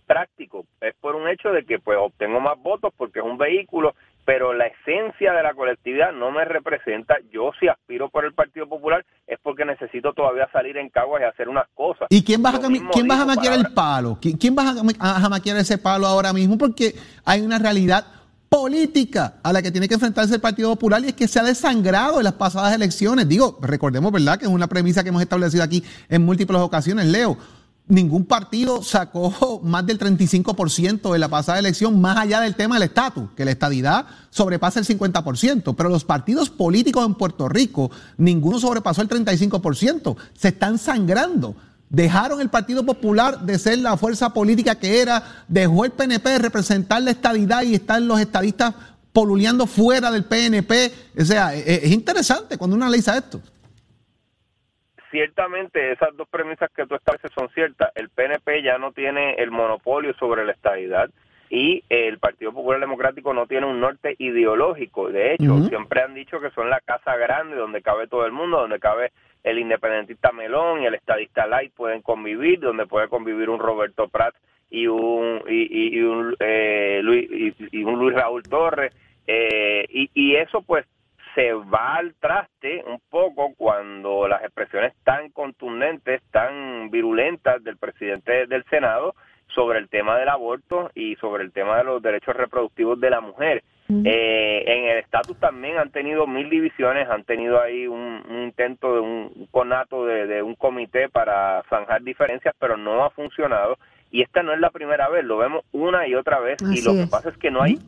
práctico, 0.08 0.66
es 0.82 0.96
por 0.96 1.16
un 1.16 1.28
hecho 1.28 1.52
de 1.52 1.64
que 1.64 1.80
pues 1.80 1.98
obtengo 2.00 2.40
más 2.40 2.58
votos 2.60 2.94
porque 2.98 3.20
es 3.20 3.26
un 3.26 3.38
vehículo, 3.38 3.94
pero 4.28 4.52
la 4.52 4.66
esencia 4.68 5.32
de 5.32 5.42
la 5.42 5.54
colectividad 5.54 6.12
no 6.12 6.32
me 6.32 6.44
representa. 6.44 7.16
Yo 7.32 7.52
si 7.62 7.70
aspiro 7.70 8.10
por 8.10 8.26
el 8.26 8.34
Partido 8.34 8.68
Popular 8.68 9.06
es 9.26 9.40
porque 9.42 9.64
necesito 9.64 10.12
todavía 10.12 10.50
salir 10.52 10.76
en 10.76 10.90
Caguas 10.90 11.22
y 11.22 11.24
hacer 11.24 11.48
unas 11.48 11.66
cosas. 11.74 12.08
¿Y 12.10 12.26
quién 12.26 12.44
va 12.44 12.50
a, 12.50 12.60
¿quién 12.92 13.10
va 13.10 13.22
a 13.22 13.26
maquiar 13.26 13.54
el 13.54 13.74
palo? 13.74 14.20
¿Quién, 14.22 14.54
va 14.54 14.76
a, 15.00 15.26
a 15.26 15.30
maquiar 15.30 15.56
ese 15.56 15.78
palo 15.78 16.06
ahora 16.06 16.34
mismo? 16.34 16.58
Porque 16.58 16.94
hay 17.24 17.40
una 17.40 17.58
realidad 17.58 18.06
política 18.50 19.36
a 19.44 19.54
la 19.54 19.62
que 19.62 19.72
tiene 19.72 19.88
que 19.88 19.94
enfrentarse 19.94 20.36
el 20.36 20.42
Partido 20.42 20.72
Popular 20.72 21.02
y 21.06 21.08
es 21.08 21.14
que 21.14 21.30
se 21.30 21.40
ha 21.40 21.44
desangrado 21.44 22.18
en 22.18 22.26
las 22.26 22.34
pasadas 22.34 22.76
elecciones. 22.76 23.30
Digo, 23.30 23.58
recordemos, 23.62 24.12
¿verdad? 24.12 24.38
Que 24.38 24.44
es 24.44 24.52
una 24.52 24.68
premisa 24.68 25.04
que 25.04 25.10
hemos 25.10 25.22
establecido 25.22 25.64
aquí 25.64 25.86
en 26.10 26.26
múltiples 26.26 26.60
ocasiones, 26.60 27.06
Leo. 27.06 27.38
Ningún 27.90 28.26
partido 28.26 28.84
sacó 28.84 29.62
más 29.64 29.86
del 29.86 29.98
35% 29.98 31.12
de 31.12 31.20
la 31.20 31.30
pasada 31.30 31.60
elección, 31.60 32.02
más 32.02 32.18
allá 32.18 32.42
del 32.42 32.56
tema 32.56 32.76
del 32.76 32.84
estatus, 32.84 33.30
que 33.36 33.46
la 33.46 33.52
estadidad 33.52 34.06
sobrepasa 34.30 34.80
el 34.80 34.86
50%, 34.86 35.74
pero 35.76 35.90
los 35.90 36.04
partidos 36.04 36.50
políticos 36.50 37.06
en 37.06 37.16
Puerto 37.16 37.48
Rico, 37.48 37.90
ninguno 38.18 38.60
sobrepasó 38.60 39.02
el 39.02 39.10
35%, 39.10 40.18
se 40.34 40.50
están 40.50 40.78
sangrando. 40.78 41.56
Dejaron 41.90 42.42
el 42.42 42.50
Partido 42.50 42.86
Popular 42.86 43.46
de 43.46 43.58
ser 43.58 43.80
la 43.80 43.96
fuerza 43.96 44.34
política 44.34 44.76
que 44.76 45.02
era, 45.02 45.46
dejó 45.48 45.86
el 45.86 45.92
PNP 45.92 46.30
de 46.30 46.40
representar 46.40 47.02
la 47.02 47.12
estadidad 47.12 47.64
y 47.64 47.76
están 47.76 48.10
los 48.10 48.20
estadistas 48.20 48.74
poluleando 49.14 49.66
fuera 49.66 50.12
del 50.12 50.26
PNP. 50.26 50.94
O 51.20 51.26
sea, 51.26 51.56
e, 51.56 51.60
e, 51.60 51.86
es, 51.86 51.92
interesante 51.92 52.58
cuando 52.58 52.76
uno 52.76 52.86
analiza 52.86 53.18
esto. 53.18 53.42
Ciertamente 55.12 55.92
esas 55.92 56.16
dos 56.18 56.28
premisas 56.28 56.70
que 56.76 56.86
tú 56.86 56.96
estableces 56.96 57.32
son 57.34 57.50
ciertas. 57.50 57.92
El 57.96 58.10
PNP 58.10 58.62
ya 58.62 58.78
no 58.78 58.92
tiene 58.92 59.36
el 59.36 59.52
monopolio 59.52 60.14
sobre 60.16 60.46
la 60.46 60.52
estadidad 60.52 61.10
y 61.50 61.84
el 61.90 62.20
Partido 62.20 62.52
Popular 62.52 62.80
Democrático 62.80 63.34
no 63.34 63.48
tiene 63.48 63.68
un 63.68 63.80
norte 63.80 64.16
ideológico. 64.20 65.10
De 65.10 65.34
hecho, 65.34 65.64
siempre 65.70 66.02
han 66.02 66.14
dicho 66.14 66.42
que 66.42 66.52
son 66.52 66.70
la 66.70 66.82
casa 66.82 67.16
grande 67.16 67.56
donde 67.56 67.82
cabe 67.82 68.08
todo 68.08 68.26
el 68.26 68.34
mundo, 68.34 68.60
donde 68.60 68.80
cabe 68.80 69.12
el 69.44 69.60
independentista 69.60 70.32
Melón 70.34 70.82
y 70.82 70.88
el 70.88 70.96
estadista 70.96 71.48
Light 71.48 71.74
pueden 71.74 72.02
convivir, 72.02 72.60
donde 72.60 72.86
puede 72.86 73.08
convivir 73.08 73.50
un 73.50 73.60
Roberto 73.60 74.10
Prat 74.10 74.36
y 74.70 74.88
un 74.88 75.42
y, 75.48 76.02
un 76.02 76.36
eh, 76.40 77.00
Luis 77.02 77.56
y, 77.72 77.84
un 77.84 77.98
Luis 77.98 78.14
Raúl 78.14 78.44
Torres 78.44 78.94
eh, 79.26 79.86
y, 79.90 80.10
y 80.14 80.36
eso 80.36 80.62
pues 80.62 80.86
se 81.36 81.54
va 81.54 81.96
al 81.96 82.16
traste 82.16 82.84
un 82.86 83.00
poco 83.10 83.54
cuando 83.56 84.28
las 84.28 84.44
expresiones 84.44 84.94
tan 85.04 85.30
contundentes, 85.30 86.22
tan 86.32 86.90
virulentas 86.90 87.64
del 87.64 87.78
presidente 87.78 88.48
del 88.48 88.64
Senado 88.66 89.16
sobre 89.48 89.80
el 89.80 89.90
tema 89.90 90.18
del 90.18 90.30
aborto 90.30 90.92
y 90.94 91.16
sobre 91.16 91.44
el 91.44 91.52
tema 91.52 91.78
de 91.78 91.84
los 91.86 92.02
derechos 92.02 92.36
reproductivos 92.36 93.00
de 93.00 93.10
la 93.10 93.22
mujer. 93.22 93.64
Eh, 93.90 94.64
en 94.68 94.84
el 94.90 94.98
estatus 94.98 95.40
también 95.40 95.78
han 95.78 95.92
tenido 95.92 96.28
mil 96.28 96.50
divisiones, 96.50 97.08
han 97.10 97.24
tenido 97.24 97.62
ahí 97.62 97.88
un, 97.88 98.22
intento 98.44 98.96
de 98.96 99.00
un, 99.00 99.48
conato 99.50 100.06
de, 100.06 100.42
un 100.44 100.56
comité 100.56 101.08
para 101.08 101.64
zanjar 101.70 102.02
diferencias, 102.02 102.54
pero 102.60 102.76
no 102.76 103.06
ha 103.06 103.10
funcionado. 103.12 103.78
Y 104.12 104.22
esta 104.22 104.44
no 104.44 104.54
es 104.54 104.60
la 104.60 104.72
primera 104.72 105.08
vez, 105.10 105.24
lo 105.24 105.38
vemos 105.38 105.64
una 105.72 106.06
y 106.08 106.16
otra 106.16 106.40
vez. 106.40 106.58
y 106.62 106.82
lo 106.82 106.94
que 106.94 107.08
pasa 107.10 107.30
es 107.30 107.38
que 107.38 107.50
no 107.50 107.62
hay, 107.62 107.80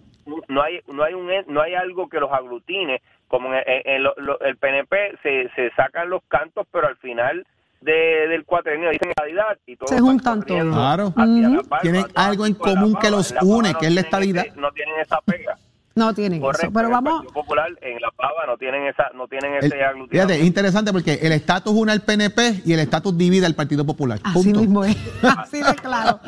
no 0.48 0.62
hay, 0.62 0.82
no 0.88 1.04
hay 1.04 1.14
un, 1.14 1.30
no 1.48 1.62
hay 1.62 1.76
algo 1.76 2.08
que 2.10 2.20
los 2.20 2.32
aglutine. 2.32 3.02
Como 3.28 3.54
en, 3.54 3.64
el 3.66 4.58
PNP 4.58 5.18
se, 5.22 5.50
se 5.56 5.70
sacan 5.76 6.10
los 6.10 6.24
cantos, 6.28 6.66
pero 6.72 6.88
al 6.88 6.98
final 6.98 7.46
de, 7.82 8.28
del 8.28 8.44
cuatrenio 8.44 8.90
dicen 8.90 9.10
estadidad 9.10 9.58
y 9.66 9.76
todos 9.76 9.92
se 9.92 10.00
juntan 10.00 10.44
todos. 10.44 10.74
Claro. 10.74 11.14
Tienen 11.82 12.06
algo 12.16 12.46
en 12.46 12.56
común 12.56 12.96
que 12.96 13.10
los 13.10 13.34
une, 13.42 13.74
que 13.76 13.88
es 13.88 13.94
la 13.94 14.02
estadidad. 14.02 14.46
No 14.56 14.72
tienen 14.72 15.00
esa 15.00 15.20
pega. 15.22 15.58
No 15.96 16.14
tienen 16.14 16.44
eso, 16.44 16.72
pero 16.74 16.90
vamos. 16.90 17.26
El 17.26 17.34
Popular 17.34 17.70
en 17.82 18.02
la 18.02 18.12
pava 18.12 18.46
no 18.46 18.58
tienen 18.58 18.86
esa, 18.88 19.10
no 19.14 19.28
tienen 19.28 19.56
ese 19.56 19.76
Fíjate, 20.10 20.36
es 20.36 20.46
interesante 20.46 20.92
porque 20.92 21.20
el 21.22 21.32
estatus 21.32 21.74
une 21.74 21.92
al 21.92 22.02
PNP 22.02 22.62
y 22.66 22.74
el 22.74 22.80
estatus 22.80 23.18
divide 23.18 23.46
al 23.46 23.56
Partido 23.56 23.86
Popular. 23.86 24.20
Así 24.24 24.54
mismo 24.54 24.86
es, 24.86 24.96
así 25.38 25.62
de 25.62 25.76
claro. 25.76 26.20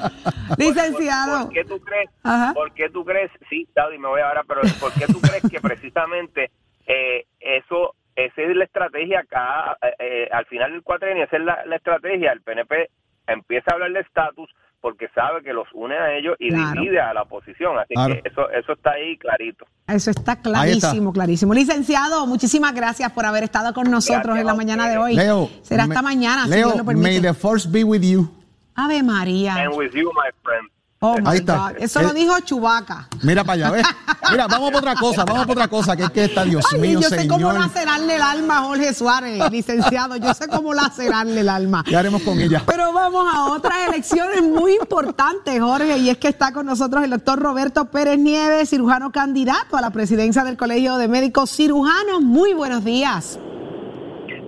Licenciado. 0.57 1.45
¿Por, 1.45 1.53
qué 1.53 1.64
tú 1.64 1.80
crees? 1.80 2.09
¿Por 2.53 2.74
qué 2.74 2.89
tú 2.89 3.05
crees? 3.05 3.32
Sí, 3.49 3.68
David, 3.74 3.99
me 3.99 4.07
voy 4.07 4.22
ahora, 4.22 4.43
pero 4.47 4.62
¿por 4.80 4.91
qué 4.93 5.05
tú 5.07 5.22
crees 5.22 5.43
que 5.49 5.62
precisamente 5.62 6.51
eh, 6.86 7.26
eso 7.39 7.95
esa 8.16 8.41
es 8.41 8.55
la 8.55 8.66
estrategia 8.66 9.22
acá, 9.22 9.78
eh, 9.82 9.95
eh, 9.99 10.30
al 10.32 10.45
final 10.45 10.72
del 10.72 10.84
cuatrenio, 10.84 11.24
esa 11.24 11.38
es 11.38 11.43
la, 11.43 11.76
estrategia, 11.76 12.32
el 12.32 12.41
PNP 12.41 12.89
empieza 13.28 13.72
a 13.72 13.74
hablar 13.76 13.93
de 13.93 14.01
estatus 14.01 14.49
porque 14.82 15.07
sabe 15.13 15.43
que 15.43 15.53
los 15.53 15.67
une 15.73 15.95
a 15.95 16.17
ellos 16.17 16.36
y 16.39 16.49
divide 16.53 16.99
a 16.99 17.13
la 17.13 17.21
oposición, 17.21 17.77
así 17.77 17.93
que 17.93 18.27
eso, 18.27 18.49
eso 18.49 18.73
está 18.73 18.91
ahí 18.91 19.15
clarito. 19.17 19.65
Eso 19.88 20.09
está 20.09 20.41
clarísimo, 20.41 21.13
clarísimo. 21.13 21.53
Licenciado, 21.53 22.25
muchísimas 22.25 22.73
gracias 22.73 23.11
por 23.11 23.25
haber 23.25 23.43
estado 23.43 23.73
con 23.73 23.89
nosotros 23.91 24.38
en 24.38 24.45
la 24.45 24.55
mañana 24.55 24.89
de 24.89 24.97
hoy. 24.97 25.15
Leo, 25.15 25.49
Será 25.61 25.84
hasta 25.84 26.01
mañana, 26.01 26.47
Leo, 26.47 26.71
si 26.71 26.95
May 26.95 27.21
the 27.21 27.34
force 27.34 27.69
be 27.69 27.84
with 27.84 28.01
you. 28.01 28.29
Ave 28.75 29.03
María. 29.03 29.55
And 29.55 29.75
with 29.75 29.91
you, 29.93 30.11
my 30.13 30.32
friend. 30.43 30.67
Oh 31.04 31.16
Ahí 31.26 31.39
está. 31.39 31.74
Eso 31.80 31.99
lo 31.99 32.12
eh, 32.12 32.14
dijo 32.14 32.39
Chubaca. 32.41 33.08
Mira 33.24 33.43
para 33.43 33.54
allá, 33.54 33.72
¿ves? 33.72 33.88
Mira, 34.30 34.45
vamos 34.45 34.70
por 34.70 34.82
otra 34.82 34.93
cosa, 34.93 35.26
vamos 35.26 35.47
por 35.47 35.54
otra 35.54 35.68
cosa, 35.68 35.95
que 35.95 36.04
es 36.04 36.12
que 36.12 36.26
está, 36.26 36.43
Dios 36.43 36.64
mío, 36.78 36.99
yo 36.99 37.10
sé 37.10 37.28
cómo 37.28 37.52
lacerarle 37.52 38.18
el 38.18 38.22
alma 38.22 38.60
a 38.60 38.62
Jorge 38.62 38.93
Suárez, 38.93 39.49
licenciado. 39.49 40.18
Yo 40.18 40.32
sé 40.36 40.47
cómo 40.47 40.76
lacerarle 40.76 41.41
el 41.41 41.49
alma. 41.49 41.84
¿Qué 41.84 41.97
haremos 41.97 42.22
con 42.22 42.39
ella? 42.39 42.62
Pero 42.68 42.93
vamos 42.93 43.26
a 43.34 43.45
otras 43.45 43.88
elecciones 43.88 44.43
muy 44.43 44.74
importantes, 44.76 45.60
Jorge, 45.60 45.97
y 45.97 46.12
es 46.12 46.20
que 46.20 46.28
está 46.28 46.54
con 46.54 46.68
nosotros 46.68 47.04
el 47.04 47.10
doctor 47.10 47.39
Roberto 47.39 47.86
Pérez 47.86 48.20
Nieves, 48.20 48.70
cirujano 48.70 49.12
candidato 49.12 49.78
a 49.78 49.82
la 49.82 49.89
presidencia 49.89 50.43
del 50.43 50.56
Colegio 50.56 50.97
de 50.97 51.08
Médicos 51.08 51.49
Cirujanos. 51.49 52.22
Muy 52.22 52.54
buenos 52.54 52.86
días. 52.86 53.39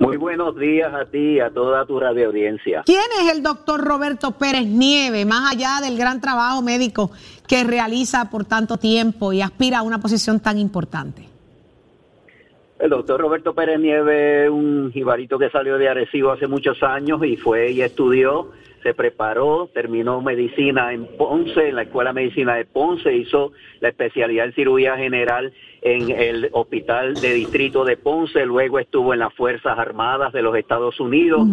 Muy 0.03 0.17
buenos 0.17 0.57
días 0.57 0.93
a 0.93 1.05
ti 1.05 1.35
y 1.35 1.39
a 1.39 1.49
toda 1.49 1.85
tu 1.85 1.97
radio 1.97 2.27
audiencia. 2.27 2.83
¿Quién 2.85 3.05
es 3.21 3.31
el 3.31 3.41
doctor 3.41 3.79
Roberto 3.79 4.31
Pérez 4.31 4.65
Nieve, 4.65 5.23
más 5.23 5.53
allá 5.53 5.79
del 5.81 5.97
gran 5.97 6.19
trabajo 6.19 6.61
médico 6.61 7.11
que 7.47 7.63
realiza 7.63 8.29
por 8.29 8.43
tanto 8.43 8.75
tiempo 8.75 9.31
y 9.31 9.41
aspira 9.41 9.79
a 9.79 9.81
una 9.81 9.99
posición 9.99 10.41
tan 10.41 10.57
importante? 10.57 11.29
El 12.79 12.89
doctor 12.89 13.21
Roberto 13.21 13.53
Pérez 13.55 13.79
Nieve 13.79 14.43
es 14.43 14.49
un 14.49 14.91
jibarito 14.91 15.39
que 15.39 15.49
salió 15.49 15.77
de 15.77 15.87
Arecibo 15.87 16.31
hace 16.31 16.47
muchos 16.47 16.83
años 16.83 17.23
y 17.23 17.37
fue 17.37 17.71
y 17.71 17.81
estudió 17.81 18.51
se 18.83 18.93
preparó, 18.93 19.69
terminó 19.73 20.21
medicina 20.21 20.93
en 20.93 21.07
Ponce, 21.17 21.69
en 21.69 21.75
la 21.75 21.83
Escuela 21.83 22.11
de 22.11 22.21
Medicina 22.21 22.55
de 22.55 22.65
Ponce, 22.65 23.15
hizo 23.15 23.53
la 23.79 23.89
especialidad 23.89 24.45
en 24.45 24.53
cirugía 24.53 24.97
general 24.97 25.53
en 25.81 26.11
el 26.11 26.49
Hospital 26.51 27.15
de 27.15 27.33
Distrito 27.33 27.85
de 27.85 27.97
Ponce, 27.97 28.45
luego 28.45 28.79
estuvo 28.79 29.13
en 29.13 29.19
las 29.19 29.33
Fuerzas 29.33 29.79
Armadas 29.79 30.33
de 30.33 30.41
los 30.41 30.55
Estados 30.55 30.99
Unidos, 30.99 31.47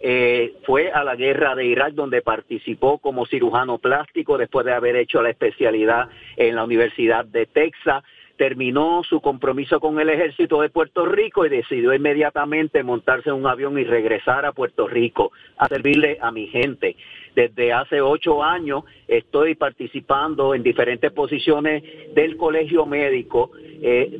eh, 0.00 0.54
fue 0.64 0.90
a 0.90 1.04
la 1.04 1.14
guerra 1.14 1.54
de 1.54 1.66
Irak 1.66 1.92
donde 1.92 2.22
participó 2.22 2.98
como 2.98 3.26
cirujano 3.26 3.78
plástico 3.78 4.38
después 4.38 4.64
de 4.64 4.72
haber 4.72 4.96
hecho 4.96 5.22
la 5.22 5.30
especialidad 5.30 6.08
en 6.36 6.56
la 6.56 6.64
Universidad 6.64 7.24
de 7.26 7.46
Texas 7.46 8.02
terminó 8.40 9.02
su 9.04 9.20
compromiso 9.20 9.80
con 9.80 10.00
el 10.00 10.08
ejército 10.08 10.62
de 10.62 10.70
Puerto 10.70 11.04
Rico 11.04 11.44
y 11.44 11.50
decidió 11.50 11.92
inmediatamente 11.92 12.82
montarse 12.82 13.28
en 13.28 13.34
un 13.34 13.46
avión 13.46 13.78
y 13.78 13.84
regresar 13.84 14.46
a 14.46 14.52
Puerto 14.52 14.88
Rico 14.88 15.30
a 15.58 15.68
servirle 15.68 16.16
a 16.22 16.30
mi 16.30 16.46
gente. 16.46 16.96
Desde 17.36 17.74
hace 17.74 18.00
ocho 18.00 18.42
años 18.42 18.84
estoy 19.06 19.56
participando 19.56 20.54
en 20.54 20.62
diferentes 20.62 21.12
posiciones 21.12 21.82
del 22.14 22.38
colegio 22.38 22.86
médico, 22.86 23.50
eh, 23.82 24.18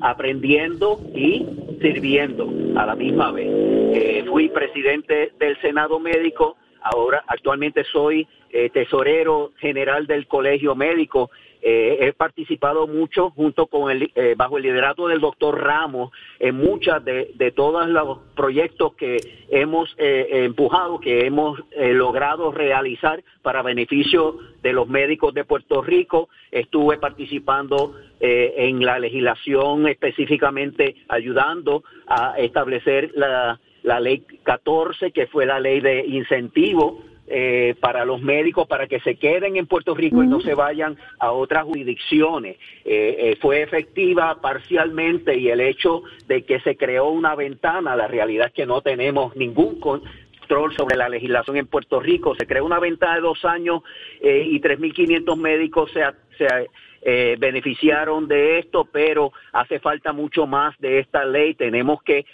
aprendiendo 0.00 0.98
y 1.14 1.44
sirviendo 1.82 2.50
a 2.74 2.86
la 2.86 2.96
misma 2.96 3.32
vez. 3.32 3.48
Eh, 3.50 4.24
fui 4.26 4.48
presidente 4.48 5.32
del 5.38 5.60
Senado 5.60 6.00
Médico, 6.00 6.56
ahora 6.80 7.22
actualmente 7.26 7.84
soy 7.84 8.26
eh, 8.48 8.70
tesorero 8.70 9.52
general 9.58 10.06
del 10.06 10.26
colegio 10.26 10.74
médico 10.74 11.30
eh, 11.60 11.98
he 12.00 12.12
participado 12.12 12.86
mucho 12.86 13.30
junto 13.30 13.66
con 13.66 13.90
el, 13.90 14.12
eh, 14.14 14.34
bajo 14.36 14.56
el 14.56 14.62
liderato 14.62 15.08
del 15.08 15.20
doctor 15.20 15.60
Ramos 15.60 16.12
en 16.38 16.56
muchas 16.56 17.04
de, 17.04 17.32
de 17.34 17.50
todos 17.50 17.88
los 17.88 18.18
proyectos 18.36 18.94
que 18.94 19.16
hemos 19.50 19.94
eh, 19.98 20.44
empujado, 20.44 21.00
que 21.00 21.26
hemos 21.26 21.58
logrado 21.76 22.52
realizar 22.52 23.22
para 23.42 23.62
beneficio 23.62 24.36
de 24.62 24.72
los 24.72 24.88
médicos 24.88 25.34
de 25.34 25.44
Puerto 25.44 25.82
Rico. 25.82 26.28
Estuve 26.50 26.98
participando 26.98 27.94
en 28.20 28.84
la 28.84 28.98
legislación 28.98 29.86
específicamente 29.86 30.96
ayudando 31.08 31.84
a 32.06 32.34
establecer 32.38 33.12
la, 33.14 33.60
la 33.82 34.00
ley 34.00 34.24
14, 34.42 35.12
que 35.12 35.26
fue 35.26 35.46
la 35.46 35.60
ley 35.60 35.80
de 35.80 36.04
incentivo 36.06 37.02
eh, 37.30 37.74
para 37.78 38.06
los 38.06 38.22
médicos 38.22 38.66
para 38.66 38.86
que 38.86 39.00
se 39.00 39.16
queden 39.16 39.56
en 39.56 39.66
Puerto 39.66 39.94
Rico 39.94 40.22
y 40.22 40.26
no 40.26 40.40
se 40.40 40.54
vayan 40.54 40.96
a 41.18 41.32
otras 41.32 41.64
jurisdicciones. 41.64 42.56
Eh, 42.86 43.16
eh, 43.18 43.38
fue 43.38 43.60
efectiva 43.60 44.40
parcialmente 44.40 45.36
y 45.36 45.50
el 45.50 45.60
hecho 45.60 46.04
de 46.26 46.44
que 46.44 46.58
se 46.60 46.78
creó 46.78 47.10
una 47.10 47.34
ventana, 47.34 47.94
la 47.96 48.08
realidad 48.08 48.46
es 48.46 48.54
que 48.54 48.64
no 48.64 48.80
tenemos 48.80 49.36
ningún 49.36 49.78
control 49.78 50.74
sobre 50.74 50.96
la 50.96 51.10
legislación 51.10 51.58
en 51.58 51.66
Puerto 51.66 52.00
Rico. 52.00 52.34
Se 52.34 52.46
creó 52.46 52.64
una 52.64 52.78
ventana 52.78 53.16
de 53.16 53.20
dos 53.20 53.44
años 53.44 53.82
y 54.22 54.58
3.500 54.58 55.36
médicos 55.36 55.90
se, 55.92 56.02
se 56.38 57.36
beneficiaron 57.36 58.26
de 58.26 58.60
esto, 58.60 58.88
pero 58.90 59.32
hace 59.52 59.80
falta 59.80 60.14
mucho 60.14 60.46
más 60.46 60.74
de 60.78 61.00
esta 61.00 61.26
ley. 61.26 61.52
Tenemos 61.54 62.02
que 62.02 62.24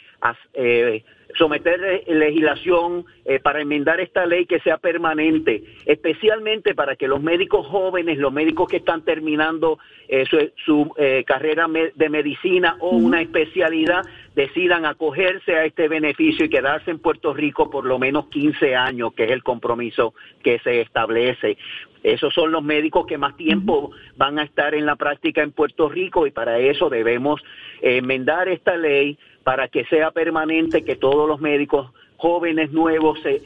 someter 1.36 2.04
legislación 2.06 3.04
eh, 3.24 3.40
para 3.40 3.60
enmendar 3.60 4.00
esta 4.00 4.26
ley 4.26 4.46
que 4.46 4.60
sea 4.60 4.78
permanente, 4.78 5.62
especialmente 5.86 6.74
para 6.74 6.96
que 6.96 7.08
los 7.08 7.22
médicos 7.22 7.66
jóvenes, 7.66 8.18
los 8.18 8.32
médicos 8.32 8.68
que 8.68 8.78
están 8.78 9.02
terminando 9.02 9.78
eh, 10.08 10.24
su, 10.64 10.92
eh, 10.96 11.24
carrera 11.26 11.66
de 11.94 12.08
medicina 12.08 12.76
o 12.80 12.90
una 12.90 13.20
especialidad, 13.20 14.04
decidan 14.34 14.84
acogerse 14.84 15.54
a 15.54 15.64
este 15.64 15.88
beneficio 15.88 16.44
y 16.44 16.48
quedarse 16.48 16.90
en 16.90 16.98
Puerto 16.98 17.32
Rico 17.32 17.70
por 17.70 17.84
lo 17.84 17.98
menos 17.98 18.26
15 18.26 18.74
años, 18.74 19.14
que 19.14 19.24
es 19.24 19.30
el 19.30 19.42
compromiso 19.42 20.14
que 20.42 20.58
se 20.60 20.80
establece. 20.80 21.56
Esos 22.02 22.34
son 22.34 22.52
los 22.52 22.62
médicos 22.62 23.06
que 23.06 23.16
más 23.16 23.34
tiempo 23.34 23.90
van 24.16 24.38
a 24.38 24.42
estar 24.42 24.74
en 24.74 24.84
la 24.84 24.96
práctica 24.96 25.42
en 25.42 25.52
Puerto 25.52 25.88
Rico 25.88 26.26
y 26.26 26.30
para 26.30 26.58
eso 26.58 26.90
debemos 26.90 27.40
enmendar 27.80 28.48
esta 28.48 28.76
ley 28.76 29.18
para 29.44 29.68
que 29.68 29.84
sea 29.84 30.10
permanente, 30.10 30.82
que 30.82 30.96
todos 30.96 31.28
los 31.28 31.40
médicos 31.40 31.90
jóvenes 32.16 32.72
nuevos 32.72 33.18
se, 33.22 33.42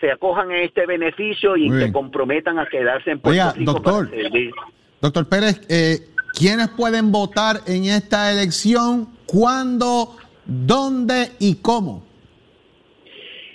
se, 0.00 0.10
acojan 0.10 0.50
a 0.50 0.58
este 0.58 0.86
beneficio 0.86 1.56
y 1.56 1.70
se 1.70 1.90
comprometan 1.90 2.58
a 2.58 2.66
quedarse 2.66 3.10
en 3.12 3.20
Puerto 3.20 3.52
Rico 3.54 3.72
doctor, 3.72 4.10
Doctor 5.00 5.28
Pérez, 5.28 5.60
eh, 5.68 6.08
¿quiénes 6.34 6.68
pueden 6.68 7.10
votar 7.10 7.60
en 7.66 7.84
esta 7.84 8.30
elección? 8.30 9.08
¿Cuándo? 9.26 10.16
¿Dónde 10.44 11.32
y 11.38 11.56
cómo? 11.56 12.04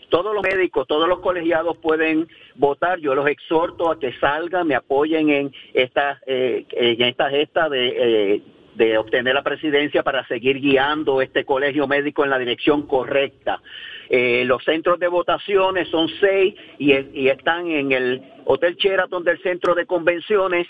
Todos 0.09 0.34
los 0.34 0.43
médicos, 0.43 0.88
todos 0.88 1.07
los 1.07 1.20
colegiados 1.20 1.78
pueden 1.78 2.28
votar. 2.55 2.99
Yo 2.99 3.16
los 3.16 3.28
exhorto 3.28 3.89
a 3.89 3.97
que 3.97 4.12
salgan, 4.20 4.68
me 4.68 4.76
apoyen 4.76 5.30
en 5.30 5.53
esta, 5.74 6.20
eh, 6.26 6.66
en 6.72 7.01
esta 7.01 7.30
gesta 7.30 7.70
de 7.70 8.34
eh, 8.36 8.41
de 8.76 8.97
obtener 8.97 9.34
la 9.34 9.43
presidencia 9.43 10.03
para 10.03 10.26
seguir 10.28 10.59
guiando 10.59 11.22
este 11.22 11.45
colegio 11.45 11.88
médico 11.88 12.24
en 12.24 12.30
la 12.30 12.39
dirección 12.39 12.88
correcta. 12.88 13.61
Eh, 14.09 14.43
los 14.45 14.63
centros 14.63 14.99
de 14.99 15.07
votaciones 15.07 15.88
son 15.89 16.09
seis 16.19 16.55
y, 16.78 16.91
están 17.28 17.67
en 17.67 17.91
el 17.91 18.22
Hotel 18.45 18.76
Sheraton 18.76 19.24
del 19.24 19.41
Centro 19.41 19.74
de 19.74 19.86
Convenciones, 19.86 20.67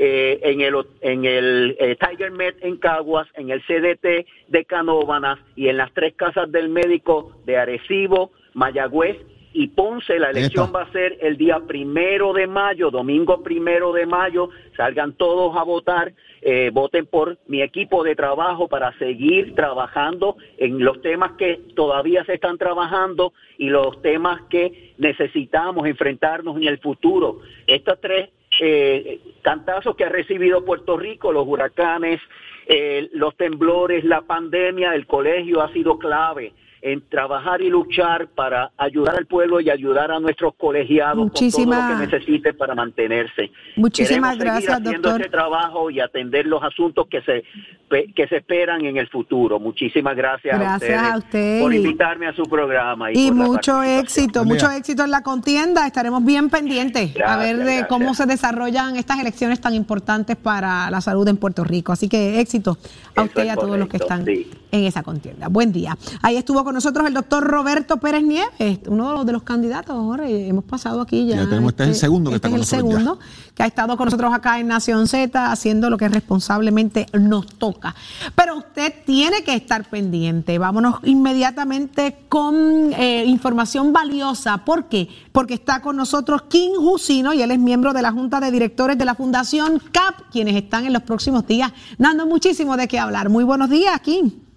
eh, 0.00 0.38
en 0.42 0.60
el, 0.60 0.74
en 1.00 1.24
el 1.24 1.76
eh, 1.80 1.96
Tiger 1.96 2.30
Med 2.30 2.54
en 2.60 2.76
Caguas, 2.76 3.26
en 3.34 3.50
el 3.50 3.60
CDT 3.62 4.26
de 4.46 4.64
Canóvanas 4.64 5.40
y 5.56 5.68
en 5.68 5.76
las 5.76 5.92
tres 5.92 6.14
casas 6.14 6.50
del 6.52 6.68
médico 6.68 7.32
de 7.44 7.56
Arecibo, 7.56 8.30
Mayagüez 8.54 9.16
y 9.52 9.68
Ponce. 9.68 10.18
La 10.18 10.30
elección 10.30 10.72
va 10.74 10.82
a 10.82 10.92
ser 10.92 11.18
el 11.20 11.36
día 11.36 11.60
primero 11.66 12.32
de 12.32 12.46
mayo, 12.46 12.90
domingo 12.90 13.42
primero 13.42 13.92
de 13.92 14.06
mayo. 14.06 14.50
Salgan 14.76 15.14
todos 15.14 15.56
a 15.56 15.62
votar. 15.62 16.12
Eh, 16.40 16.70
voten 16.72 17.06
por 17.06 17.38
mi 17.48 17.62
equipo 17.62 18.04
de 18.04 18.14
trabajo 18.14 18.68
para 18.68 18.96
seguir 18.98 19.54
trabajando 19.56 20.36
en 20.56 20.84
los 20.84 21.02
temas 21.02 21.32
que 21.32 21.60
todavía 21.74 22.24
se 22.24 22.34
están 22.34 22.58
trabajando 22.58 23.32
y 23.58 23.70
los 23.70 24.00
temas 24.02 24.42
que 24.48 24.94
necesitamos 24.98 25.86
enfrentarnos 25.86 26.56
en 26.56 26.68
el 26.68 26.78
futuro. 26.78 27.40
Estos 27.66 28.00
tres 28.00 28.30
eh, 28.60 29.20
cantazos 29.42 29.96
que 29.96 30.04
ha 30.04 30.08
recibido 30.08 30.64
Puerto 30.64 30.96
Rico, 30.96 31.32
los 31.32 31.46
huracanes, 31.46 32.20
eh, 32.66 33.08
los 33.12 33.36
temblores, 33.36 34.04
la 34.04 34.22
pandemia, 34.22 34.94
el 34.94 35.06
colegio 35.06 35.60
ha 35.60 35.72
sido 35.72 35.98
clave 35.98 36.52
en 36.82 37.02
trabajar 37.08 37.60
y 37.60 37.68
luchar 37.68 38.28
para 38.28 38.70
ayudar 38.76 39.16
al 39.16 39.26
pueblo 39.26 39.60
y 39.60 39.70
ayudar 39.70 40.10
a 40.10 40.20
nuestros 40.20 40.54
colegiados 40.56 41.30
con 41.32 41.50
todo 41.50 41.64
lo 41.64 41.88
que 41.88 42.06
necesite 42.06 42.54
para 42.54 42.74
mantenerse. 42.74 43.50
Muchísimas 43.76 44.36
Queremos 44.36 44.38
gracias, 44.38 44.76
seguir 44.76 44.88
haciendo 44.88 45.16
ese 45.16 45.28
trabajo 45.28 45.90
y 45.90 46.00
atender 46.00 46.46
los 46.46 46.62
asuntos 46.62 47.06
que 47.08 47.22
se 47.22 47.44
que 47.88 48.28
se 48.28 48.36
esperan 48.36 48.84
en 48.84 48.98
el 48.98 49.08
futuro. 49.08 49.58
Muchísimas 49.58 50.14
gracias, 50.14 50.58
gracias 50.58 51.02
a, 51.02 51.16
usted 51.16 51.60
por 51.60 51.72
invitarme 51.72 52.26
a 52.26 52.34
su 52.34 52.42
programa 52.42 53.10
y, 53.10 53.30
mucho 53.30 53.82
éxito, 53.82 54.44
mucho 54.44 54.70
éxito 54.70 55.04
en 55.04 55.10
la 55.10 55.22
contienda. 55.22 55.86
Estaremos 55.86 56.22
bien 56.24 56.50
pendientes 56.50 57.18
a 57.24 57.38
ver 57.38 57.56
de 57.56 57.86
cómo 57.88 58.14
se 58.14 58.26
desarrollan 58.26 58.96
estas 58.96 59.20
elecciones 59.20 59.60
tan 59.60 59.74
importantes 59.74 60.36
para 60.36 60.90
la 60.90 61.00
salud 61.00 61.26
en 61.28 61.38
Puerto 61.38 61.64
Rico. 61.64 61.92
Así 61.92 62.08
que 62.08 62.40
éxito 62.40 62.76
a 63.16 63.22
usted 63.22 63.46
y 63.46 63.48
a 63.48 63.56
todos 63.56 63.78
los 63.78 63.88
que 63.88 63.96
están 63.96 64.24
en 64.70 64.84
esa 64.84 65.02
contienda. 65.02 65.48
Buen 65.48 65.72
día. 65.72 65.96
Ahí 66.22 66.36
estuvo 66.36 66.62
con 66.64 66.74
nosotros 66.74 67.06
el 67.06 67.14
doctor 67.14 67.44
Roberto 67.44 67.98
Pérez 67.98 68.22
Nieves, 68.22 68.80
uno 68.86 69.24
de 69.24 69.32
los, 69.32 69.42
candidatos. 69.42 69.96
Hemos 70.26 70.64
pasado 70.64 71.00
aquí 71.00 71.26
ya. 71.26 71.36
ya 71.36 71.48
tenemos, 71.48 71.70
este, 71.70 71.84
es 71.84 71.88
el 71.88 71.94
este, 71.94 72.00
segundo 72.00 72.30
que 72.30 72.36
este 72.36 72.48
está 72.48 72.50
con 72.50 72.60
el 72.60 72.66
segundo 72.66 73.18
que 73.58 73.64
ha 73.64 73.66
estado 73.66 73.96
con 73.96 74.04
nosotros 74.04 74.32
acá 74.32 74.60
en 74.60 74.68
Nación 74.68 75.08
Z 75.08 75.50
haciendo 75.50 75.90
lo 75.90 75.96
que 75.96 76.08
responsablemente 76.08 77.06
nos 77.12 77.46
toca. 77.46 77.92
Pero 78.36 78.56
usted 78.56 78.94
tiene 79.04 79.42
que 79.42 79.52
estar 79.54 79.90
pendiente. 79.90 80.58
Vámonos 80.58 81.00
inmediatamente 81.02 82.26
con 82.28 82.92
eh, 82.92 83.24
información 83.26 83.92
valiosa. 83.92 84.58
¿Por 84.58 84.88
qué? 84.88 85.08
Porque 85.32 85.54
está 85.54 85.82
con 85.82 85.96
nosotros 85.96 86.42
Kim 86.42 86.72
Jusino 86.76 87.34
y 87.34 87.42
él 87.42 87.50
es 87.50 87.58
miembro 87.58 87.92
de 87.92 88.02
la 88.02 88.12
Junta 88.12 88.38
de 88.38 88.52
Directores 88.52 88.96
de 88.96 89.04
la 89.04 89.16
Fundación 89.16 89.82
CAP, 89.90 90.30
quienes 90.30 90.54
están 90.54 90.86
en 90.86 90.92
los 90.92 91.02
próximos 91.02 91.44
días 91.44 91.72
dando 91.98 92.26
muchísimo 92.26 92.76
de 92.76 92.86
qué 92.86 93.00
hablar. 93.00 93.28
Muy 93.28 93.42
buenos 93.42 93.70
días, 93.70 94.00
Kim. 94.02 94.47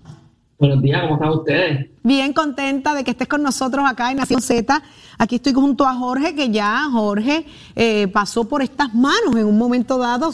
Buenos 0.62 0.84
días, 0.84 1.02
¿cómo 1.02 1.16
están 1.16 1.30
ustedes? 1.32 1.90
Bien 2.04 2.34
contenta 2.34 2.94
de 2.94 3.04
que 3.04 3.10
estés 3.10 3.28
con 3.28 3.42
nosotros 3.42 3.84
acá 3.90 4.12
en 4.12 4.18
Nación 4.18 4.44
Z. 4.44 4.84
Aquí 5.18 5.38
estoy 5.38 5.54
junto 5.54 5.88
a 5.88 5.96
Jorge, 5.96 6.36
que 6.36 6.52
ya 6.52 6.84
Jorge 6.92 7.48
eh, 7.76 8.08
pasó 8.10 8.48
por 8.48 8.62
estas 8.62 8.94
manos 8.94 9.36
en 9.36 9.48
un 9.48 9.58
momento 9.58 9.98
dado, 9.98 10.32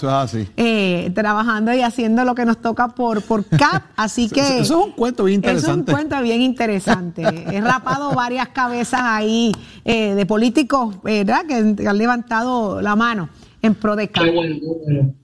eh, 0.58 1.12
trabajando 1.16 1.74
y 1.74 1.80
haciendo 1.80 2.26
lo 2.26 2.36
que 2.36 2.44
nos 2.44 2.58
toca 2.58 2.90
por, 2.90 3.22
por 3.22 3.46
CAP. 3.58 3.84
Así 3.96 4.30
que. 4.30 4.42
Eso, 4.42 4.82
es 4.82 4.86
un 4.88 4.92
cuento 4.92 5.24
bien 5.24 5.36
interesante. 5.36 5.62
Eso 5.64 5.72
es 5.72 5.78
un 5.78 5.94
cuento 6.10 6.22
bien 6.22 6.42
interesante. 6.42 7.24
He 7.24 7.62
rapado 7.62 8.12
varias 8.14 8.50
cabezas 8.50 9.00
ahí 9.02 9.54
eh, 9.86 10.14
de 10.14 10.26
políticos, 10.26 11.02
¿verdad?, 11.04 11.46
que 11.48 11.88
han 11.88 11.98
levantado 11.98 12.82
la 12.82 12.98
mano 12.98 13.30
en 13.62 13.76
pro 13.76 13.96
de 13.96 14.10
CAP. 14.10 14.26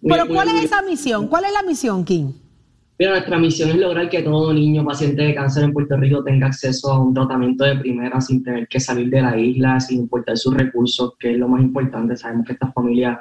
Pero, 0.01 0.27
¿cuál 0.29 0.47
es 0.47 0.63
esa 0.63 0.81
misión? 0.81 1.27
¿Cuál 1.27 1.43
es 1.43 1.51
la 1.51 1.63
misión, 1.63 2.05
King? 2.05 2.31
Pero 2.95 3.11
nuestra 3.11 3.39
misión 3.39 3.71
es 3.71 3.77
lograr 3.77 4.07
que 4.07 4.21
todo 4.21 4.53
niño 4.53 4.85
paciente 4.85 5.23
de 5.23 5.33
cáncer 5.33 5.63
en 5.63 5.73
Puerto 5.73 5.97
Rico 5.97 6.23
tenga 6.23 6.47
acceso 6.47 6.91
a 6.91 6.99
un 6.99 7.13
tratamiento 7.13 7.63
de 7.63 7.77
primera 7.77 8.21
sin 8.21 8.43
tener 8.43 8.67
que 8.67 8.79
salir 8.79 9.09
de 9.09 9.21
la 9.21 9.37
isla, 9.37 9.79
sin 9.79 10.01
importar 10.01 10.37
sus 10.37 10.53
recursos, 10.53 11.13
que 11.17 11.31
es 11.31 11.37
lo 11.37 11.47
más 11.47 11.61
importante. 11.61 12.15
Sabemos 12.15 12.45
que 12.45 12.53
estas 12.53 12.71
familias, 12.73 13.17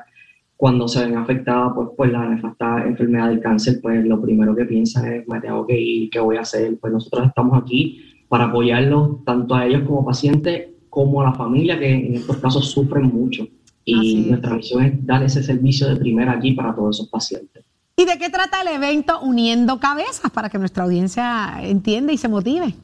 cuando 0.57 0.87
se 0.87 1.05
ven 1.05 1.17
afectadas 1.17 1.73
pues, 1.75 1.89
por 1.97 2.09
la 2.09 2.29
nefasta 2.29 2.85
enfermedad 2.87 3.29
del 3.29 3.41
cáncer, 3.41 3.79
pues 3.83 4.05
lo 4.05 4.21
primero 4.21 4.55
que 4.55 4.67
piensan 4.67 5.11
es, 5.11 5.27
me 5.27 5.41
tengo 5.41 5.67
que 5.67 5.81
ir, 5.81 6.11
¿qué 6.11 6.21
voy 6.21 6.37
a 6.37 6.41
hacer? 6.41 6.79
Pues 6.79 6.93
nosotros 6.93 7.29
estamos 7.29 7.63
aquí 7.63 7.99
para 8.29 8.45
apoyarlos 8.45 9.25
tanto 9.25 9.55
a 9.55 9.67
ellos 9.67 9.83
como 9.87 10.05
pacientes, 10.05 10.69
como 10.91 11.23
a 11.23 11.25
la 11.25 11.33
familia, 11.33 11.79
que 11.79 11.91
en 11.91 12.15
estos 12.17 12.37
casos 12.37 12.71
sufren 12.71 13.05
mucho. 13.05 13.49
Y 13.87 14.27
nuestra 14.29 14.55
misión 14.55 14.85
es 14.85 15.07
dar 15.07 15.23
ese 15.23 15.43
servicio 15.43 15.89
de 15.89 15.97
primera 15.97 16.33
aquí 16.33 16.53
para 16.53 16.75
todos 16.75 16.99
esos 16.99 17.09
pacientes. 17.09 17.65
¿Y 17.97 18.05
de 18.05 18.19
qué 18.19 18.31
trata 18.31 18.63
el 18.63 18.69
evento 18.69 19.21
Uniendo 19.21 19.79
Cabezas 19.79 20.31
para 20.31 20.49
que 20.49 20.59
nuestra 20.59 20.85
audiencia 20.85 21.59
entienda 21.63 22.13
y 22.13 22.17
se 22.17 22.29
motive? 22.29 22.75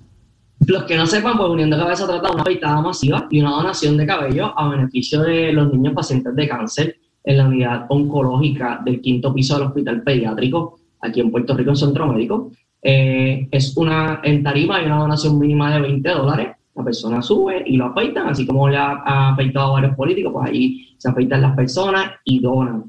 Los 0.66 0.84
que 0.84 0.96
no 0.96 1.06
sepan, 1.06 1.36
pues 1.36 1.48
Uniendo 1.48 1.78
Cabezas 1.78 2.06
trata 2.06 2.28
de 2.28 2.34
una 2.34 2.42
afeitada 2.42 2.80
masiva 2.80 3.26
y 3.30 3.40
una 3.40 3.50
donación 3.50 3.96
de 3.96 4.06
cabello 4.06 4.59
a 4.59 4.68
beneficio 4.68 5.22
de 5.22 5.52
los 5.52 5.72
niños 5.72 5.94
pacientes 5.94 6.34
de 6.34 6.48
cáncer 6.48 6.96
en 7.24 7.36
la 7.36 7.46
unidad 7.46 7.86
oncológica 7.88 8.80
del 8.84 9.00
quinto 9.00 9.32
piso 9.34 9.54
del 9.54 9.68
Hospital 9.68 10.02
Pediátrico, 10.02 10.78
aquí 11.00 11.20
en 11.20 11.30
Puerto 11.30 11.56
Rico, 11.56 11.70
en 11.70 11.76
Centro 11.76 12.06
Médico. 12.06 12.50
Eh, 12.82 13.48
es 13.50 13.76
una, 13.76 14.20
en 14.22 14.42
tarima 14.42 14.76
hay 14.76 14.86
una 14.86 14.98
donación 14.98 15.38
mínima 15.38 15.74
de 15.74 15.80
20 15.80 16.09
dólares. 16.11 16.48
La 16.74 16.84
persona 16.84 17.20
sube 17.22 17.64
y 17.66 17.76
lo 17.76 17.86
afeitan, 17.86 18.28
así 18.28 18.46
como 18.46 18.68
le 18.68 18.76
ha, 18.76 19.30
afeitado 19.30 19.68
a 19.68 19.80
varios 19.80 19.96
políticos, 19.96 20.32
pues 20.32 20.48
ahí 20.48 20.94
se 20.96 21.09
afeitan 21.09 21.42
las 21.42 21.56
personas 21.56 22.12
y 22.24 22.40
donan. 22.40 22.84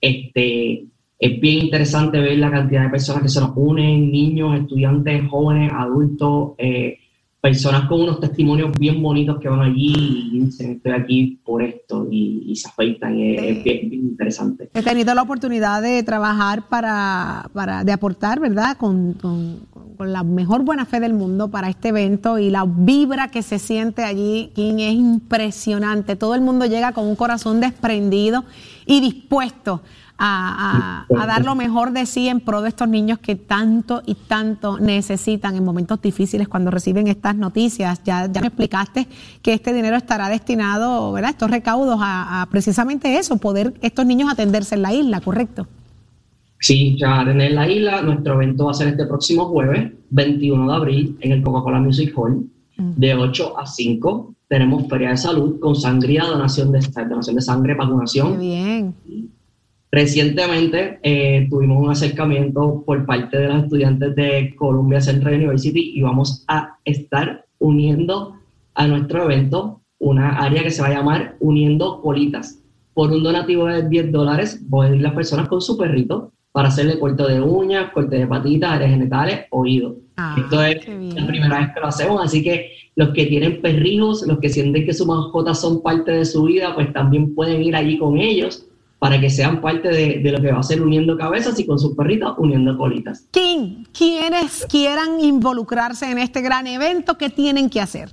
Este, 0.00 0.86
es 1.18 1.40
bien 1.40 1.64
interesante 1.64 2.20
ver 2.20 2.38
la 2.38 2.50
cantidad 2.50 2.84
de 2.84 2.90
personas 2.90 3.22
que 3.22 3.28
se 3.28 3.40
nos 3.40 3.52
unen, 3.56 4.10
niños, 4.10 4.58
estudiantes, 4.58 5.28
jóvenes, 5.30 5.72
adultos, 5.74 6.52
eh, 6.58 6.98
personas 7.40 7.88
con 7.88 8.00
unos 8.00 8.18
testimonios 8.18 8.72
bien 8.76 9.00
bonitos 9.00 9.38
que 9.38 9.48
van 9.48 9.60
allí 9.60 9.94
y 10.32 10.40
dicen 10.40 10.72
estoy 10.72 10.92
aquí 10.92 11.40
por 11.44 11.62
esto 11.62 12.08
y, 12.10 12.54
se 12.56 12.68
afeitan. 12.68 13.18
Es, 13.20 13.62
bien, 13.62 13.92
interesante. 13.92 14.68
He 14.74 14.82
tenido 14.82 15.14
la 15.14 15.22
oportunidad 15.22 15.80
de 15.80 16.02
trabajar 16.02 16.68
para, 16.68 17.48
para 17.52 17.84
de 17.84 17.92
aportar, 17.92 18.40
¿verdad? 18.40 18.76
Con, 18.76 19.12
con, 19.12 19.60
con, 19.96 20.12
la 20.12 20.24
mejor 20.24 20.64
buena 20.64 20.86
fe 20.86 20.98
del 20.98 21.14
mundo 21.14 21.48
para 21.48 21.68
este 21.68 21.88
evento 21.88 22.38
y 22.38 22.50
la 22.50 22.64
vibra 22.66 23.28
que 23.28 23.42
se 23.42 23.58
siente 23.58 24.02
allí, 24.02 24.50
King, 24.54 24.78
es 24.80 24.94
impresionante. 24.94 26.16
Todo 26.16 26.34
el 26.34 26.40
mundo 26.40 26.66
llega 26.66 26.92
con 26.92 27.06
un 27.06 27.14
corazón 27.14 27.60
desprendido 27.60 28.44
y 28.86 29.00
dispuesto 29.00 29.82
a, 30.18 31.06
dar 31.08 31.44
lo 31.44 31.54
mejor 31.54 31.92
de 31.92 32.06
sí 32.06 32.28
en 32.28 32.40
pro 32.40 32.62
de 32.62 32.68
estos 32.68 32.88
niños 32.88 33.18
que 33.18 33.36
tanto 33.36 34.02
y 34.06 34.14
tanto 34.14 34.78
necesitan 34.78 35.56
en 35.56 35.64
momentos 35.64 36.00
difíciles 36.00 36.48
cuando 36.48 36.70
reciben 36.70 37.08
estas 37.08 37.36
noticias. 37.36 38.02
Ya, 38.04 38.30
ya 38.30 38.40
me 38.40 38.48
explicaste 38.48 39.06
que 39.42 39.52
este 39.52 39.72
dinero 39.72 39.96
estará 39.96 40.28
destinado, 40.28 41.12
¿verdad? 41.12 41.30
Estos 41.30 41.50
recaudos 41.50 41.98
a, 42.00 42.46
precisamente 42.50 43.16
eso, 43.18 43.36
poder 43.38 43.74
estos 43.82 44.06
niños 44.06 44.30
atenderse 44.30 44.74
en 44.74 44.82
la 44.82 44.92
isla, 44.92 45.20
¿correcto? 45.20 45.66
Sí, 46.58 46.96
ya 46.98 47.20
en 47.22 47.54
la 47.54 47.68
isla, 47.68 48.00
nuestro 48.00 48.34
evento 48.34 48.66
va 48.66 48.70
a 48.70 48.74
ser 48.74 48.88
este 48.88 49.04
próximo 49.06 49.46
jueves, 49.46 49.92
21 50.10 50.70
de 50.70 50.76
abril, 50.76 51.16
en 51.20 51.32
el 51.32 51.42
Coca-Cola 51.42 51.80
Music 51.80 52.14
Hall, 52.16 52.46
mm. 52.78 52.92
de 52.96 53.14
8 53.14 53.58
a 53.58 53.66
5. 53.66 54.34
Tenemos 54.48 54.88
feria 54.88 55.10
de 55.10 55.16
salud 55.18 55.60
con 55.60 55.76
sangría, 55.76 56.24
donación 56.24 56.72
de, 56.72 56.80
donación 57.08 57.36
de 57.36 57.42
sangre, 57.42 57.74
vacunación. 57.74 58.38
bien 58.38 58.94
Recientemente 59.96 60.98
eh, 61.02 61.46
tuvimos 61.48 61.82
un 61.82 61.90
acercamiento 61.90 62.82
por 62.84 63.06
parte 63.06 63.38
de 63.38 63.48
los 63.48 63.62
estudiantes 63.62 64.14
de 64.14 64.54
Columbia 64.54 65.00
Central 65.00 65.36
University 65.36 65.92
y 65.94 66.02
vamos 66.02 66.44
a 66.48 66.76
estar 66.84 67.46
uniendo 67.58 68.34
a 68.74 68.86
nuestro 68.88 69.24
evento 69.24 69.80
una 69.98 70.36
área 70.36 70.62
que 70.62 70.70
se 70.70 70.82
va 70.82 70.88
a 70.88 70.96
llamar 70.96 71.36
Uniendo 71.40 72.02
Colitas. 72.02 72.62
Por 72.92 73.10
un 73.10 73.22
donativo 73.22 73.64
de 73.68 73.88
10 73.88 74.12
dólares 74.12 74.62
pueden 74.68 74.96
ir 74.96 75.00
las 75.00 75.14
personas 75.14 75.48
con 75.48 75.62
su 75.62 75.78
perrito 75.78 76.30
para 76.52 76.68
hacerle 76.68 76.98
corte 76.98 77.22
de 77.22 77.40
uñas, 77.40 77.90
corte 77.92 78.16
de 78.16 78.26
patitas, 78.26 78.72
áreas 78.72 78.90
genitales, 78.90 79.46
oídos. 79.48 79.94
Ah, 80.18 80.36
Esto 80.38 80.62
es 80.62 80.86
la 81.14 81.26
primera 81.26 81.58
vez 81.60 81.70
que 81.72 81.80
lo 81.80 81.86
hacemos, 81.86 82.22
así 82.22 82.42
que 82.42 82.70
los 82.96 83.14
que 83.14 83.24
tienen 83.24 83.62
perrijos, 83.62 84.26
los 84.26 84.40
que 84.40 84.50
sienten 84.50 84.84
que 84.84 84.92
sus 84.92 85.06
mascotas 85.06 85.58
son 85.58 85.82
parte 85.82 86.12
de 86.12 86.26
su 86.26 86.42
vida, 86.42 86.74
pues 86.74 86.92
también 86.92 87.34
pueden 87.34 87.62
ir 87.62 87.74
allí 87.74 87.96
con 87.96 88.18
ellos 88.18 88.66
para 88.98 89.20
que 89.20 89.28
sean 89.28 89.60
parte 89.60 89.88
de, 89.88 90.30
lo 90.30 90.40
que 90.40 90.52
va 90.52 90.60
a 90.60 90.62
ser 90.62 90.80
uniendo 90.80 91.16
cabezas 91.18 91.58
y 91.60 91.66
con 91.66 91.78
sus 91.78 91.94
perritos 91.94 92.34
uniendo 92.38 92.76
colitas. 92.76 93.28
¿Quién? 93.30 93.86
quienes 93.92 94.66
quieran 94.66 95.20
involucrarse 95.20 96.10
en 96.10 96.18
este 96.18 96.40
gran 96.40 96.66
evento, 96.66 97.18
¿qué 97.18 97.30
tienen 97.30 97.68
que 97.68 97.80
hacer? 97.80 98.10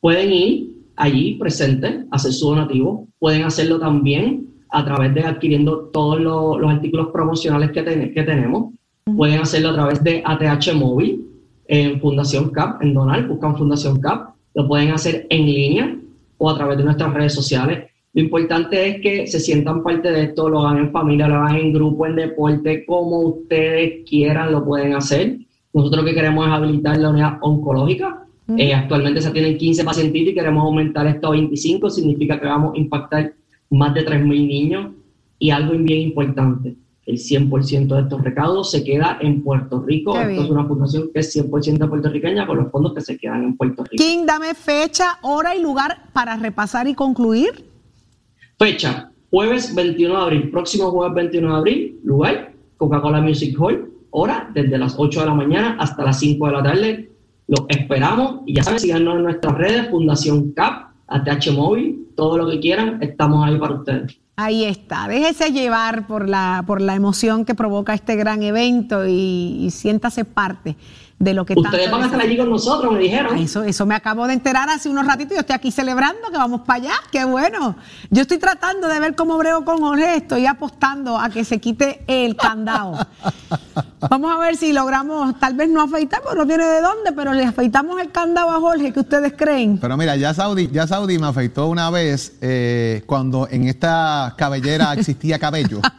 Pueden 0.00 0.32
ir 0.32 0.74
allí 0.96 1.34
presente, 1.34 2.04
hacer 2.10 2.32
su 2.32 2.48
donativo, 2.48 3.08
pueden 3.18 3.44
hacerlo 3.44 3.78
también 3.78 4.48
a 4.70 4.84
través 4.84 5.14
de 5.14 5.22
adquiriendo 5.22 5.90
todos 5.92 6.20
los, 6.20 6.70
artículos 6.70 7.08
promocionales 7.12 7.70
que, 7.72 7.84
que 8.12 8.22
tenemos, 8.22 8.72
pueden 9.16 9.40
hacerlo 9.40 9.70
a 9.70 9.74
través 9.74 10.02
de 10.02 10.22
ATH 10.24 10.74
Móvil, 10.74 11.24
en 11.66 12.00
Fundación 12.00 12.50
CAP, 12.50 12.82
en 12.82 12.92
Donal, 12.92 13.26
buscan 13.26 13.56
Fundación 13.56 14.00
CAP, 14.00 14.34
lo 14.54 14.68
pueden 14.68 14.90
hacer 14.90 15.26
en 15.30 15.46
línea 15.46 15.96
o 16.38 16.50
a 16.50 16.56
través 16.56 16.78
de 16.78 16.84
nuestras 16.84 17.12
redes 17.14 17.34
sociales 17.34 17.90
lo 18.14 18.22
importante 18.22 18.88
es 18.88 19.00
que 19.00 19.26
se 19.26 19.40
sientan 19.40 19.82
parte 19.82 20.12
de 20.12 20.22
esto, 20.22 20.48
lo 20.48 20.60
hagan 20.60 20.84
en 20.84 20.92
familia, 20.92 21.26
lo 21.26 21.34
hagan 21.34 21.56
en 21.56 21.72
grupo, 21.72 22.06
en 22.06 22.14
deporte, 22.14 22.86
como 22.86 23.18
ustedes 23.18 24.08
quieran, 24.08 24.52
lo 24.52 24.64
pueden 24.64 24.94
hacer. 24.94 25.38
Nosotros 25.72 26.04
lo 26.04 26.08
que 26.08 26.14
queremos 26.14 26.46
es 26.46 26.52
habilitar 26.52 26.96
la 26.96 27.10
unidad 27.10 27.38
oncológica. 27.40 28.24
Eh, 28.56 28.72
actualmente 28.72 29.20
se 29.20 29.32
tienen 29.32 29.58
15 29.58 29.82
pacientes 29.84 30.22
y 30.22 30.34
queremos 30.34 30.62
aumentar 30.62 31.08
esto 31.08 31.26
a 31.26 31.30
25, 31.30 31.90
significa 31.90 32.38
que 32.38 32.46
vamos 32.46 32.74
a 32.74 32.78
impactar 32.78 33.32
más 33.70 33.92
de 33.94 34.06
3.000 34.06 34.26
niños. 34.46 34.92
Y 35.40 35.50
algo 35.50 35.72
bien 35.76 36.02
importante, 36.02 36.76
el 37.06 37.16
100% 37.16 37.96
de 37.96 38.02
estos 38.02 38.22
recaudos 38.22 38.70
se 38.70 38.84
queda 38.84 39.18
en 39.20 39.42
Puerto 39.42 39.82
Rico. 39.84 40.16
Esto 40.16 40.44
es 40.44 40.50
una 40.50 40.64
fundación 40.66 41.10
que 41.12 41.18
es 41.18 41.36
100% 41.36 41.88
puertorriqueña 41.88 42.46
con 42.46 42.58
los 42.58 42.70
fondos 42.70 42.94
que 42.94 43.00
se 43.00 43.18
quedan 43.18 43.42
en 43.42 43.56
Puerto 43.56 43.82
Rico. 43.82 43.96
King, 43.96 44.24
dame 44.24 44.54
fecha, 44.54 45.18
hora 45.22 45.56
y 45.56 45.60
lugar 45.60 46.04
para 46.12 46.36
repasar 46.36 46.86
y 46.86 46.94
concluir. 46.94 47.73
Fecha, 48.58 49.10
jueves 49.30 49.74
21 49.74 50.16
de 50.16 50.22
abril, 50.22 50.50
próximo 50.50 50.90
jueves 50.90 51.14
21 51.14 51.48
de 51.48 51.56
abril, 51.56 52.00
lugar, 52.04 52.52
Coca-Cola 52.76 53.20
Music 53.20 53.56
Hall, 53.58 53.92
hora 54.10 54.48
desde 54.54 54.78
las 54.78 54.94
8 54.96 55.20
de 55.20 55.26
la 55.26 55.34
mañana 55.34 55.76
hasta 55.80 56.04
las 56.04 56.20
5 56.20 56.46
de 56.46 56.52
la 56.52 56.62
tarde. 56.62 57.10
Los 57.48 57.66
esperamos 57.68 58.42
y 58.46 58.54
ya 58.54 58.62
saben, 58.62 58.78
síganos 58.78 59.16
en 59.16 59.22
nuestras 59.24 59.58
redes, 59.58 59.90
Fundación 59.90 60.52
CAP, 60.52 60.92
ATH 61.08 61.50
Móvil, 61.52 62.06
todo 62.16 62.38
lo 62.38 62.48
que 62.48 62.60
quieran, 62.60 63.02
estamos 63.02 63.44
ahí 63.44 63.58
para 63.58 63.74
ustedes. 63.74 64.18
Ahí 64.36 64.64
está, 64.64 65.08
déjese 65.08 65.52
llevar 65.52 66.06
por 66.06 66.28
la, 66.28 66.62
por 66.66 66.80
la 66.80 66.94
emoción 66.94 67.44
que 67.44 67.54
provoca 67.54 67.92
este 67.92 68.16
gran 68.16 68.42
evento 68.42 69.06
y 69.06 69.68
siéntase 69.70 70.24
parte 70.24 70.76
de 71.24 71.34
lo 71.34 71.44
que 71.46 71.54
Ustedes 71.56 71.90
van 71.90 72.02
a 72.02 72.04
estar 72.06 72.20
allí 72.20 72.36
con 72.36 72.50
nosotros, 72.50 72.92
me 72.92 72.98
dijeron. 72.98 73.36
Eso, 73.38 73.64
eso 73.64 73.86
me 73.86 73.94
acabo 73.94 74.26
de 74.26 74.34
enterar 74.34 74.68
hace 74.68 74.88
unos 74.88 75.06
ratitos. 75.06 75.34
Yo 75.34 75.40
estoy 75.40 75.56
aquí 75.56 75.72
celebrando 75.72 76.30
que 76.30 76.36
vamos 76.36 76.60
para 76.60 76.82
allá. 76.82 76.94
Qué 77.10 77.24
bueno. 77.24 77.76
Yo 78.10 78.22
estoy 78.22 78.38
tratando 78.38 78.88
de 78.88 79.00
ver 79.00 79.14
cómo 79.14 79.38
brego 79.38 79.64
con 79.64 79.78
Jorge. 79.78 80.16
Estoy 80.16 80.46
apostando 80.46 81.18
a 81.18 81.30
que 81.30 81.44
se 81.44 81.58
quite 81.60 82.04
el 82.06 82.36
candado. 82.36 82.98
vamos 84.10 84.34
a 84.34 84.38
ver 84.38 84.56
si 84.56 84.72
logramos, 84.72 85.38
tal 85.38 85.54
vez 85.54 85.68
no 85.68 85.82
afeitar, 85.82 86.20
porque 86.22 86.38
no 86.38 86.46
tiene 86.46 86.66
de 86.66 86.80
dónde, 86.82 87.12
pero 87.12 87.32
le 87.32 87.44
afeitamos 87.44 88.00
el 88.00 88.10
candado 88.10 88.50
a 88.50 88.60
Jorge. 88.60 88.92
¿Qué 88.92 89.00
ustedes 89.00 89.32
creen? 89.36 89.78
Pero 89.78 89.96
mira, 89.96 90.16
ya 90.16 90.34
Saudi, 90.34 90.68
ya 90.70 90.86
Saudi 90.86 91.18
me 91.18 91.28
afeitó 91.28 91.68
una 91.68 91.88
vez 91.90 92.36
eh, 92.42 93.02
cuando 93.06 93.48
en 93.50 93.68
esta 93.68 94.34
cabellera 94.36 94.92
existía 94.92 95.38
cabello. 95.38 95.80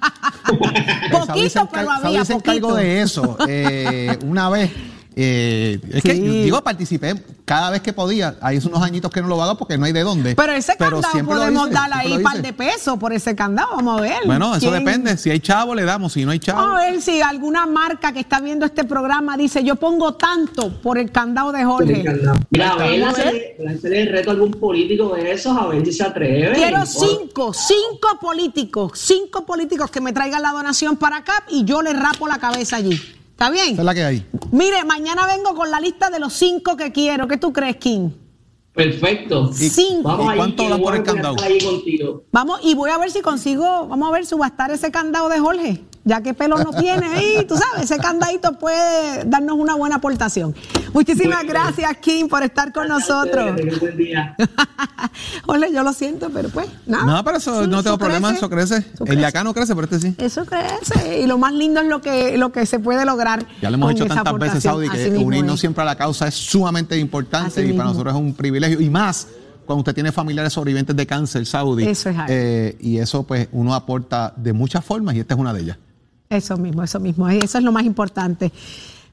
poquito, 1.11 1.67
pero 1.71 1.91
había 1.91 2.23
Saudi 2.23 2.25
se 2.25 2.33
encargó 2.33 2.75
de 2.75 3.01
eso. 3.01 3.37
Eh, 3.47 4.17
una 4.23 4.49
vez 4.49 4.71
eh, 5.17 5.79
es 5.93 6.03
que 6.03 6.13
digo, 6.13 6.61
participé 6.61 7.15
cada 7.45 7.69
vez 7.69 7.81
que 7.81 7.93
podía. 7.93 8.35
Hay 8.41 8.57
unos 8.57 8.81
añitos 8.81 9.09
que 9.09 9.21
no 9.21 9.29
lo 9.29 9.41
hago 9.41 9.57
porque 9.57 9.77
no 9.77 9.85
hay 9.85 9.93
de 9.93 10.03
dónde. 10.03 10.35
Pero 10.35 10.51
ese 10.51 10.75
candado 10.75 11.25
podemos 11.25 11.71
darle 11.71 11.95
ahí 11.95 12.13
un 12.13 12.23
par 12.23 12.41
de 12.41 12.51
pesos 12.51 12.97
por 12.97 13.13
ese 13.13 13.33
candado. 13.33 13.77
Vamos 13.77 13.99
a 13.99 14.01
ver. 14.01 14.17
Bueno, 14.25 14.53
eso 14.55 14.71
depende. 14.71 15.15
Si 15.17 15.29
hay 15.29 15.39
chavo, 15.39 15.73
le 15.73 15.85
damos. 15.85 16.13
Si 16.13 16.25
no 16.25 16.31
hay 16.31 16.39
chavo. 16.39 16.59
Vamos 16.59 16.81
a 16.81 16.91
ver 16.91 17.01
si 17.01 17.21
alguna 17.21 17.65
marca 17.65 18.11
que 18.11 18.19
está 18.19 18.41
viendo 18.41 18.65
este 18.65 18.83
programa 18.83 19.37
dice: 19.37 19.63
Yo 19.63 19.77
pongo 19.77 20.15
tanto 20.15 20.81
por 20.81 20.97
el 20.97 21.11
candado 21.11 21.53
de 21.53 21.63
Jorge. 21.63 22.03
Mira, 22.49 22.71
a 22.71 22.77
ver, 22.77 23.03
hacerle 23.05 24.01
el 24.01 24.11
reto 24.11 24.31
a 24.31 24.33
algún 24.33 24.51
político 24.51 25.15
de 25.15 25.31
esos, 25.31 25.57
a 25.57 25.67
ver 25.67 25.85
si 25.85 25.93
se 25.93 26.03
atreve. 26.03 26.55
Quiero 26.55 26.85
cinco, 26.85 27.53
cinco 27.53 28.19
políticos, 28.19 28.91
cinco 28.95 29.45
políticos 29.45 29.89
que 29.89 30.01
me 30.01 30.11
traigan 30.11 30.41
la 30.41 30.51
donación 30.51 30.97
para 30.97 31.17
acá 31.17 31.45
y 31.47 31.63
yo 31.63 31.81
le 31.81 31.93
rapo 31.93 32.27
la 32.27 32.37
cabeza 32.37 32.75
allí. 32.75 32.99
¿Está 33.35 33.49
bien? 33.49 33.73
Esa 33.73 33.81
es 33.81 33.85
la 33.85 33.93
que 33.93 34.01
hay. 34.01 34.25
Mire, 34.53 34.85
mañana 34.85 35.27
vengo 35.27 35.53
con 35.55 35.69
la 35.69 35.81
lista 35.81 36.09
de 36.09 36.21
los 36.21 36.31
cinco 36.31 36.77
que 36.77 36.93
quiero. 36.93 37.27
¿Qué 37.27 37.35
tú 37.35 37.51
crees, 37.51 37.75
King? 37.75 38.11
Perfecto. 38.73 39.51
Cinco. 39.51 40.03
Vamos 40.03 40.33
¿Y 40.33 40.37
cuánto 40.37 40.81
por 40.81 40.95
el 40.95 41.03
candado? 41.03 41.35
Vamos, 42.31 42.61
y 42.63 42.75
voy 42.75 42.91
a 42.91 42.97
ver 42.97 43.11
si 43.11 43.19
consigo, 43.21 43.87
vamos 43.87 44.07
a 44.07 44.11
ver 44.13 44.25
subastar 44.25 44.71
ese 44.71 44.89
candado 44.89 45.27
de 45.27 45.39
Jorge. 45.39 45.83
Ya 46.05 46.21
que 46.21 46.33
pelo 46.33 46.57
no 46.59 46.71
tiene 46.71 47.07
ahí, 47.07 47.45
tú 47.47 47.55
sabes, 47.57 47.91
ese 47.91 47.97
candadito 47.99 48.53
puede 48.59 49.25
darnos 49.25 49.57
una 49.57 49.75
buena 49.75 49.95
aportación. 49.95 50.55
Muchísimas 50.93 51.43
gracias, 51.45 51.97
Kim, 51.97 52.27
por 52.29 52.43
estar 52.43 52.71
con 52.71 52.87
nosotros. 52.87 53.55
Buen 53.81 53.97
día. 53.97 54.35
Ole, 55.47 55.73
yo 55.73 55.83
lo 55.83 55.91
siento, 55.93 56.29
pero 56.29 56.49
pues, 56.49 56.67
nada. 56.85 57.05
No, 57.05 57.23
pero 57.23 57.37
eso 57.37 57.63
Sí, 57.63 57.69
no 57.69 57.83
tengo 57.83 57.97
problema, 57.97 58.29
crece. 58.29 58.37
eso 58.37 58.49
crece. 58.49 58.85
El 59.05 59.17
de 59.17 59.25
acá 59.25 59.43
no 59.43 59.53
crece, 59.53 59.75
pero 59.75 59.85
este 59.85 59.99
sí. 59.99 60.15
Eso 60.17 60.45
crece. 60.45 61.21
Y 61.21 61.27
lo 61.27 61.37
más 61.37 61.53
lindo 61.53 61.81
es 61.81 61.87
lo 61.87 62.01
que, 62.01 62.37
lo 62.37 62.51
que 62.51 62.65
se 62.65 62.79
puede 62.79 63.03
lograr. 63.03 63.45
Ya 63.61 63.69
lo 63.71 63.75
hemos 63.75 63.91
hecho 63.91 64.05
tantas 64.05 64.37
veces. 64.37 64.63
Saudi, 64.63 64.87
que 64.89 65.09
unirnos 65.09 65.55
es. 65.55 65.59
siempre 65.59 65.81
a 65.81 65.85
la 65.85 65.95
causa 65.95 66.27
es 66.27 66.35
sumamente 66.35 66.97
importante 66.97 67.61
Así 67.61 67.71
y 67.71 67.73
para 67.73 67.89
nosotros 67.89 68.13
es 68.13 68.19
un 68.19 68.33
privilegio. 68.33 68.79
Y 68.79 68.89
más 68.89 69.27
cuando 69.65 69.79
usted 69.79 69.95
tiene 69.95 70.11
familiares 70.11 70.53
sobrevivientes 70.53 70.95
de 70.95 71.07
cáncer, 71.07 71.45
Saudi. 71.45 71.87
Eso 71.87 72.09
es 72.09 72.15
algo. 72.17 72.27
eh, 72.29 72.77
y 72.79 72.99
eso, 72.99 73.23
pues, 73.23 73.49
uno 73.51 73.73
aporta 73.73 74.33
de 74.37 74.53
muchas 74.53 74.85
formas 74.85 75.15
y 75.15 75.19
esta 75.19 75.33
es 75.33 75.39
una 75.39 75.51
de 75.53 75.61
ellas. 75.61 75.77
Eso 76.29 76.57
mismo, 76.57 76.83
eso 76.83 76.99
mismo. 76.99 77.27
Eso 77.29 77.57
es 77.57 77.63
lo 77.63 77.71
más 77.71 77.83
importante. 77.83 78.51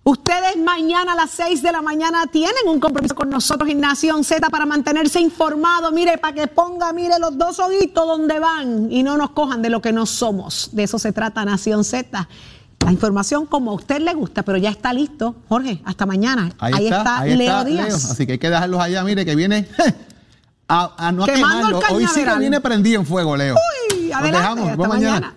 Ustedes 0.05 0.57
mañana 0.57 1.13
a 1.13 1.17
las 1.17 1.31
6 1.31 1.63
de 1.63 1.71
la 1.71 1.81
mañana 1.81 2.27
tienen 2.27 2.67
un 2.67 2.81
compromiso 2.81 3.15
con 3.15 3.31
nosotros 3.31 3.71
en 3.71 3.81
Nación 3.81 4.25
Z 4.25 4.51
para 4.51 4.67
mantenerse 4.67 5.21
informados. 5.21 5.93
Mire, 5.93 6.19
para 6.19 6.35
que 6.35 6.49
ponga, 6.49 6.93
mire, 6.93 7.21
los 7.21 7.39
dos 7.39 7.61
ojitos 7.61 8.05
donde 8.05 8.41
van 8.41 8.91
y 8.91 9.05
no 9.05 9.17
nos 9.17 9.31
cojan 9.31 9.63
de 9.63 9.71
lo 9.71 9.81
que 9.81 9.93
no 9.93 10.05
somos. 10.07 10.71
De 10.73 10.83
eso 10.83 10.99
se 10.99 11.13
trata 11.13 11.45
Nación 11.45 11.85
Z. 11.85 12.29
La 12.85 12.91
información 12.91 13.47
como 13.47 13.71
a 13.71 13.75
usted 13.75 14.01
le 14.01 14.13
gusta, 14.13 14.43
pero 14.43 14.59
ya 14.59 14.71
está 14.71 14.93
listo. 14.93 15.37
Jorge, 15.49 15.81
hasta 15.85 16.05
mañana. 16.05 16.53
Ahí, 16.59 16.89
está, 16.89 17.21
ahí 17.21 17.37
Leo 17.37 17.47
está 17.47 17.65
Díaz. 17.65 17.87
Leo. 17.87 17.97
Así 17.97 18.27
que 18.27 18.33
hay 18.33 18.39
que 18.39 18.51
dejarlos 18.51 18.81
allá, 18.81 19.05
mire, 19.05 19.25
que 19.25 19.37
viene 19.37 19.69
a, 20.69 20.95
a 20.97 21.13
no 21.13 21.23
a 21.23 21.27
quemarlo. 21.27 21.81
Hoy 21.93 22.09
sí 22.13 22.25
que 22.25 22.39
viene 22.41 22.61
prendido 22.61 23.01
en 23.01 23.07
fuego, 23.07 23.37
Leo. 23.37 23.55
Uy, 23.55 24.09
Nos 24.09 24.17
adelante, 24.17 24.39
dejamos, 24.39 24.69
hasta 24.71 24.89
mañana. 24.89 25.37